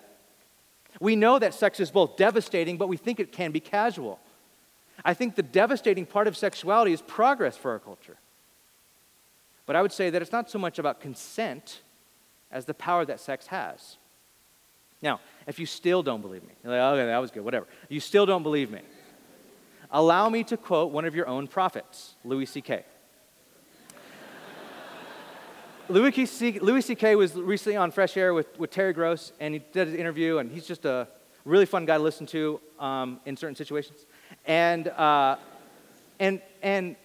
We 1.01 1.14
know 1.14 1.38
that 1.38 1.55
sex 1.55 1.78
is 1.78 1.90
both 1.90 2.16
devastating, 2.16 2.76
but 2.76 2.88
we 2.88 2.97
think 2.97 3.20
it 3.20 3.32
can 3.32 3.53
be 3.53 3.61
casual. 3.61 4.18
I 5.05 5.14
think 5.14 5.34
the 5.36 5.42
devastating 5.42 6.07
part 6.07 6.26
of 6.26 6.36
sexuality 6.36 6.92
is 6.92 7.03
progress 7.03 7.57
for 7.57 7.70
our 7.72 7.78
culture. 7.78 8.16
But 9.66 9.76
I 9.76 9.82
would 9.82 9.92
say 9.92 10.11
that 10.11 10.22
it's 10.22 10.32
not 10.32 10.51
so 10.51 10.59
much 10.59 10.78
about 10.78 11.01
consent 11.01 11.80
as 12.51 12.64
the 12.64 12.74
power 12.74 13.05
that 13.05 13.20
sex 13.20 13.49
has. 13.49 13.99
Now, 15.03 15.20
if 15.47 15.59
you 15.59 15.66
still 15.66 16.03
don't 16.03 16.22
believe 16.22 16.42
me, 16.42 16.55
you're 16.64 16.72
like, 16.72 16.80
okay, 16.80 17.07
that 17.07 17.18
was 17.18 17.30
good, 17.30 17.44
whatever. 17.44 17.66
You 17.88 18.01
still 18.01 18.24
don't 18.24 18.42
believe 18.42 18.70
me. 18.70 18.80
Allow 19.90 20.30
me 20.30 20.42
to 20.44 20.57
quote 20.57 20.92
one 20.92 21.05
of 21.05 21.14
your 21.14 21.28
own 21.28 21.47
prophets, 21.47 22.14
Louis 22.24 22.47
C.K. 22.47 22.84
Louis 25.89 26.26
C.K. 26.26 27.14
was 27.14 27.34
recently 27.34 27.76
on 27.76 27.93
Fresh 27.93 28.16
Air 28.16 28.34
with, 28.34 28.59
with 28.59 28.70
Terry 28.70 28.93
Gross, 28.93 29.30
and 29.39 29.55
he 29.55 29.62
did 29.72 29.87
his 29.87 29.97
interview, 29.97 30.39
and 30.39 30.51
he's 30.51 30.66
just 30.66 30.84
a 30.84 31.07
really 31.45 31.66
fun 31.66 31.87
guy 31.87 31.97
to 31.97 32.03
listen 32.03 32.26
to 32.26 32.61
um, 32.80 33.20
in 33.24 33.37
certain 33.37 33.55
situations. 33.55 34.05
And, 34.47 34.89
uh, 34.89 35.37
and, 36.18 36.43
and 36.61 36.97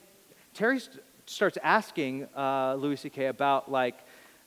Terry 0.55 0.79
st- 0.79 0.99
starts 1.27 1.59
asking 1.61 2.27
uh, 2.35 2.73
Louis 2.73 2.95
C.K. 2.95 3.27
about, 3.27 3.71
like, 3.71 3.99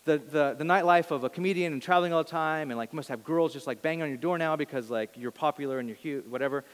the, 0.05 0.19
the, 0.19 0.57
the 0.59 0.65
nightlife 0.65 1.13
of 1.13 1.23
a 1.23 1.31
comedian 1.31 1.73
and 1.73 1.81
traveling 1.81 2.13
all 2.13 2.25
the 2.25 2.31
time, 2.31 2.73
and, 2.73 2.79
like, 2.79 2.93
must 2.93 3.11
have 3.11 3.23
girls 3.23 3.53
just, 3.53 3.69
like, 3.69 3.83
banging 3.83 4.03
on 4.03 4.09
your 4.09 4.19
door 4.19 4.37
now 4.37 4.57
because, 4.57 4.91
like, 4.91 5.11
you're 5.17 5.31
popular 5.31 5.79
and 5.79 5.89
you're 5.89 5.97
cute, 5.97 6.29
whatever. 6.29 6.65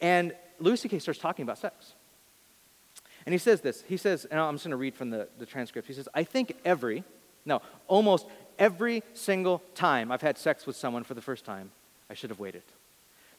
And 0.00 0.34
Louis 0.60 0.80
C.K. 0.80 0.98
starts 0.98 1.20
talking 1.20 1.42
about 1.42 1.58
sex. 1.58 1.92
And 3.24 3.32
he 3.32 3.38
says 3.38 3.60
this. 3.60 3.84
He 3.88 3.96
says, 3.96 4.24
and 4.24 4.40
I'm 4.40 4.54
just 4.54 4.64
going 4.64 4.72
to 4.72 4.76
read 4.76 4.94
from 4.94 5.10
the, 5.10 5.28
the 5.38 5.46
transcript. 5.46 5.86
He 5.88 5.94
says, 5.94 6.08
I 6.14 6.24
think 6.24 6.56
every, 6.64 7.04
no, 7.44 7.62
almost 7.86 8.26
every 8.58 9.02
single 9.14 9.62
time 9.74 10.10
I've 10.10 10.22
had 10.22 10.38
sex 10.38 10.66
with 10.66 10.76
someone 10.76 11.04
for 11.04 11.14
the 11.14 11.22
first 11.22 11.44
time, 11.44 11.70
I 12.10 12.14
should 12.14 12.30
have 12.30 12.40
waited. 12.40 12.62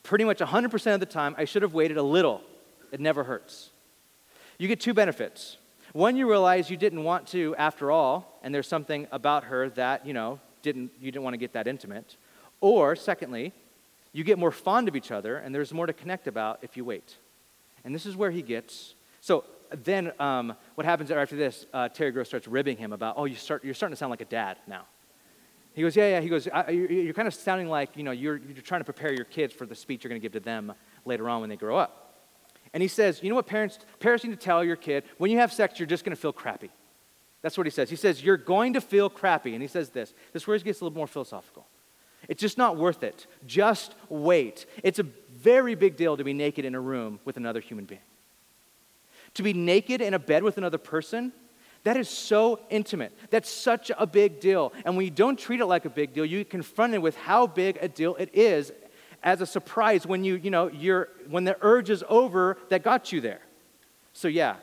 Pretty 0.04 0.24
much 0.24 0.40
100% 0.40 0.94
of 0.94 1.00
the 1.00 1.06
time, 1.06 1.36
I 1.38 1.46
should 1.46 1.62
have 1.62 1.74
waited 1.74 1.98
a 1.98 2.04
little. 2.04 2.42
It 2.92 3.00
never 3.00 3.24
hurts. 3.24 3.70
You 4.58 4.68
get 4.68 4.80
two 4.80 4.94
benefits. 4.94 5.58
One, 5.94 6.16
you 6.16 6.30
realize 6.30 6.70
you 6.70 6.78
didn't 6.78 7.04
want 7.04 7.28
to 7.30 7.56
after 7.58 7.92
all, 7.92 8.40
and 8.44 8.54
there's 8.54 8.68
something 8.68 9.08
about 9.12 9.46
her 9.46 9.70
that, 9.70 10.06
you 10.06 10.14
know, 10.14 10.40
didn't, 10.62 10.92
you 11.00 11.12
didn't 11.12 11.24
want 11.24 11.36
to 11.36 11.38
get 11.38 11.54
that 11.54 11.68
intimate. 11.68 12.16
Or, 12.62 12.96
secondly, 12.96 13.54
you 14.12 14.24
get 14.24 14.40
more 14.40 14.52
fond 14.52 14.88
of 14.88 14.96
each 14.96 15.12
other, 15.12 15.38
and 15.38 15.54
there's 15.54 15.74
more 15.74 15.86
to 15.86 15.94
connect 15.94 16.28
about 16.28 16.60
if 16.62 16.76
you 16.78 16.86
wait. 16.86 17.18
And 17.84 17.94
this 17.94 18.06
is 18.06 18.16
where 18.16 18.32
he 18.32 18.42
gets. 18.42 18.96
So, 19.22 19.44
then 19.74 20.12
um, 20.20 20.56
what 20.76 20.86
happens 20.86 21.10
after 21.12 21.36
this, 21.36 21.66
uh, 21.74 21.90
Terry 21.90 22.12
Gross 22.12 22.28
starts 22.28 22.48
ribbing 22.48 22.78
him 22.78 22.94
about, 22.94 23.16
oh, 23.18 23.26
you 23.26 23.36
start, 23.36 23.64
you're 23.64 23.74
starting 23.74 23.94
to 23.94 23.98
sound 23.98 24.12
like 24.12 24.22
a 24.22 24.26
dad 24.26 24.58
now. 24.68 24.86
He 25.74 25.82
goes, 25.82 25.96
yeah, 25.96 26.10
yeah. 26.10 26.22
He 26.22 26.30
goes, 26.30 26.46
you're 26.46 27.14
kind 27.14 27.28
of 27.28 27.34
sounding 27.34 27.68
like, 27.68 27.98
you 27.98 28.04
know, 28.04 28.12
you're, 28.12 28.38
you're 28.38 28.62
trying 28.62 28.82
to 28.82 28.86
prepare 28.86 29.12
your 29.12 29.26
kids 29.26 29.54
for 29.54 29.66
the 29.66 29.74
speech 29.74 30.04
you're 30.04 30.10
going 30.10 30.22
to 30.22 30.24
give 30.24 30.34
to 30.34 30.40
them 30.40 30.74
later 31.06 31.28
on 31.30 31.42
when 31.42 31.50
they 31.50 31.56
grow 31.56 31.78
up. 31.78 32.14
And 32.74 32.82
he 32.82 32.88
says, 32.88 33.22
you 33.24 33.30
know 33.30 33.36
what 33.36 33.48
parents, 33.48 33.80
parents 34.00 34.24
need 34.24 34.32
to 34.32 34.36
tell 34.36 34.64
your 34.64 34.76
kid, 34.76 35.04
when 35.18 35.32
you 35.32 35.40
have 35.40 35.52
sex, 35.52 35.80
you're 35.80 35.88
just 35.88 36.04
going 36.04 36.16
to 36.16 36.22
feel 36.22 36.34
crappy. 36.34 36.70
That's 37.42 37.58
what 37.58 37.68
he 37.68 37.72
says. 37.72 37.90
He 37.90 37.96
says, 37.96 38.24
you're 38.24 38.38
going 38.38 38.74
to 38.74 38.82
feel 38.82 39.10
crappy. 39.10 39.54
And 39.54 39.62
he 39.62 39.68
says 39.68 39.90
this. 39.90 40.14
This 40.32 40.46
he 40.46 40.60
gets 40.60 40.82
a 40.82 40.86
little 40.86 40.96
more 40.96 41.08
philosophical. 41.08 41.68
It's 42.30 42.42
just 42.42 42.58
not 42.58 42.78
worth 42.78 43.04
it. 43.04 43.28
Just 43.46 43.96
wait. 44.10 44.66
It's 44.82 45.00
a 45.00 45.04
very 45.04 45.76
big 45.76 45.98
deal 45.98 46.16
to 46.18 46.24
be 46.24 46.34
naked 46.34 46.66
in 46.66 46.74
a 46.74 46.80
room 46.80 47.20
with 47.26 47.38
another 47.38 47.60
human 47.60 47.86
being. 47.86 48.02
To 49.36 49.44
be 49.44 49.54
naked 49.54 50.02
in 50.02 50.14
a 50.14 50.20
bed 50.20 50.44
with 50.44 50.58
another 50.58 50.78
person, 50.78 51.34
that 51.84 51.98
is 51.98 52.10
so 52.10 52.60
intimate. 52.70 53.12
That's 53.30 53.50
such 53.50 53.92
a 53.98 54.08
big 54.08 54.40
deal. 54.40 54.72
And 54.86 54.96
when 54.96 55.06
you 55.06 55.12
don't 55.12 55.38
treat 55.38 55.60
it 55.60 55.66
like 55.66 55.86
a 55.86 55.90
big 55.90 56.14
deal, 56.14 56.26
you 56.26 56.46
confront 56.46 56.94
it 56.94 57.02
with 57.02 57.18
how 57.18 57.48
big 57.48 57.78
a 57.82 57.88
deal 57.88 58.16
it 58.16 58.30
is 58.34 58.72
as 59.22 59.42
a 59.42 59.46
surprise 59.46 60.06
when 60.06 60.24
you, 60.24 60.36
you 60.36 60.52
know, 60.52 60.68
you're, 60.68 61.10
when 61.30 61.44
the 61.44 61.58
urge 61.62 61.90
is 61.90 62.04
over 62.10 62.58
that 62.70 62.84
got 62.84 63.12
you 63.12 63.22
there. 63.22 63.42
So 64.14 64.28
yeah, 64.28 64.58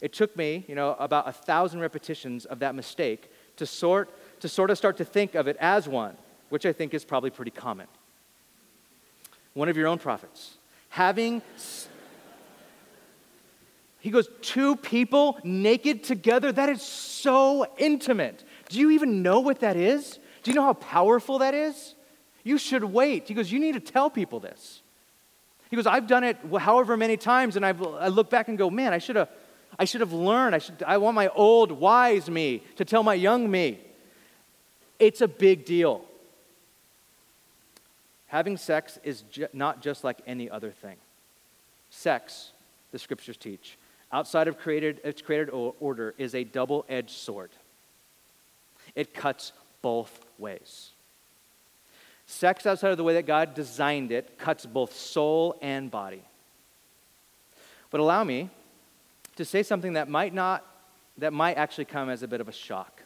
it 0.00 0.12
took 0.12 0.36
me, 0.36 0.64
you 0.68 0.74
know, 0.74 0.96
about 0.98 1.28
a 1.28 1.32
thousand 1.32 1.80
repetitions 1.80 2.44
of 2.44 2.60
that 2.60 2.74
mistake 2.74 3.30
to 3.56 3.66
sort, 3.66 4.10
to 4.40 4.48
sort 4.48 4.70
of 4.70 4.78
start 4.78 4.96
to 4.98 5.04
think 5.04 5.34
of 5.34 5.48
it 5.48 5.56
as 5.58 5.88
one, 5.88 6.16
which 6.48 6.66
I 6.66 6.72
think 6.72 6.94
is 6.94 7.04
probably 7.04 7.30
pretty 7.30 7.50
common. 7.50 7.86
One 9.54 9.68
of 9.68 9.76
your 9.76 9.86
own 9.86 9.98
prophets, 9.98 10.58
having 10.88 11.42
he 14.04 14.10
goes, 14.10 14.28
Two 14.42 14.76
people 14.76 15.38
naked 15.42 16.04
together? 16.04 16.52
That 16.52 16.68
is 16.68 16.82
so 16.82 17.66
intimate. 17.78 18.44
Do 18.68 18.78
you 18.78 18.90
even 18.90 19.22
know 19.22 19.40
what 19.40 19.60
that 19.60 19.76
is? 19.76 20.18
Do 20.42 20.50
you 20.50 20.54
know 20.54 20.62
how 20.62 20.74
powerful 20.74 21.38
that 21.38 21.54
is? 21.54 21.94
You 22.42 22.58
should 22.58 22.84
wait. 22.84 23.28
He 23.28 23.32
goes, 23.32 23.50
You 23.50 23.58
need 23.58 23.72
to 23.72 23.80
tell 23.80 24.10
people 24.10 24.40
this. 24.40 24.82
He 25.70 25.76
goes, 25.76 25.86
I've 25.86 26.06
done 26.06 26.22
it 26.22 26.36
however 26.60 26.98
many 26.98 27.16
times, 27.16 27.56
and 27.56 27.64
I've, 27.64 27.82
I 27.82 28.08
look 28.08 28.28
back 28.28 28.48
and 28.48 28.58
go, 28.58 28.68
Man, 28.68 28.92
I 28.92 28.98
should 28.98 29.16
have. 29.16 29.30
I 29.78 29.86
should 29.86 30.02
have 30.02 30.12
learned. 30.12 30.54
I, 30.54 30.58
should, 30.58 30.84
I 30.86 30.98
want 30.98 31.14
my 31.14 31.28
old, 31.28 31.72
wise 31.72 32.30
me 32.30 32.62
to 32.76 32.84
tell 32.84 33.02
my 33.02 33.14
young 33.14 33.50
me. 33.50 33.80
It's 34.98 35.22
a 35.22 35.26
big 35.26 35.64
deal. 35.64 36.04
Having 38.26 38.58
sex 38.58 39.00
is 39.02 39.22
ju- 39.32 39.48
not 39.52 39.82
just 39.82 40.04
like 40.04 40.18
any 40.28 40.48
other 40.48 40.70
thing. 40.70 40.94
Sex, 41.90 42.52
the 42.92 43.00
scriptures 43.00 43.36
teach, 43.36 43.76
outside 44.14 44.46
of 44.46 44.56
created, 44.56 45.00
its 45.02 45.20
created 45.20 45.50
order 45.50 46.14
is 46.16 46.36
a 46.36 46.44
double 46.44 46.86
edged 46.88 47.10
sword. 47.10 47.50
It 48.94 49.12
cuts 49.12 49.52
both 49.82 50.24
ways. 50.38 50.90
Sex 52.26 52.64
outside 52.64 52.92
of 52.92 52.96
the 52.96 53.04
way 53.04 53.14
that 53.14 53.26
God 53.26 53.54
designed 53.54 54.12
it 54.12 54.38
cuts 54.38 54.64
both 54.64 54.94
soul 54.94 55.58
and 55.60 55.90
body. 55.90 56.22
But 57.90 58.00
allow 58.00 58.22
me 58.22 58.50
to 59.36 59.44
say 59.44 59.64
something 59.64 59.94
that 59.94 60.08
might 60.08 60.32
not, 60.32 60.64
that 61.18 61.32
might 61.32 61.56
actually 61.56 61.84
come 61.84 62.08
as 62.08 62.22
a 62.22 62.28
bit 62.28 62.40
of 62.40 62.48
a 62.48 62.52
shock. 62.52 63.02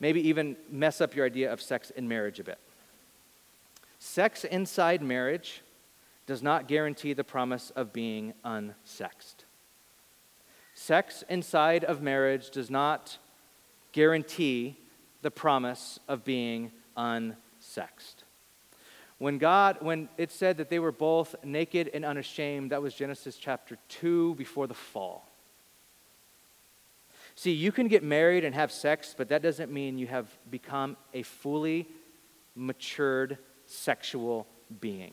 Maybe 0.00 0.28
even 0.28 0.56
mess 0.68 1.00
up 1.00 1.14
your 1.14 1.26
idea 1.26 1.52
of 1.52 1.62
sex 1.62 1.90
in 1.90 2.08
marriage 2.08 2.40
a 2.40 2.44
bit. 2.44 2.58
Sex 4.00 4.44
inside 4.44 5.00
marriage 5.00 5.62
does 6.26 6.42
not 6.42 6.66
guarantee 6.66 7.12
the 7.12 7.24
promise 7.24 7.70
of 7.70 7.92
being 7.92 8.34
unsexed. 8.44 9.39
Sex 10.80 11.22
inside 11.28 11.84
of 11.84 12.00
marriage 12.00 12.48
does 12.48 12.70
not 12.70 13.18
guarantee 13.92 14.78
the 15.20 15.30
promise 15.30 16.00
of 16.08 16.24
being 16.24 16.72
unsexed. 16.96 18.24
When 19.18 19.36
God, 19.36 19.76
when 19.80 20.08
it 20.16 20.30
said 20.30 20.56
that 20.56 20.70
they 20.70 20.78
were 20.78 20.90
both 20.90 21.34
naked 21.44 21.90
and 21.92 22.02
unashamed, 22.02 22.70
that 22.72 22.80
was 22.80 22.94
Genesis 22.94 23.36
chapter 23.36 23.76
2 23.90 24.36
before 24.36 24.66
the 24.66 24.72
fall. 24.72 25.28
See, 27.34 27.52
you 27.52 27.72
can 27.72 27.86
get 27.86 28.02
married 28.02 28.42
and 28.42 28.54
have 28.54 28.72
sex, 28.72 29.14
but 29.14 29.28
that 29.28 29.42
doesn't 29.42 29.70
mean 29.70 29.98
you 29.98 30.06
have 30.06 30.30
become 30.50 30.96
a 31.12 31.24
fully 31.24 31.88
matured 32.56 33.36
sexual 33.66 34.46
being. 34.80 35.12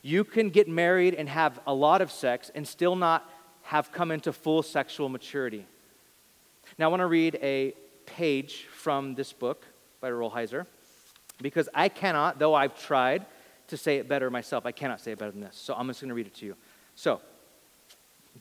You 0.00 0.24
can 0.24 0.48
get 0.48 0.68
married 0.68 1.12
and 1.12 1.28
have 1.28 1.60
a 1.66 1.74
lot 1.74 2.00
of 2.00 2.10
sex 2.10 2.50
and 2.54 2.66
still 2.66 2.96
not 2.96 3.30
have 3.64 3.92
come 3.92 4.10
into 4.10 4.32
full 4.32 4.62
sexual 4.62 5.08
maturity. 5.08 5.66
Now, 6.78 6.86
I 6.86 6.88
want 6.88 7.00
to 7.00 7.06
read 7.06 7.38
a 7.42 7.74
page 8.06 8.66
from 8.70 9.14
this 9.14 9.32
book 9.32 9.66
by 10.00 10.10
Rolheiser 10.10 10.66
because 11.40 11.68
I 11.74 11.88
cannot, 11.88 12.38
though 12.38 12.54
I've 12.54 12.78
tried 12.78 13.24
to 13.68 13.76
say 13.76 13.96
it 13.96 14.08
better 14.08 14.30
myself, 14.30 14.66
I 14.66 14.72
cannot 14.72 15.00
say 15.00 15.12
it 15.12 15.18
better 15.18 15.30
than 15.30 15.40
this. 15.40 15.56
So 15.56 15.74
I'm 15.74 15.88
just 15.88 16.00
going 16.00 16.10
to 16.10 16.14
read 16.14 16.26
it 16.26 16.34
to 16.36 16.46
you. 16.46 16.56
So, 16.94 17.20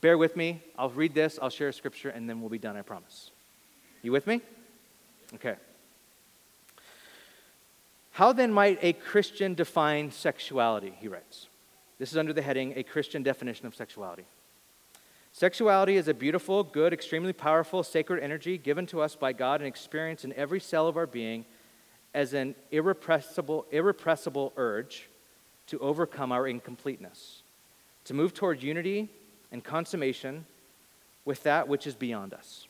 bear 0.02 0.18
with 0.18 0.36
me. 0.36 0.62
I'll 0.78 0.90
read 0.90 1.16
this, 1.16 1.40
I'll 1.42 1.50
share 1.50 1.70
a 1.70 1.74
scripture, 1.74 2.10
and 2.10 2.30
then 2.30 2.42
we'll 2.42 2.50
be 2.50 2.60
done, 2.60 2.76
I 2.76 2.82
promise. 2.82 3.32
You 4.02 4.12
with 4.12 4.28
me? 4.28 4.42
Okay. 5.36 5.56
How 8.12 8.34
then 8.34 8.52
might 8.52 8.78
a 8.82 8.94
Christian 8.94 9.54
define 9.54 10.12
sexuality? 10.12 10.94
He 11.00 11.08
writes. 11.08 11.48
This 11.98 12.12
is 12.12 12.18
under 12.18 12.34
the 12.34 12.42
heading 12.42 12.74
A 12.76 12.84
Christian 12.84 13.24
Definition 13.24 13.66
of 13.66 13.76
Sexuality. 13.76 14.26
Sexuality 15.36 15.98
is 15.98 16.08
a 16.08 16.14
beautiful, 16.14 16.64
good, 16.64 16.94
extremely 16.94 17.34
powerful, 17.34 17.82
sacred 17.82 18.22
energy 18.22 18.56
given 18.56 18.86
to 18.86 19.02
us 19.02 19.16
by 19.16 19.34
God 19.34 19.62
and 19.62 19.68
experienced 19.68 20.24
in 20.24 20.32
every 20.34 20.60
cell 20.60 20.88
of 20.88 20.96
our 20.96 21.08
being 21.08 21.44
as 22.14 22.36
an 22.36 22.54
irrepressible, 22.70 23.66
irrepressible 23.72 24.54
urge 24.58 25.10
to 25.66 25.80
overcome 25.80 26.32
our 26.32 26.48
incompleteness, 26.48 27.42
to 28.06 28.14
move 28.14 28.36
toward 28.36 28.62
unity 28.62 29.10
and 29.52 29.64
consummation 29.64 30.46
with 31.26 31.42
that 31.42 31.68
which 31.68 31.88
is 31.88 31.96
beyond 31.96 32.32
us. 32.32 32.68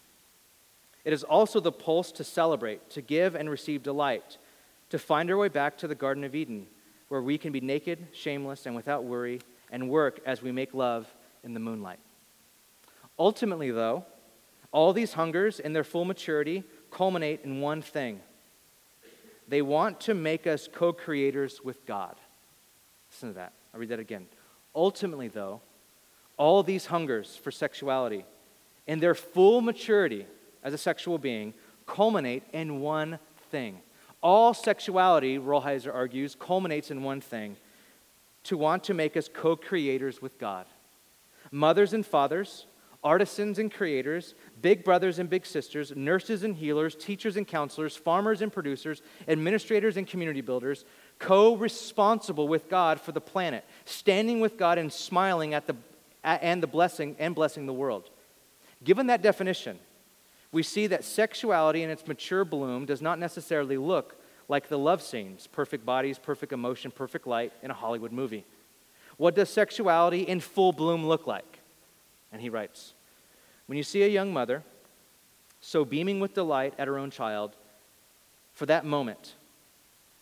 It 1.03 1.11
is 1.11 1.25
also 1.25 1.59
the 1.59 1.69
pulse 1.69 2.13
to 2.13 2.23
celebrate, 2.23 2.89
to 2.91 3.01
give 3.01 3.35
and 3.35 3.49
receive 3.49 3.83
delight, 3.83 4.37
to 4.89 4.97
find 4.97 5.29
our 5.29 5.37
way 5.37 5.49
back 5.49 5.77
to 5.79 5.87
the 5.89 5.95
Garden 5.95 6.23
of 6.23 6.33
Eden, 6.33 6.67
where 7.09 7.21
we 7.21 7.37
can 7.37 7.51
be 7.51 7.59
naked, 7.59 8.07
shameless, 8.13 8.65
and 8.65 8.73
without 8.73 9.03
worry, 9.03 9.41
and 9.69 9.89
work 9.89 10.21
as 10.25 10.41
we 10.41 10.53
make 10.53 10.73
love 10.73 11.13
in 11.43 11.53
the 11.53 11.59
moonlight. 11.59 11.99
Ultimately, 13.17 13.71
though, 13.71 14.05
all 14.71 14.93
these 14.93 15.13
hungers 15.13 15.59
in 15.59 15.73
their 15.73 15.83
full 15.83 16.05
maturity 16.05 16.63
culminate 16.91 17.41
in 17.43 17.61
one 17.61 17.81
thing 17.81 18.21
they 19.47 19.61
want 19.61 19.99
to 20.01 20.13
make 20.13 20.47
us 20.47 20.69
co 20.71 20.93
creators 20.93 21.61
with 21.63 21.85
God. 21.85 22.15
Listen 23.11 23.29
to 23.29 23.35
that. 23.35 23.53
I'll 23.73 23.79
read 23.79 23.89
that 23.89 23.99
again. 23.99 24.25
Ultimately, 24.75 25.27
though, 25.27 25.61
all 26.37 26.63
these 26.63 26.87
hungers 26.87 27.35
for 27.35 27.51
sexuality 27.51 28.25
in 28.87 28.99
their 28.99 29.13
full 29.13 29.61
maturity 29.61 30.25
as 30.63 30.73
a 30.73 30.77
sexual 30.77 31.17
being 31.17 31.53
culminate 31.85 32.43
in 32.53 32.79
one 32.79 33.19
thing. 33.51 33.79
All 34.21 34.53
sexuality, 34.53 35.37
Rolheiser 35.37 35.93
argues, 35.93 36.35
culminates 36.35 36.89
in 36.89 37.03
one 37.03 37.21
thing 37.21 37.57
to 38.45 38.57
want 38.57 38.83
to 38.85 38.93
make 38.93 39.17
us 39.17 39.29
co 39.31 39.55
creators 39.55 40.21
with 40.21 40.39
God. 40.39 40.65
Mothers 41.51 41.93
and 41.93 42.05
fathers, 42.05 42.65
artisans 43.03 43.59
and 43.59 43.71
creators, 43.71 44.35
big 44.61 44.83
brothers 44.83 45.19
and 45.19 45.29
big 45.29 45.45
sisters, 45.45 45.93
nurses 45.95 46.43
and 46.43 46.55
healers, 46.55 46.95
teachers 46.95 47.37
and 47.37 47.47
counselors, 47.47 47.95
farmers 47.95 48.41
and 48.41 48.51
producers, 48.51 49.01
administrators 49.27 49.97
and 49.97 50.07
community 50.07 50.41
builders, 50.41 50.85
co 51.19 51.55
responsible 51.55 52.47
with 52.47 52.69
God 52.69 52.99
for 52.99 53.11
the 53.11 53.21
planet, 53.21 53.65
standing 53.85 54.39
with 54.39 54.57
God 54.57 54.77
and 54.77 54.91
smiling 54.91 55.53
at 55.53 55.67
the, 55.67 55.75
and 56.23 56.63
the 56.63 56.67
blessing 56.67 57.15
and 57.19 57.35
blessing 57.35 57.65
the 57.65 57.73
world. 57.73 58.09
Given 58.83 59.07
that 59.07 59.21
definition, 59.21 59.79
we 60.51 60.63
see 60.63 60.87
that 60.87 61.03
sexuality 61.03 61.83
in 61.83 61.89
its 61.89 62.07
mature 62.07 62.45
bloom 62.45 62.85
does 62.85 63.01
not 63.01 63.19
necessarily 63.19 63.77
look 63.77 64.15
like 64.47 64.67
the 64.67 64.77
love 64.77 65.01
scenes 65.01 65.47
perfect 65.47 65.85
bodies, 65.85 66.19
perfect 66.19 66.53
emotion, 66.53 66.91
perfect 66.91 67.27
light 67.27 67.53
in 67.61 67.71
a 67.71 67.73
Hollywood 67.73 68.11
movie. 68.11 68.45
What 69.17 69.35
does 69.35 69.49
sexuality 69.49 70.21
in 70.21 70.39
full 70.39 70.73
bloom 70.73 71.05
look 71.05 71.27
like? 71.27 71.52
And 72.33 72.41
he 72.41 72.49
writes 72.49 72.93
When 73.67 73.77
you 73.77 73.83
see 73.83 74.03
a 74.03 74.07
young 74.07 74.33
mother 74.33 74.63
so 75.61 75.85
beaming 75.85 76.19
with 76.19 76.33
delight 76.33 76.73
at 76.77 76.89
her 76.89 76.97
own 76.97 77.09
child, 77.09 77.55
for 78.51 78.65
that 78.65 78.85
moment, 78.85 79.35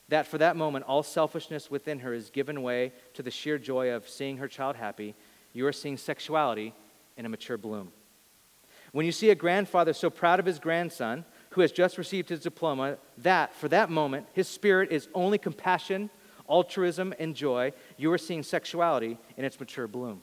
that 0.09 0.27
for 0.27 0.37
that 0.37 0.55
moment 0.55 0.85
all 0.85 1.01
selfishness 1.01 1.71
within 1.71 1.99
her 1.99 2.13
is 2.13 2.29
given 2.29 2.61
way 2.61 2.93
to 3.15 3.23
the 3.23 3.31
sheer 3.31 3.57
joy 3.57 3.89
of 3.89 4.07
seeing 4.07 4.37
her 4.37 4.47
child 4.47 4.75
happy, 4.75 5.15
you 5.53 5.65
are 5.65 5.73
seeing 5.73 5.97
sexuality 5.97 6.75
in 7.17 7.25
a 7.25 7.29
mature 7.29 7.57
bloom. 7.57 7.91
When 8.91 9.05
you 9.05 9.11
see 9.11 9.29
a 9.29 9.35
grandfather 9.35 9.93
so 9.93 10.09
proud 10.09 10.39
of 10.39 10.45
his 10.45 10.59
grandson 10.59 11.25
who 11.51 11.61
has 11.61 11.71
just 11.71 11.97
received 11.97 12.29
his 12.29 12.41
diploma, 12.41 12.97
that 13.19 13.53
for 13.55 13.67
that 13.69 13.89
moment 13.89 14.27
his 14.33 14.47
spirit 14.47 14.91
is 14.91 15.07
only 15.15 15.37
compassion, 15.37 16.09
altruism, 16.47 17.13
and 17.17 17.35
joy, 17.35 17.73
you 17.97 18.11
are 18.11 18.17
seeing 18.17 18.43
sexuality 18.43 19.17
in 19.37 19.45
its 19.45 19.59
mature 19.59 19.87
bloom. 19.87 20.21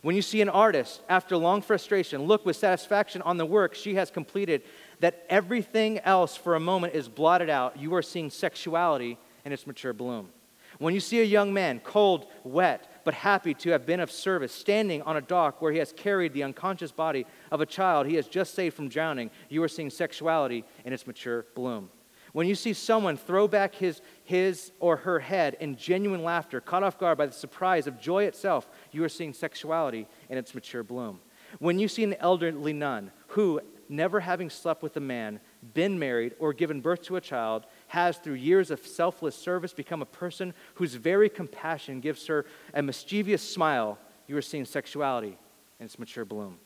When 0.00 0.16
you 0.16 0.22
see 0.22 0.40
an 0.40 0.48
artist, 0.48 1.02
after 1.08 1.36
long 1.36 1.60
frustration, 1.60 2.22
look 2.22 2.46
with 2.46 2.56
satisfaction 2.56 3.22
on 3.22 3.36
the 3.36 3.46
work 3.46 3.74
she 3.74 3.94
has 3.96 4.10
completed, 4.10 4.62
that 5.00 5.26
everything 5.28 5.98
else 6.00 6.36
for 6.36 6.54
a 6.54 6.60
moment 6.60 6.94
is 6.94 7.08
blotted 7.08 7.50
out, 7.50 7.78
you 7.78 7.94
are 7.94 8.02
seeing 8.02 8.30
sexuality 8.30 9.18
in 9.44 9.52
its 9.52 9.66
mature 9.66 9.92
bloom. 9.92 10.30
When 10.78 10.94
you 10.94 11.00
see 11.00 11.20
a 11.20 11.24
young 11.24 11.52
man, 11.52 11.80
cold, 11.80 12.26
wet, 12.44 13.02
but 13.04 13.14
happy 13.14 13.52
to 13.54 13.70
have 13.70 13.84
been 13.84 14.00
of 14.00 14.10
service, 14.10 14.52
standing 14.52 15.02
on 15.02 15.16
a 15.16 15.20
dock 15.20 15.60
where 15.60 15.72
he 15.72 15.78
has 15.78 15.92
carried 15.92 16.32
the 16.32 16.42
unconscious 16.42 16.92
body 16.92 17.26
of 17.50 17.60
a 17.60 17.66
child 17.66 18.06
he 18.06 18.14
has 18.14 18.26
just 18.26 18.54
saved 18.54 18.74
from 18.74 18.88
drowning, 18.88 19.30
you 19.48 19.62
are 19.62 19.68
seeing 19.68 19.90
sexuality 19.90 20.64
in 20.84 20.92
its 20.92 21.06
mature 21.06 21.46
bloom. 21.54 21.90
When 22.32 22.46
you 22.46 22.54
see 22.54 22.72
someone 22.72 23.18
throw 23.18 23.46
back 23.46 23.74
his, 23.74 24.00
his 24.32 24.72
or 24.80 24.96
her 24.96 25.20
head 25.20 25.58
in 25.60 25.76
genuine 25.76 26.24
laughter, 26.24 26.58
caught 26.58 26.82
off 26.82 26.98
guard 26.98 27.18
by 27.18 27.26
the 27.26 27.34
surprise 27.34 27.86
of 27.86 28.00
joy 28.00 28.24
itself, 28.24 28.66
you 28.90 29.04
are 29.04 29.08
seeing 29.08 29.34
sexuality 29.34 30.08
in 30.30 30.38
its 30.38 30.54
mature 30.54 30.82
bloom. 30.82 31.20
When 31.58 31.78
you 31.78 31.86
see 31.86 32.02
an 32.02 32.14
elderly 32.14 32.72
nun 32.72 33.10
who, 33.26 33.60
never 33.90 34.20
having 34.20 34.48
slept 34.48 34.82
with 34.82 34.96
a 34.96 35.00
man, 35.00 35.38
been 35.74 35.98
married, 35.98 36.34
or 36.38 36.54
given 36.54 36.80
birth 36.80 37.02
to 37.02 37.16
a 37.16 37.20
child, 37.20 37.66
has, 37.88 38.16
through 38.16 38.36
years 38.36 38.70
of 38.70 38.86
selfless 38.86 39.36
service, 39.36 39.74
become 39.74 40.00
a 40.00 40.06
person 40.06 40.54
whose 40.76 40.94
very 40.94 41.28
compassion 41.28 42.00
gives 42.00 42.26
her 42.26 42.46
a 42.72 42.82
mischievous 42.82 43.42
smile, 43.42 43.98
you 44.26 44.34
are 44.34 44.40
seeing 44.40 44.64
sexuality 44.64 45.36
in 45.78 45.84
its 45.84 45.98
mature 45.98 46.24
bloom. 46.24 46.56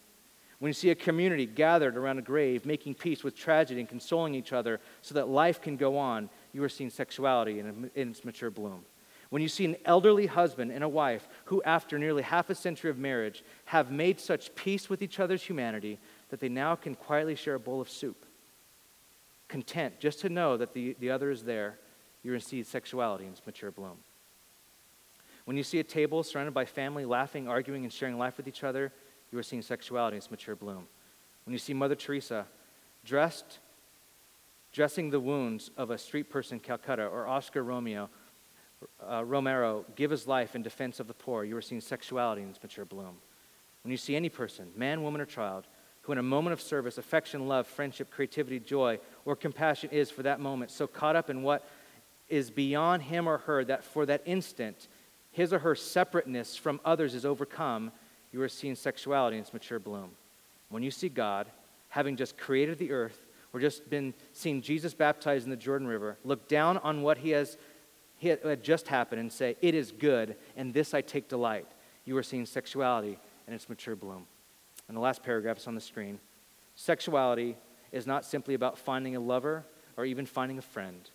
When 0.59 0.71
you 0.71 0.75
see 0.75 0.91
a 0.91 0.95
community 0.95 1.45
gathered 1.45 1.97
around 1.97 2.19
a 2.19 2.23
grave, 2.23 2.65
making 2.65 2.95
peace 2.95 3.23
with 3.23 3.37
tragedy 3.37 3.81
and 3.81 3.89
consoling 3.89 4.35
each 4.35 4.55
other 4.55 4.81
so 5.03 5.15
that 5.15 5.29
life 5.29 5.61
can 5.61 5.77
go 5.77 5.99
on, 5.99 6.31
you 6.57 6.65
are 6.65 6.71
seeing 6.71 6.89
sexuality 6.89 7.61
in, 7.61 7.91
its 7.95 8.25
mature 8.25 8.51
bloom. 8.51 8.83
When 9.29 9.43
you 9.43 9.49
see 9.49 9.67
an 9.67 9.77
elderly 9.85 10.27
husband 10.27 10.73
and 10.73 10.83
a 10.83 10.89
wife 10.89 11.29
who, 11.45 11.63
after 11.65 11.99
nearly 11.99 12.23
half 12.23 12.49
a 12.49 12.55
century 12.55 12.91
of 12.91 12.97
marriage, 12.97 13.45
have 13.67 13.91
made 13.91 14.19
such 14.19 14.55
peace 14.55 14.89
with 14.89 15.03
each 15.03 15.21
other's 15.21 15.43
humanity 15.43 15.99
that 16.31 16.41
they 16.41 16.49
now 16.49 16.75
can 16.75 16.95
quietly 16.95 17.35
share 17.35 17.57
a 17.57 17.61
bowl 17.61 17.83
of 17.83 17.91
soup, 17.91 18.25
content 19.49 20.01
just 20.01 20.21
to 20.21 20.31
know 20.31 20.57
that 20.57 20.73
the, 20.73 20.97
the 20.99 21.11
other 21.11 21.31
is 21.31 21.43
there, 21.43 21.77
you're 22.23 22.41
seeing 22.41 22.65
sexuality 22.65 23.27
in 23.27 23.33
its 23.33 23.43
mature 23.45 23.71
bloom. 23.71 23.99
When 25.45 25.59
you 25.59 25.63
see 25.63 25.79
a 25.79 25.85
table 25.85 26.23
surrounded 26.23 26.55
by 26.55 26.65
family 26.65 27.05
laughing, 27.05 27.49
arguing, 27.49 27.85
and 27.85 27.93
sharing 27.93 28.17
life 28.17 28.39
with 28.39 28.49
each 28.49 28.65
other, 28.65 28.93
you 29.31 29.39
are 29.39 29.43
seeing 29.43 29.61
sexuality 29.61 30.15
in 30.15 30.23
its 30.23 30.31
mature 30.31 30.57
bloom. 30.57 30.89
When 31.45 31.53
you 31.53 31.59
see 31.59 31.75
Mother 31.75 31.95
Teresa 31.95 32.47
dressed, 33.05 33.59
dressing 34.77 35.09
the 35.09 35.19
wounds 35.19 35.71
of 35.79 35.91
a 35.91 35.97
street 35.97 36.29
person 36.29 36.57
in 36.57 36.61
Calcutta, 36.61 37.07
or 37.07 37.27
Oscar 37.27 37.65
Romeo, 37.65 38.11
uh, 39.11 39.25
Romero 39.25 39.87
give 39.95 40.11
his 40.11 40.27
life 40.27 40.55
in 40.55 40.63
defense 40.63 41.01
of 41.01 41.09
the 41.09 41.15
poor, 41.15 41.45
you 41.45 41.57
are 41.57 41.63
seeing 41.63 41.81
sexuality 41.81 42.43
in 42.43 42.51
its 42.51 42.63
mature 42.63 42.85
bloom. 42.85 43.17
When 43.83 43.91
you 43.91 43.97
see 43.97 44.15
any 44.15 44.29
person, 44.29 44.71
man, 44.77 45.03
woman, 45.03 45.23
or 45.23 45.25
child, 45.25 45.65
who 46.03 46.13
in 46.13 46.19
a 46.19 46.23
moment 46.23 46.53
of 46.53 46.61
service, 46.61 46.99
affection, 46.99 47.49
love, 47.49 47.67
friendship, 47.67 48.11
creativity, 48.11 48.61
joy, 48.61 49.01
or 49.25 49.35
compassion 49.35 49.89
is 49.93 50.11
for 50.11 50.23
that 50.25 50.41
moment 50.41 50.71
so 50.71 50.87
caught 50.87 51.17
up 51.17 51.31
in 51.31 51.43
what 51.43 51.67
is 52.29 52.51
beyond 52.51 53.05
him 53.05 53.27
or 53.27 53.39
her 53.39 53.65
that 53.65 53.83
for 53.83 54.05
that 54.05 54.21
instant, 54.27 54.89
his 55.33 55.55
or 55.55 55.61
her 55.61 55.75
separateness 55.75 56.55
from 56.55 56.83
others 56.85 57.15
is 57.15 57.25
overcome, 57.25 57.93
you 58.31 58.43
are 58.43 58.49
seeing 58.49 58.75
sexuality 58.75 59.39
in 59.39 59.43
its 59.43 59.55
mature 59.55 59.79
bloom. 59.79 60.11
When 60.69 60.83
you 60.83 60.91
see 60.91 61.09
God, 61.09 61.47
having 61.89 62.17
just 62.17 62.37
created 62.37 62.77
the 62.77 62.93
earth, 62.93 63.26
or 63.53 63.61
just 63.61 63.89
been 63.89 64.15
seeing 64.33 64.61
Jesus 64.61 64.95
baptized 64.95 65.45
in 65.45 65.51
the 65.51 65.57
Jordan 65.57 65.87
River, 65.87 66.19
look 66.25 66.49
down 66.49 66.79
on 66.79 67.03
what 67.03 67.19
he 67.19 67.31
has 67.31 67.57
had 68.23 68.63
just 68.63 68.89
happened 68.89 69.21
and 69.21 69.33
say, 69.33 69.57
It 69.61 69.75
is 69.75 69.93
good, 69.93 70.37
and 70.57 70.73
this 70.73 70.95
I 70.95 71.01
take 71.01 71.29
delight. 71.29 71.67
You 72.05 72.17
are 72.17 72.23
seeing 72.23 72.47
sexuality 72.47 73.19
in 73.47 73.55
its 73.55 73.69
mature 73.69 73.97
bloom. 73.97 74.27
And 74.89 74.97
the 74.97 75.01
last 75.01 75.23
paragraph 75.23 75.59
is 75.59 75.67
on 75.67 75.75
the 75.75 75.81
screen. 75.81 76.21
Sexuality 76.75 77.57
is 77.93 78.07
not 78.07 78.25
simply 78.25 78.55
about 78.55 78.79
finding 78.79 79.17
a 79.17 79.21
lover 79.21 79.65
or 79.97 80.05
even 80.05 80.27
finding 80.27 80.59
a 80.59 80.63
friend. 80.63 81.11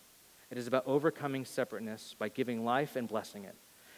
It 0.50 0.58
is 0.58 0.66
about 0.66 0.86
overcoming 0.86 1.44
separateness 1.44 2.14
by 2.18 2.28
giving 2.28 2.64
life 2.64 2.96
and 2.96 3.08
blessing 3.08 3.44
it. 3.44 3.54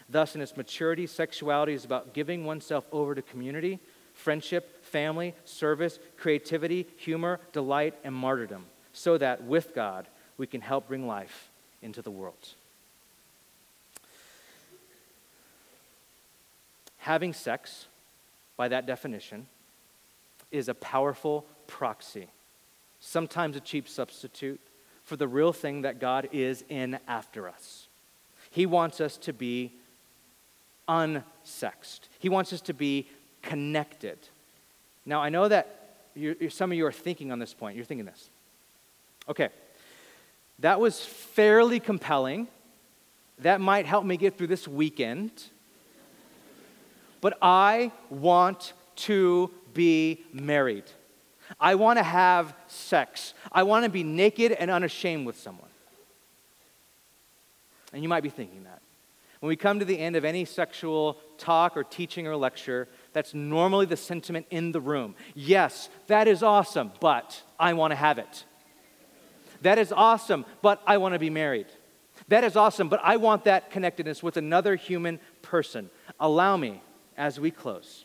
Thus, 0.09 0.35
in 0.35 0.41
its 0.41 0.57
maturity, 0.57 1.07
sexuality 1.07 1.73
is 1.73 1.85
about 1.85 2.13
giving 2.13 2.45
oneself 2.45 2.87
over 2.93 3.15
to 3.15 3.23
community, 3.23 3.81
friendship, 4.15 4.85
family, 4.85 5.35
service, 5.45 5.99
creativity, 6.17 6.87
humor, 6.97 7.41
delight, 7.53 7.95
and 8.05 8.15
martyrdom, 8.15 8.65
so 8.93 9.19
that 9.19 9.43
with 9.45 9.75
God, 9.75 10.07
we 10.39 10.47
can 10.47 10.61
help 10.61 10.89
bring 10.89 11.07
life 11.07 11.51
into 11.83 12.01
the 12.01 12.11
world. 12.11 12.55
Having 16.99 17.35
sex, 17.35 17.87
by 18.57 18.69
that 18.69 18.87
definition, 18.87 19.47
is 20.51 20.69
a 20.69 20.75
powerful 20.75 21.45
proxy, 21.67 22.29
sometimes 23.01 23.57
a 23.57 23.61
cheap 23.61 23.89
substitute 23.89 24.61
for 25.03 25.17
the 25.17 25.29
real 25.29 25.53
thing 25.53 25.83
that 25.83 26.01
God 26.01 26.29
is 26.33 26.65
in 26.71 26.99
after 27.07 27.47
us. 27.47 27.89
He 28.51 28.65
wants 28.65 29.01
us 29.01 29.19
to 29.19 29.33
be 29.33 29.73
unsexed, 30.89 32.01
He 32.19 32.29
wants 32.29 32.53
us 32.53 32.61
to 32.63 32.73
be 32.73 33.09
connected. 33.45 34.19
Now, 35.07 35.23
I 35.23 35.29
know 35.29 35.49
that 35.49 35.97
you're, 36.15 36.51
some 36.51 36.71
of 36.73 36.79
you 36.79 36.87
are 36.87 36.93
thinking 36.93 37.33
on 37.33 37.39
this 37.39 37.55
point. 37.55 37.77
You're 37.77 37.85
thinking 37.85 38.07
this. 38.07 38.31
Okay, 39.29 39.49
that 40.61 40.81
was 40.81 41.01
fairly 41.01 41.81
compelling. 41.81 42.49
That 43.41 43.61
might 43.61 43.87
help 43.87 44.05
me 44.05 44.17
get 44.17 44.39
through 44.39 44.47
this 44.49 44.69
weekend. 44.69 45.31
But 47.21 47.39
I 47.41 47.91
want 48.11 48.75
to 48.97 49.51
be 49.73 50.25
married. 50.33 50.85
I 51.59 51.75
want 51.75 51.99
to 51.99 52.03
have 52.03 52.55
sex. 52.69 53.35
I 53.51 53.65
want 53.65 53.85
to 53.85 53.91
be 53.91 54.05
naked 54.05 54.53
and 54.53 54.71
unashamed 54.71 55.27
with 55.27 55.39
someone. 55.39 55.69
And 57.93 58.03
you 58.03 58.09
might 58.09 58.23
be 58.23 58.29
thinking 58.29 58.65
that. 58.65 58.81
When 59.41 59.49
we 59.49 59.57
come 59.57 59.79
to 59.79 59.85
the 59.85 59.99
end 59.99 60.17
of 60.17 60.25
any 60.25 60.45
sexual 60.45 61.19
talk 61.39 61.77
or 61.77 61.85
teaching 61.85 62.27
or 62.27 62.37
lecture, 62.37 62.89
that's 63.15 63.33
normally 63.33 63.87
the 63.87 63.97
sentiment 63.97 64.47
in 64.51 64.73
the 64.73 64.81
room. 64.81 65.15
Yes, 65.35 65.89
that 66.09 66.29
is 66.29 66.43
awesome, 66.43 66.93
but 67.01 67.43
I 67.59 67.73
want 67.73 67.93
to 67.93 67.97
have 67.97 68.19
it. 68.19 68.45
That 69.63 69.79
is 69.79 69.91
awesome, 69.93 70.45
but 70.61 70.83
I 70.87 70.99
want 70.99 71.15
to 71.15 71.19
be 71.19 71.31
married. 71.31 71.69
That 72.29 72.45
is 72.45 72.57
awesome, 72.57 72.91
but 72.91 73.01
I 73.03 73.17
want 73.17 73.45
that 73.45 73.71
connectedness 73.71 74.23
with 74.23 74.37
another 74.37 74.77
human 74.77 75.21
person. 75.41 75.89
Allow 76.21 76.59
me, 76.59 76.83
as 77.17 77.41
we 77.41 77.51
close, 77.51 78.05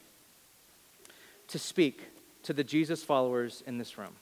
to 1.47 1.59
speak 1.59 2.07
to 2.43 2.53
the 2.53 2.63
Jesus 2.63 3.03
followers 3.03 3.61
in 3.67 3.77
this 3.77 3.97
room. 3.97 4.15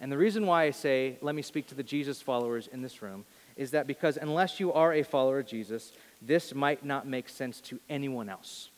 And 0.00 0.10
the 0.10 0.16
reason 0.16 0.46
why 0.46 0.64
I 0.64 0.70
say, 0.70 1.18
let 1.20 1.34
me 1.34 1.42
speak 1.42 1.66
to 1.66 1.74
the 1.74 1.82
Jesus 1.82 2.22
followers 2.22 2.66
in 2.66 2.80
this 2.80 3.02
room, 3.02 3.26
is 3.56 3.72
that 3.72 3.86
because 3.86 4.16
unless 4.16 4.58
you 4.58 4.72
are 4.72 4.94
a 4.94 5.02
follower 5.02 5.40
of 5.40 5.46
Jesus, 5.46 5.92
this 6.22 6.54
might 6.54 6.84
not 6.84 7.06
make 7.06 7.28
sense 7.28 7.60
to 7.62 7.78
anyone 7.90 8.30
else. 8.30 8.70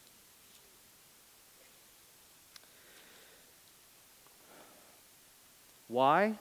Why 5.88 6.38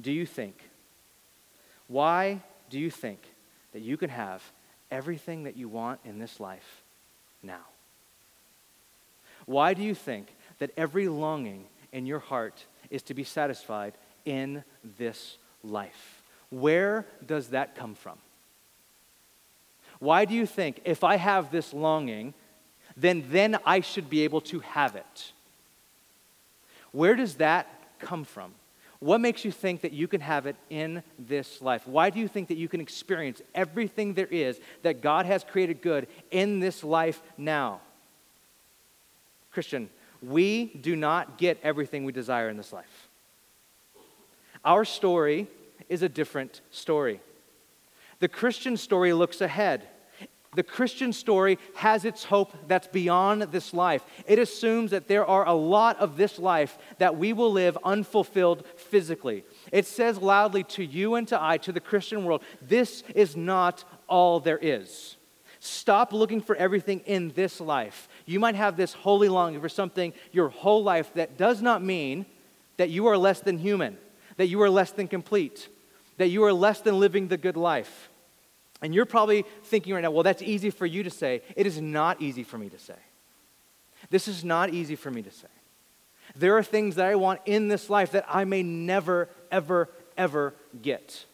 do 0.00 0.12
you 0.12 0.26
think? 0.26 0.56
Why 1.88 2.40
do 2.70 2.78
you 2.78 2.90
think 2.90 3.20
that 3.72 3.82
you 3.82 3.96
can 3.96 4.10
have 4.10 4.42
everything 4.90 5.44
that 5.44 5.56
you 5.56 5.68
want 5.68 6.00
in 6.04 6.18
this 6.18 6.40
life 6.40 6.82
now? 7.42 7.66
Why 9.46 9.74
do 9.74 9.82
you 9.82 9.94
think 9.94 10.34
that 10.58 10.70
every 10.76 11.08
longing 11.08 11.66
in 11.92 12.06
your 12.06 12.18
heart 12.18 12.64
is 12.90 13.02
to 13.02 13.14
be 13.14 13.24
satisfied 13.24 13.94
in 14.24 14.64
this 14.98 15.38
life. 15.62 16.22
Where 16.50 17.06
does 17.24 17.48
that 17.48 17.74
come 17.74 17.94
from? 17.94 18.18
Why 19.98 20.24
do 20.24 20.34
you 20.34 20.46
think 20.46 20.80
if 20.84 21.04
I 21.04 21.16
have 21.16 21.50
this 21.50 21.72
longing, 21.72 22.34
then 22.96 23.24
then 23.30 23.58
I 23.64 23.80
should 23.80 24.10
be 24.10 24.22
able 24.22 24.40
to 24.42 24.60
have 24.60 24.96
it? 24.96 25.32
Where 26.92 27.14
does 27.14 27.36
that 27.36 27.66
come 27.98 28.24
from? 28.24 28.52
What 29.04 29.20
makes 29.20 29.44
you 29.44 29.50
think 29.50 29.82
that 29.82 29.92
you 29.92 30.08
can 30.08 30.22
have 30.22 30.46
it 30.46 30.56
in 30.70 31.02
this 31.18 31.60
life? 31.60 31.86
Why 31.86 32.08
do 32.08 32.18
you 32.18 32.26
think 32.26 32.48
that 32.48 32.56
you 32.56 32.68
can 32.68 32.80
experience 32.80 33.42
everything 33.54 34.14
there 34.14 34.28
is 34.28 34.58
that 34.80 35.02
God 35.02 35.26
has 35.26 35.44
created 35.44 35.82
good 35.82 36.06
in 36.30 36.58
this 36.58 36.82
life 36.82 37.22
now? 37.36 37.82
Christian, 39.52 39.90
we 40.22 40.68
do 40.80 40.96
not 40.96 41.36
get 41.36 41.60
everything 41.62 42.06
we 42.06 42.12
desire 42.12 42.48
in 42.48 42.56
this 42.56 42.72
life. 42.72 43.10
Our 44.64 44.86
story 44.86 45.48
is 45.90 46.00
a 46.00 46.08
different 46.08 46.62
story. 46.70 47.20
The 48.20 48.28
Christian 48.28 48.78
story 48.78 49.12
looks 49.12 49.42
ahead. 49.42 49.86
The 50.54 50.62
Christian 50.62 51.12
story 51.12 51.58
has 51.74 52.04
its 52.04 52.24
hope 52.24 52.54
that's 52.68 52.86
beyond 52.86 53.42
this 53.42 53.74
life. 53.74 54.04
It 54.26 54.38
assumes 54.38 54.92
that 54.92 55.08
there 55.08 55.26
are 55.26 55.46
a 55.46 55.52
lot 55.52 55.98
of 55.98 56.16
this 56.16 56.38
life 56.38 56.78
that 56.98 57.16
we 57.16 57.32
will 57.32 57.52
live 57.52 57.76
unfulfilled 57.84 58.64
physically. 58.76 59.44
It 59.72 59.86
says 59.86 60.18
loudly 60.18 60.62
to 60.64 60.84
you 60.84 61.16
and 61.16 61.26
to 61.28 61.42
I, 61.42 61.58
to 61.58 61.72
the 61.72 61.80
Christian 61.80 62.24
world, 62.24 62.42
this 62.62 63.02
is 63.14 63.36
not 63.36 63.84
all 64.08 64.40
there 64.40 64.58
is. 64.60 65.16
Stop 65.60 66.12
looking 66.12 66.42
for 66.42 66.54
everything 66.56 67.00
in 67.06 67.30
this 67.30 67.60
life. 67.60 68.08
You 68.26 68.38
might 68.38 68.54
have 68.54 68.76
this 68.76 68.92
holy 68.92 69.28
longing 69.30 69.60
for 69.60 69.68
something 69.68 70.12
your 70.30 70.50
whole 70.50 70.82
life 70.82 71.12
that 71.14 71.38
does 71.38 71.62
not 71.62 71.82
mean 71.82 72.26
that 72.76 72.90
you 72.90 73.06
are 73.06 73.16
less 73.16 73.40
than 73.40 73.58
human, 73.58 73.96
that 74.36 74.48
you 74.48 74.60
are 74.62 74.70
less 74.70 74.90
than 74.90 75.08
complete, 75.08 75.68
that 76.18 76.28
you 76.28 76.44
are 76.44 76.52
less 76.52 76.80
than 76.80 77.00
living 77.00 77.28
the 77.28 77.36
good 77.36 77.56
life. 77.56 78.10
And 78.84 78.94
you're 78.94 79.06
probably 79.06 79.46
thinking 79.62 79.94
right 79.94 80.02
now, 80.02 80.10
well, 80.10 80.22
that's 80.22 80.42
easy 80.42 80.68
for 80.68 80.84
you 80.84 81.04
to 81.04 81.10
say. 81.10 81.40
It 81.56 81.66
is 81.66 81.80
not 81.80 82.20
easy 82.20 82.42
for 82.42 82.58
me 82.58 82.68
to 82.68 82.78
say. 82.78 82.98
This 84.10 84.28
is 84.28 84.44
not 84.44 84.74
easy 84.74 84.94
for 84.94 85.10
me 85.10 85.22
to 85.22 85.30
say. 85.30 85.48
There 86.36 86.58
are 86.58 86.62
things 86.62 86.96
that 86.96 87.06
I 87.06 87.14
want 87.14 87.40
in 87.46 87.68
this 87.68 87.88
life 87.88 88.10
that 88.10 88.26
I 88.28 88.44
may 88.44 88.62
never, 88.62 89.30
ever, 89.50 89.88
ever 90.18 90.54
get. 90.82 91.24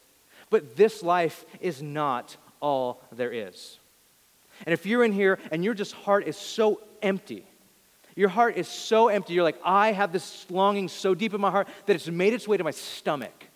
But 0.49 0.77
this 0.77 1.03
life 1.03 1.45
is 1.61 1.83
not 1.83 2.37
all 2.61 3.03
there 3.11 3.33
is. 3.33 3.81
And 4.65 4.73
if 4.73 4.87
you're 4.87 5.03
in 5.03 5.11
here 5.11 5.41
and 5.51 5.65
your 5.65 5.75
just 5.75 5.93
heart 5.93 6.29
is 6.29 6.37
so 6.37 6.81
empty, 7.03 7.45
your 8.15 8.29
heart 8.29 8.59
is 8.59 8.69
so 8.69 9.09
empty, 9.09 9.35
you're 9.35 9.43
like, 9.43 9.61
I 9.65 9.91
have 9.91 10.13
this 10.13 10.47
longing 10.51 10.87
so 10.87 11.17
deep 11.17 11.35
in 11.35 11.41
my 11.41 11.51
heart 11.51 11.67
that 11.87 11.97
it's 11.97 12.07
made 12.07 12.33
its 12.33 12.47
way 12.47 12.59
to 12.59 12.63
my 12.63 12.71
stomach. 12.71 13.49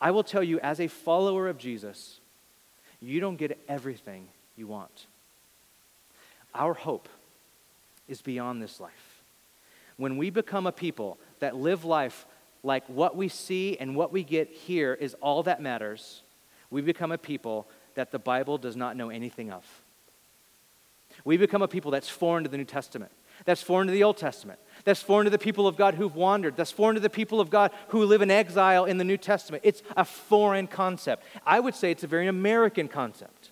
I 0.00 0.10
will 0.10 0.24
tell 0.24 0.42
you, 0.42 0.60
as 0.60 0.80
a 0.80 0.88
follower 0.88 1.48
of 1.48 1.58
Jesus, 1.58 2.20
you 3.00 3.20
don't 3.20 3.36
get 3.36 3.58
everything 3.68 4.28
you 4.56 4.66
want. 4.66 5.06
Our 6.54 6.74
hope 6.74 7.08
is 8.08 8.22
beyond 8.22 8.62
this 8.62 8.80
life. 8.80 9.22
When 9.96 10.16
we 10.16 10.30
become 10.30 10.66
a 10.66 10.72
people 10.72 11.18
that 11.40 11.56
live 11.56 11.84
life 11.84 12.26
like 12.62 12.86
what 12.88 13.16
we 13.16 13.28
see 13.28 13.76
and 13.78 13.96
what 13.96 14.12
we 14.12 14.22
get 14.22 14.48
here 14.48 14.94
is 14.94 15.14
all 15.20 15.42
that 15.44 15.62
matters, 15.62 16.22
we 16.70 16.82
become 16.82 17.12
a 17.12 17.18
people 17.18 17.66
that 17.94 18.10
the 18.10 18.18
Bible 18.18 18.58
does 18.58 18.76
not 18.76 18.96
know 18.96 19.08
anything 19.08 19.50
of. 19.50 19.64
We 21.24 21.36
become 21.36 21.62
a 21.62 21.68
people 21.68 21.90
that's 21.90 22.08
foreign 22.08 22.44
to 22.44 22.50
the 22.50 22.58
New 22.58 22.64
Testament, 22.64 23.12
that's 23.44 23.62
foreign 23.62 23.86
to 23.86 23.92
the 23.92 24.04
Old 24.04 24.16
Testament, 24.16 24.58
that's 24.86 25.02
foreign 25.02 25.24
to 25.24 25.30
the 25.30 25.38
people 25.38 25.66
of 25.66 25.76
God 25.76 25.96
who've 25.96 26.14
wandered, 26.14 26.56
that's 26.56 26.70
foreign 26.70 26.94
to 26.94 27.00
the 27.00 27.10
people 27.10 27.40
of 27.40 27.50
God 27.50 27.72
who 27.88 28.04
live 28.04 28.22
in 28.22 28.30
exile 28.30 28.84
in 28.84 28.98
the 28.98 29.04
New 29.04 29.16
Testament. 29.16 29.62
It's 29.66 29.82
a 29.96 30.04
foreign 30.04 30.68
concept. 30.68 31.24
I 31.44 31.58
would 31.58 31.74
say 31.74 31.90
it's 31.90 32.04
a 32.04 32.06
very 32.06 32.28
American 32.28 32.86
concept. 32.86 33.50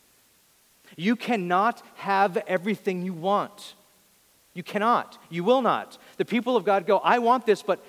You 0.97 1.16
cannot 1.16 1.82
have 1.97 2.37
everything 2.47 3.05
you 3.05 3.12
want. 3.12 3.74
You 4.55 4.62
cannot. 4.62 5.18
You 5.28 5.43
will 5.43 5.61
not. 5.61 5.99
The 6.18 6.24
people 6.24 6.57
of 6.57 6.64
God 6.64 6.87
go, 6.87 6.99
I 6.99 7.18
want 7.18 7.47
this, 7.47 7.62
but 7.62 7.85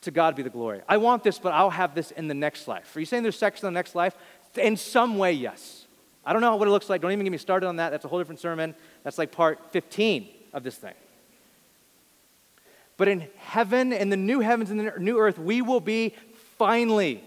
to 0.00 0.10
God 0.10 0.34
be 0.34 0.42
the 0.42 0.50
glory. 0.50 0.80
I 0.88 0.96
want 0.96 1.22
this, 1.22 1.38
but 1.38 1.52
I'll 1.52 1.70
have 1.70 1.94
this 1.94 2.10
in 2.10 2.26
the 2.26 2.34
next 2.34 2.66
life. 2.66 2.94
Are 2.96 3.00
you 3.00 3.06
saying 3.06 3.22
there's 3.22 3.38
sex 3.38 3.62
in 3.62 3.68
the 3.68 3.70
next 3.70 3.94
life? 3.94 4.16
In 4.56 4.76
some 4.76 5.16
way, 5.16 5.32
yes. 5.32 5.86
I 6.26 6.32
don't 6.32 6.42
know 6.42 6.56
what 6.56 6.66
it 6.66 6.72
looks 6.72 6.90
like. 6.90 7.00
Don't 7.00 7.12
even 7.12 7.24
get 7.24 7.30
me 7.30 7.38
started 7.38 7.68
on 7.68 7.76
that. 7.76 7.90
That's 7.90 8.04
a 8.04 8.08
whole 8.08 8.18
different 8.18 8.40
sermon. 8.40 8.74
That's 9.04 9.16
like 9.16 9.30
part 9.30 9.60
15 9.70 10.28
of 10.52 10.64
this 10.64 10.74
thing. 10.74 10.94
But 12.96 13.08
in 13.08 13.28
heaven, 13.38 13.92
in 13.92 14.10
the 14.10 14.16
new 14.16 14.40
heavens 14.40 14.70
and 14.70 14.80
the 14.80 14.92
new 14.98 15.18
earth, 15.18 15.38
we 15.38 15.62
will 15.62 15.80
be 15.80 16.14
finally 16.58 17.22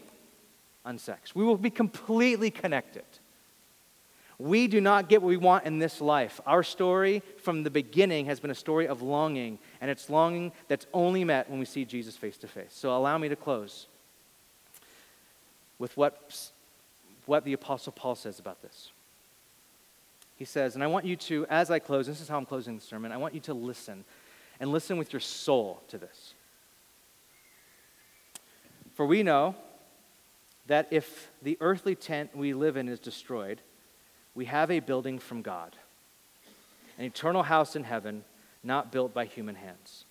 unsexed. 0.86 1.36
We 1.36 1.44
will 1.44 1.58
be 1.58 1.70
completely 1.70 2.52
connected. 2.52 3.04
We 4.40 4.68
do 4.68 4.80
not 4.80 5.10
get 5.10 5.22
what 5.22 5.30
we 5.30 5.38
want 5.38 5.66
in 5.66 5.80
this 5.80 6.00
life. 6.00 6.40
Our 6.46 6.64
story 6.64 7.24
from 7.38 7.64
the 7.64 7.72
beginning 7.72 8.28
has 8.28 8.40
been 8.40 8.52
a 8.52 8.56
story 8.56 8.88
of 8.88 9.02
longing, 9.02 9.58
and 9.82 9.90
it's 9.90 10.10
longing 10.10 10.52
that's 10.68 10.86
only 10.94 11.24
met 11.24 11.50
when 11.50 11.60
we 11.60 11.66
see 11.66 11.86
Jesus 11.86 12.16
face 12.16 12.38
to 12.38 12.48
face. 12.48 12.72
So 12.72 12.96
allow 12.96 13.18
me 13.18 13.30
to 13.30 13.36
close 13.36 13.88
with 15.80 15.98
what 15.98 16.52
what 17.26 17.44
the 17.44 17.54
Apostle 17.54 17.92
Paul 17.92 18.16
says 18.16 18.40
about 18.40 18.62
this. 18.62 18.92
He 20.38 20.46
says, 20.46 20.76
and 20.76 20.84
I 20.84 20.88
want 20.88 21.06
you 21.06 21.16
to, 21.16 21.46
as 21.50 21.70
I 21.70 21.80
close, 21.80 22.08
this 22.08 22.22
is 22.22 22.28
how 22.28 22.38
I'm 22.38 22.46
closing 22.46 22.76
the 22.76 22.82
sermon, 22.82 23.12
I 23.12 23.18
want 23.18 23.34
you 23.34 23.40
to 23.42 23.54
listen 23.54 24.06
and 24.60 24.72
listen 24.72 24.98
with 24.98 25.14
your 25.14 25.20
soul 25.20 25.82
to 25.90 25.98
this. 25.98 26.34
For 28.96 29.06
we 29.06 29.24
know 29.24 29.56
that 30.68 30.88
if 30.92 31.30
the 31.42 31.58
earthly 31.62 31.96
tent 31.96 32.36
we 32.36 32.54
live 32.54 32.78
in 32.78 32.90
is 32.90 33.00
destroyed, 33.00 33.62
we 34.36 34.46
have 34.46 34.70
a 34.70 34.80
building 34.80 35.20
from 35.20 35.42
God, 35.42 35.76
an 36.98 37.06
eternal 37.06 37.44
house 37.44 37.76
in 37.76 37.84
heaven, 37.84 38.24
not 38.64 38.92
built 38.92 39.14
by 39.14 39.26
human 39.26 39.56
hands. 39.56 40.06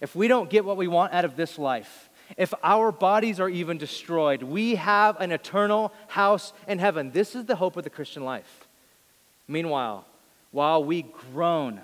If 0.00 0.14
we 0.14 0.28
don't 0.28 0.48
get 0.48 0.64
what 0.64 0.76
we 0.76 0.88
want 0.88 1.12
out 1.12 1.24
of 1.24 1.36
this 1.36 1.58
life, 1.58 2.08
if 2.36 2.52
our 2.62 2.92
bodies 2.92 3.40
are 3.40 3.48
even 3.48 3.78
destroyed, 3.78 4.42
we 4.42 4.74
have 4.74 5.20
an 5.20 5.32
eternal 5.32 5.92
house 6.08 6.52
in 6.66 6.78
heaven. 6.78 7.10
This 7.10 7.34
is 7.34 7.46
the 7.46 7.56
hope 7.56 7.76
of 7.76 7.84
the 7.84 7.90
Christian 7.90 8.24
life. 8.24 8.68
Meanwhile, 9.46 10.06
while 10.50 10.84
we 10.84 11.02
groan, 11.02 11.80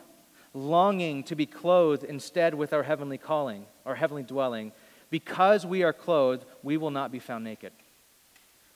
longing 0.54 1.24
to 1.24 1.34
be 1.34 1.46
clothed 1.46 2.04
instead 2.04 2.54
with 2.54 2.72
our 2.72 2.84
heavenly 2.84 3.18
calling, 3.18 3.66
our 3.84 3.96
heavenly 3.96 4.22
dwelling, 4.22 4.72
because 5.10 5.66
we 5.66 5.82
are 5.82 5.92
clothed, 5.92 6.44
we 6.62 6.76
will 6.76 6.90
not 6.90 7.12
be 7.12 7.18
found 7.18 7.44
naked. 7.44 7.72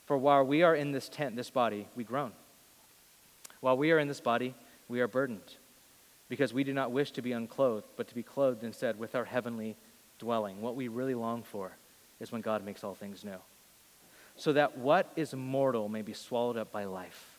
For 0.07 0.19
while 0.19 0.45
we 0.45 0.63
are 0.63 0.75
in 0.75 0.93
this 0.93 1.09
tent, 1.09 1.37
this 1.37 1.51
body, 1.51 1.87
we 1.95 2.05
groan. 2.05 2.33
While 3.61 3.77
we 3.77 3.93
are 3.93 3.99
in 3.99 4.09
this 4.09 4.21
body, 4.21 4.55
we 4.89 5.01
are 5.01 5.09
burdened, 5.09 5.57
because 6.29 6.53
we 6.53 6.65
do 6.65 6.73
not 6.73 6.91
wish 6.91 7.13
to 7.13 7.23
be 7.23 7.33
unclothed, 7.33 7.87
but 7.97 8.09
to 8.09 8.15
be 8.15 8.23
clothed 8.23 8.65
instead 8.65 8.99
with 8.99 9.15
our 9.15 9.25
heavenly 9.25 9.77
dwelling. 10.19 10.61
What 10.61 10.77
we 10.77 10.89
really 10.89 11.15
long 11.15 11.43
for 11.43 11.73
is 12.21 12.33
when 12.33 12.41
God 12.41 12.65
makes 12.65 12.83
all 12.83 12.95
things 12.95 13.25
new. 13.25 13.39
So 14.37 14.53
that 14.53 14.79
what 14.79 15.13
is 15.17 15.35
mortal 15.35 15.89
may 15.89 16.03
be 16.03 16.13
swallowed 16.13 16.57
up 16.57 16.73
by 16.73 16.85
life. 16.85 17.39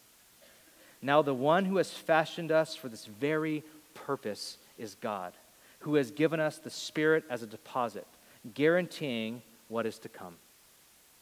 Now, 1.01 1.21
the 1.21 1.33
one 1.33 1.63
who 1.63 1.77
has 1.77 1.91
fashioned 1.91 2.51
us 2.51 2.75
for 2.75 2.89
this 2.89 3.05
very 3.05 3.63
purpose 4.05 4.57
is 4.77 4.95
God, 4.95 5.33
who 5.79 5.95
has 5.95 6.11
given 6.11 6.39
us 6.39 6.57
the 6.57 6.69
Spirit 6.69 7.23
as 7.29 7.43
a 7.43 7.47
deposit, 7.47 8.07
guaranteeing 8.53 9.41
what 9.67 9.85
is 9.85 9.99
to 9.99 10.09
come. 10.09 10.35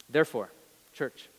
Therefore, 0.10 0.50
church, 0.94 1.30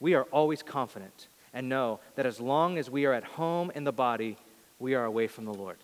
we 0.00 0.14
are 0.14 0.24
always 0.24 0.62
confident 0.62 1.28
and 1.54 1.68
know 1.68 2.00
that 2.16 2.26
as 2.26 2.40
long 2.40 2.78
as 2.78 2.90
we 2.90 3.04
are 3.04 3.12
at 3.12 3.24
home 3.24 3.70
in 3.74 3.84
the 3.84 3.92
body, 3.92 4.36
we 4.78 4.94
are 4.94 5.04
away 5.04 5.26
from 5.26 5.44
the 5.44 5.54
Lord. 5.54 5.78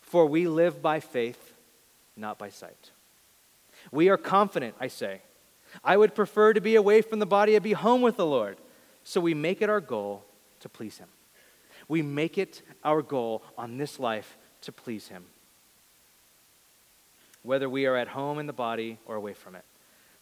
For 0.00 0.26
we 0.26 0.46
live 0.46 0.82
by 0.82 1.00
faith, 1.00 1.54
not 2.16 2.38
by 2.38 2.50
sight. 2.50 2.90
We 3.90 4.08
are 4.08 4.16
confident, 4.16 4.74
I 4.80 4.88
say. 4.88 5.20
I 5.84 5.96
would 5.96 6.14
prefer 6.14 6.52
to 6.52 6.60
be 6.60 6.76
away 6.76 7.02
from 7.02 7.18
the 7.18 7.26
body 7.26 7.54
and 7.54 7.62
be 7.62 7.72
home 7.72 8.02
with 8.02 8.16
the 8.16 8.26
Lord. 8.26 8.56
So 9.04 9.20
we 9.20 9.34
make 9.34 9.62
it 9.62 9.70
our 9.70 9.80
goal 9.80 10.24
to 10.60 10.68
please 10.68 10.98
Him. 10.98 11.08
We 11.88 12.02
make 12.02 12.38
it 12.38 12.62
our 12.84 13.02
goal 13.02 13.42
on 13.56 13.78
this 13.78 13.98
life 13.98 14.36
to 14.62 14.72
please 14.72 15.08
Him, 15.08 15.24
whether 17.42 17.68
we 17.68 17.86
are 17.86 17.96
at 17.96 18.08
home 18.08 18.38
in 18.38 18.46
the 18.46 18.52
body 18.52 18.98
or 19.06 19.16
away 19.16 19.34
from 19.34 19.54
it. 19.54 19.64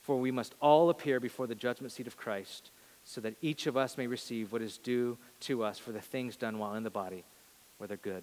For 0.02 0.18
we 0.18 0.30
must 0.30 0.54
all 0.60 0.90
appear 0.90 1.18
before 1.18 1.46
the 1.46 1.54
judgment 1.54 1.92
seat 1.92 2.06
of 2.06 2.16
Christ, 2.16 2.70
so 3.04 3.20
that 3.22 3.34
each 3.40 3.66
of 3.66 3.76
us 3.76 3.96
may 3.96 4.06
receive 4.06 4.52
what 4.52 4.60
is 4.60 4.76
due 4.76 5.16
to 5.40 5.62
us 5.62 5.78
for 5.78 5.92
the 5.92 6.00
things 6.00 6.36
done 6.36 6.58
while 6.58 6.74
in 6.74 6.82
the 6.82 6.90
body, 6.90 7.24
whether 7.78 7.96
good 7.96 8.22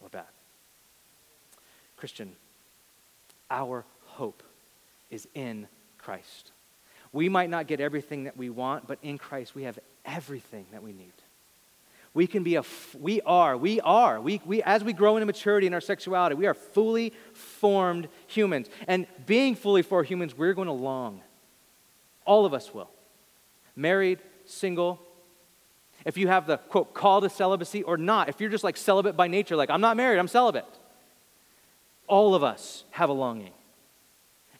or 0.00 0.08
bad. 0.08 0.24
Christian, 1.96 2.32
our 3.50 3.84
hope 4.06 4.42
is 5.10 5.28
in 5.34 5.68
Christ. 5.98 6.50
We 7.12 7.28
might 7.28 7.50
not 7.50 7.66
get 7.66 7.80
everything 7.80 8.24
that 8.24 8.36
we 8.36 8.50
want, 8.50 8.86
but 8.86 8.98
in 9.02 9.18
Christ 9.18 9.54
we 9.54 9.64
have 9.64 9.78
everything 10.04 10.66
that 10.72 10.82
we 10.82 10.92
need. 10.92 11.12
We 12.14 12.26
can 12.26 12.42
be 12.42 12.56
a, 12.56 12.64
we 12.98 13.22
are, 13.22 13.56
we 13.56 13.80
are, 13.80 14.20
we, 14.20 14.40
we, 14.44 14.62
as 14.62 14.84
we 14.84 14.92
grow 14.92 15.16
into 15.16 15.26
maturity 15.26 15.66
in 15.66 15.72
our 15.72 15.80
sexuality, 15.80 16.34
we 16.34 16.46
are 16.46 16.54
fully 16.54 17.12
formed 17.32 18.08
humans. 18.26 18.68
And 18.86 19.06
being 19.24 19.54
fully 19.54 19.82
formed 19.82 20.08
humans, 20.08 20.36
we're 20.36 20.52
going 20.52 20.66
to 20.66 20.72
long. 20.72 21.22
All 22.26 22.44
of 22.44 22.52
us 22.52 22.74
will. 22.74 22.90
Married, 23.74 24.18
single, 24.44 25.00
if 26.04 26.18
you 26.18 26.28
have 26.28 26.46
the 26.46 26.58
quote 26.58 26.92
call 26.92 27.20
to 27.22 27.30
celibacy 27.30 27.82
or 27.82 27.96
not, 27.96 28.28
if 28.28 28.40
you're 28.40 28.50
just 28.50 28.64
like 28.64 28.76
celibate 28.76 29.16
by 29.16 29.28
nature, 29.28 29.56
like 29.56 29.70
I'm 29.70 29.80
not 29.80 29.96
married, 29.96 30.18
I'm 30.18 30.28
celibate. 30.28 30.66
All 32.06 32.34
of 32.34 32.42
us 32.42 32.84
have 32.90 33.08
a 33.08 33.12
longing. 33.12 33.52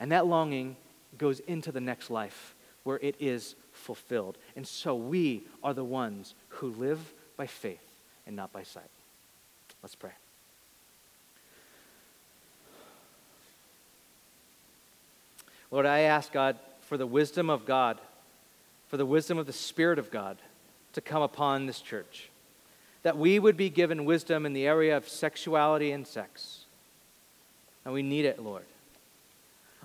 And 0.00 0.12
that 0.12 0.26
longing 0.26 0.76
goes 1.18 1.40
into 1.40 1.70
the 1.70 1.80
next 1.80 2.11
life 2.11 2.55
where 2.84 2.98
it 3.03 3.16
is 3.20 3.55
fulfilled. 3.72 4.38
And 4.57 4.66
so 4.66 4.94
we 4.94 5.44
are 5.62 5.74
the 5.74 5.84
ones 5.84 6.34
who 6.48 6.68
live 6.68 7.12
by 7.43 7.47
faith 7.49 7.82
and 8.24 8.36
not 8.36 8.53
by 8.53 8.62
sight. 8.62 8.84
Let's 9.82 9.97
pray. 9.97 10.12
Lord, 15.72 15.84
I 15.84 16.03
ask 16.03 16.30
God 16.30 16.57
for 16.82 16.97
the 16.97 17.05
wisdom 17.05 17.51
of 17.51 17.66
God, 17.66 17.99
for 18.86 18.97
the 18.97 19.05
wisdom 19.05 19.38
of 19.38 19.47
the 19.49 19.53
Spirit 19.53 19.99
of 19.99 20.12
God 20.12 20.36
to 20.93 21.01
come 21.01 21.20
upon 21.20 21.66
this 21.66 21.80
church. 21.80 22.30
That 23.03 23.18
we 23.18 23.40
would 23.40 23.57
be 23.57 23.70
given 23.70 24.05
wisdom 24.05 24.47
in 24.47 24.53
the 24.53 24.68
area 24.68 24.97
of 24.97 25.09
sexuality 25.09 25.90
and 25.90 26.07
sex. 26.07 26.66
And 27.84 27.93
we 27.93 28.03
need 28.03 28.24
it, 28.24 28.40
Lord. 28.40 28.66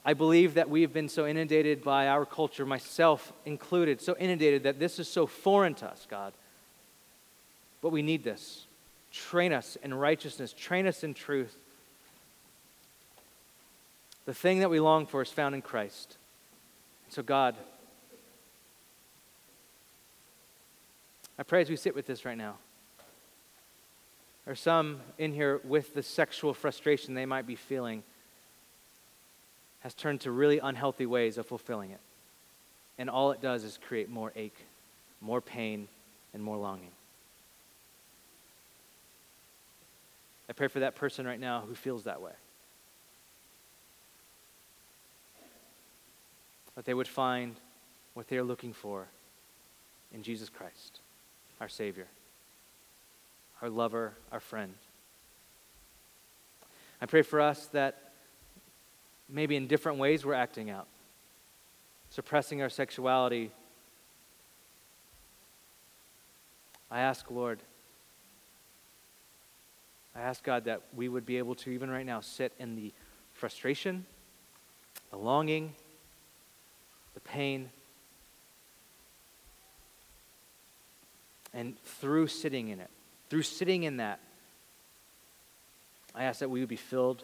I 0.05 0.14
believe 0.14 0.53
that 0.53 0.70
we've 0.70 0.93
been 0.93 1.10
so 1.10 1.26
inundated 1.26 1.84
by 1.84 2.08
our 2.08 2.24
culture, 2.24 2.68
myself 2.68 3.34
included, 3.45 3.99
so 3.99 4.16
inundated 4.20 4.62
that 4.62 4.78
this 4.78 4.99
is 4.99 5.08
so 5.08 5.26
foreign 5.26 5.74
to 5.74 5.88
us, 5.88 6.05
God. 6.08 6.34
But 7.88 7.94
we 7.94 8.02
need 8.02 8.22
this. 8.22 8.66
Train 9.14 9.54
us 9.54 9.78
in 9.82 9.94
righteousness, 9.94 10.52
train 10.52 10.88
us 10.88 11.06
in 11.06 11.14
truth. 11.14 11.56
The 14.26 14.34
thing 14.34 14.60
that 14.60 14.70
we 14.70 14.82
long 14.82 15.06
for 15.06 15.22
is 15.22 15.32
found 15.32 15.56
in 15.56 15.62
Christ. 15.62 16.18
So, 17.08 17.24
God, 17.24 17.56
I 21.40 21.44
pray 21.44 21.62
as 21.62 21.70
we 21.70 21.78
sit 21.78 21.96
with 21.96 22.06
this 22.06 22.26
right 22.26 22.38
now. 22.38 22.58
There 24.44 24.52
are 24.52 24.56
some 24.56 25.00
in 25.18 25.32
here 25.32 25.62
with 25.64 25.94
the 25.94 26.04
sexual 26.04 26.54
frustration 26.54 27.14
they 27.14 27.26
might 27.26 27.48
be 27.48 27.56
feeling 27.56 28.04
has 29.80 29.94
turned 29.94 30.20
to 30.22 30.32
really 30.32 30.60
unhealthy 30.60 31.06
ways 31.06 31.38
of 31.38 31.46
fulfilling 31.46 31.92
it. 31.92 32.02
And 32.98 33.10
all 33.10 33.32
it 33.32 33.42
does 33.42 33.64
is 33.64 33.80
create 33.88 34.10
more 34.10 34.34
ache, 34.36 34.66
more 35.22 35.40
pain, 35.40 35.88
and 36.34 36.44
more 36.44 36.58
longing. 36.58 36.92
I 40.50 40.54
pray 40.54 40.68
for 40.68 40.80
that 40.80 40.95
person 40.95 41.26
right 41.26 41.39
now 41.39 41.64
who 41.68 41.76
feels 41.76 42.04
that 42.06 42.22
way. 42.22 42.32
That 46.76 46.86
they 46.86 46.93
would 46.93 47.08
find 47.08 47.56
what 48.14 48.28
they 48.28 48.38
are 48.38 48.43
looking 48.43 48.74
for 48.74 49.08
in 50.14 50.24
Jesus 50.24 50.50
Christ, 50.50 51.02
our 51.60 51.68
Savior, 51.68 52.08
our 53.62 53.70
lover, 53.70 54.14
our 54.32 54.39
friend. 54.39 54.74
I 57.02 57.06
pray 57.06 57.22
for 57.22 57.41
us 57.41 57.68
that 57.68 58.12
maybe 59.30 59.56
in 59.56 59.68
different 59.68 60.00
ways 60.00 60.26
we're 60.26 60.34
acting 60.34 60.70
out, 60.70 60.88
suppressing 62.10 62.62
our 62.62 62.70
sexuality. 62.70 63.52
I 66.89 67.02
ask, 67.02 67.30
Lord, 67.30 67.60
I 70.18 70.22
ask 70.22 70.43
God 70.43 70.65
that 70.65 70.82
we 70.95 71.07
would 71.07 71.28
be 71.28 71.38
able 71.38 71.53
to, 71.55 71.70
even 71.70 71.91
right 71.91 72.05
now, 72.05 72.22
sit 72.22 72.51
in 72.57 72.76
the 72.76 72.91
frustration, 73.34 74.05
the 75.11 75.18
longing, 75.18 75.76
the 77.13 77.20
pain, 77.20 77.70
and 81.53 81.80
through 81.84 82.28
sitting 82.28 82.70
in 82.70 82.80
it, 82.80 82.89
through 83.30 83.43
sitting 83.43 83.84
in 83.84 83.97
that, 83.97 84.20
I 86.15 86.24
ask 86.24 86.39
that 86.39 86.49
we 86.49 86.61
would 86.61 86.70
be 86.70 86.76
filled 86.76 87.24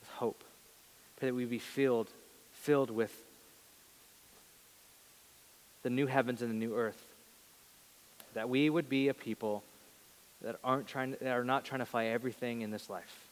with 0.00 0.10
hope. 0.10 0.42
Pray 1.16 1.28
that 1.28 1.34
we 1.34 1.44
would 1.44 1.50
be 1.50 1.60
filled, 1.60 2.10
filled 2.52 2.90
with 2.90 3.12
the 5.84 5.90
new 5.90 6.06
heavens 6.06 6.42
and 6.42 6.50
the 6.50 6.56
new 6.56 6.74
earth. 6.74 7.00
That 8.34 8.48
we 8.48 8.68
would 8.68 8.88
be 8.88 9.06
a 9.06 9.14
people 9.14 9.62
that 10.42 10.58
aren't 10.62 10.86
trying 10.86 11.16
that 11.20 11.26
are 11.26 11.44
not 11.44 11.64
trying 11.64 11.80
to 11.80 11.86
fight 11.86 12.06
everything 12.06 12.62
in 12.62 12.70
this 12.70 12.88
life. 12.88 13.28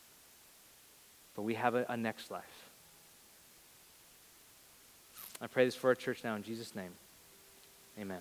But 1.34 1.42
we 1.42 1.54
have 1.54 1.74
a, 1.74 1.86
a 1.88 1.96
next 1.96 2.30
life. 2.30 2.44
I 5.40 5.46
pray 5.46 5.64
this 5.64 5.74
for 5.74 5.88
our 5.88 5.94
church 5.94 6.24
now 6.24 6.34
in 6.34 6.42
Jesus' 6.42 6.74
name. 6.74 6.92
Amen. 7.98 8.20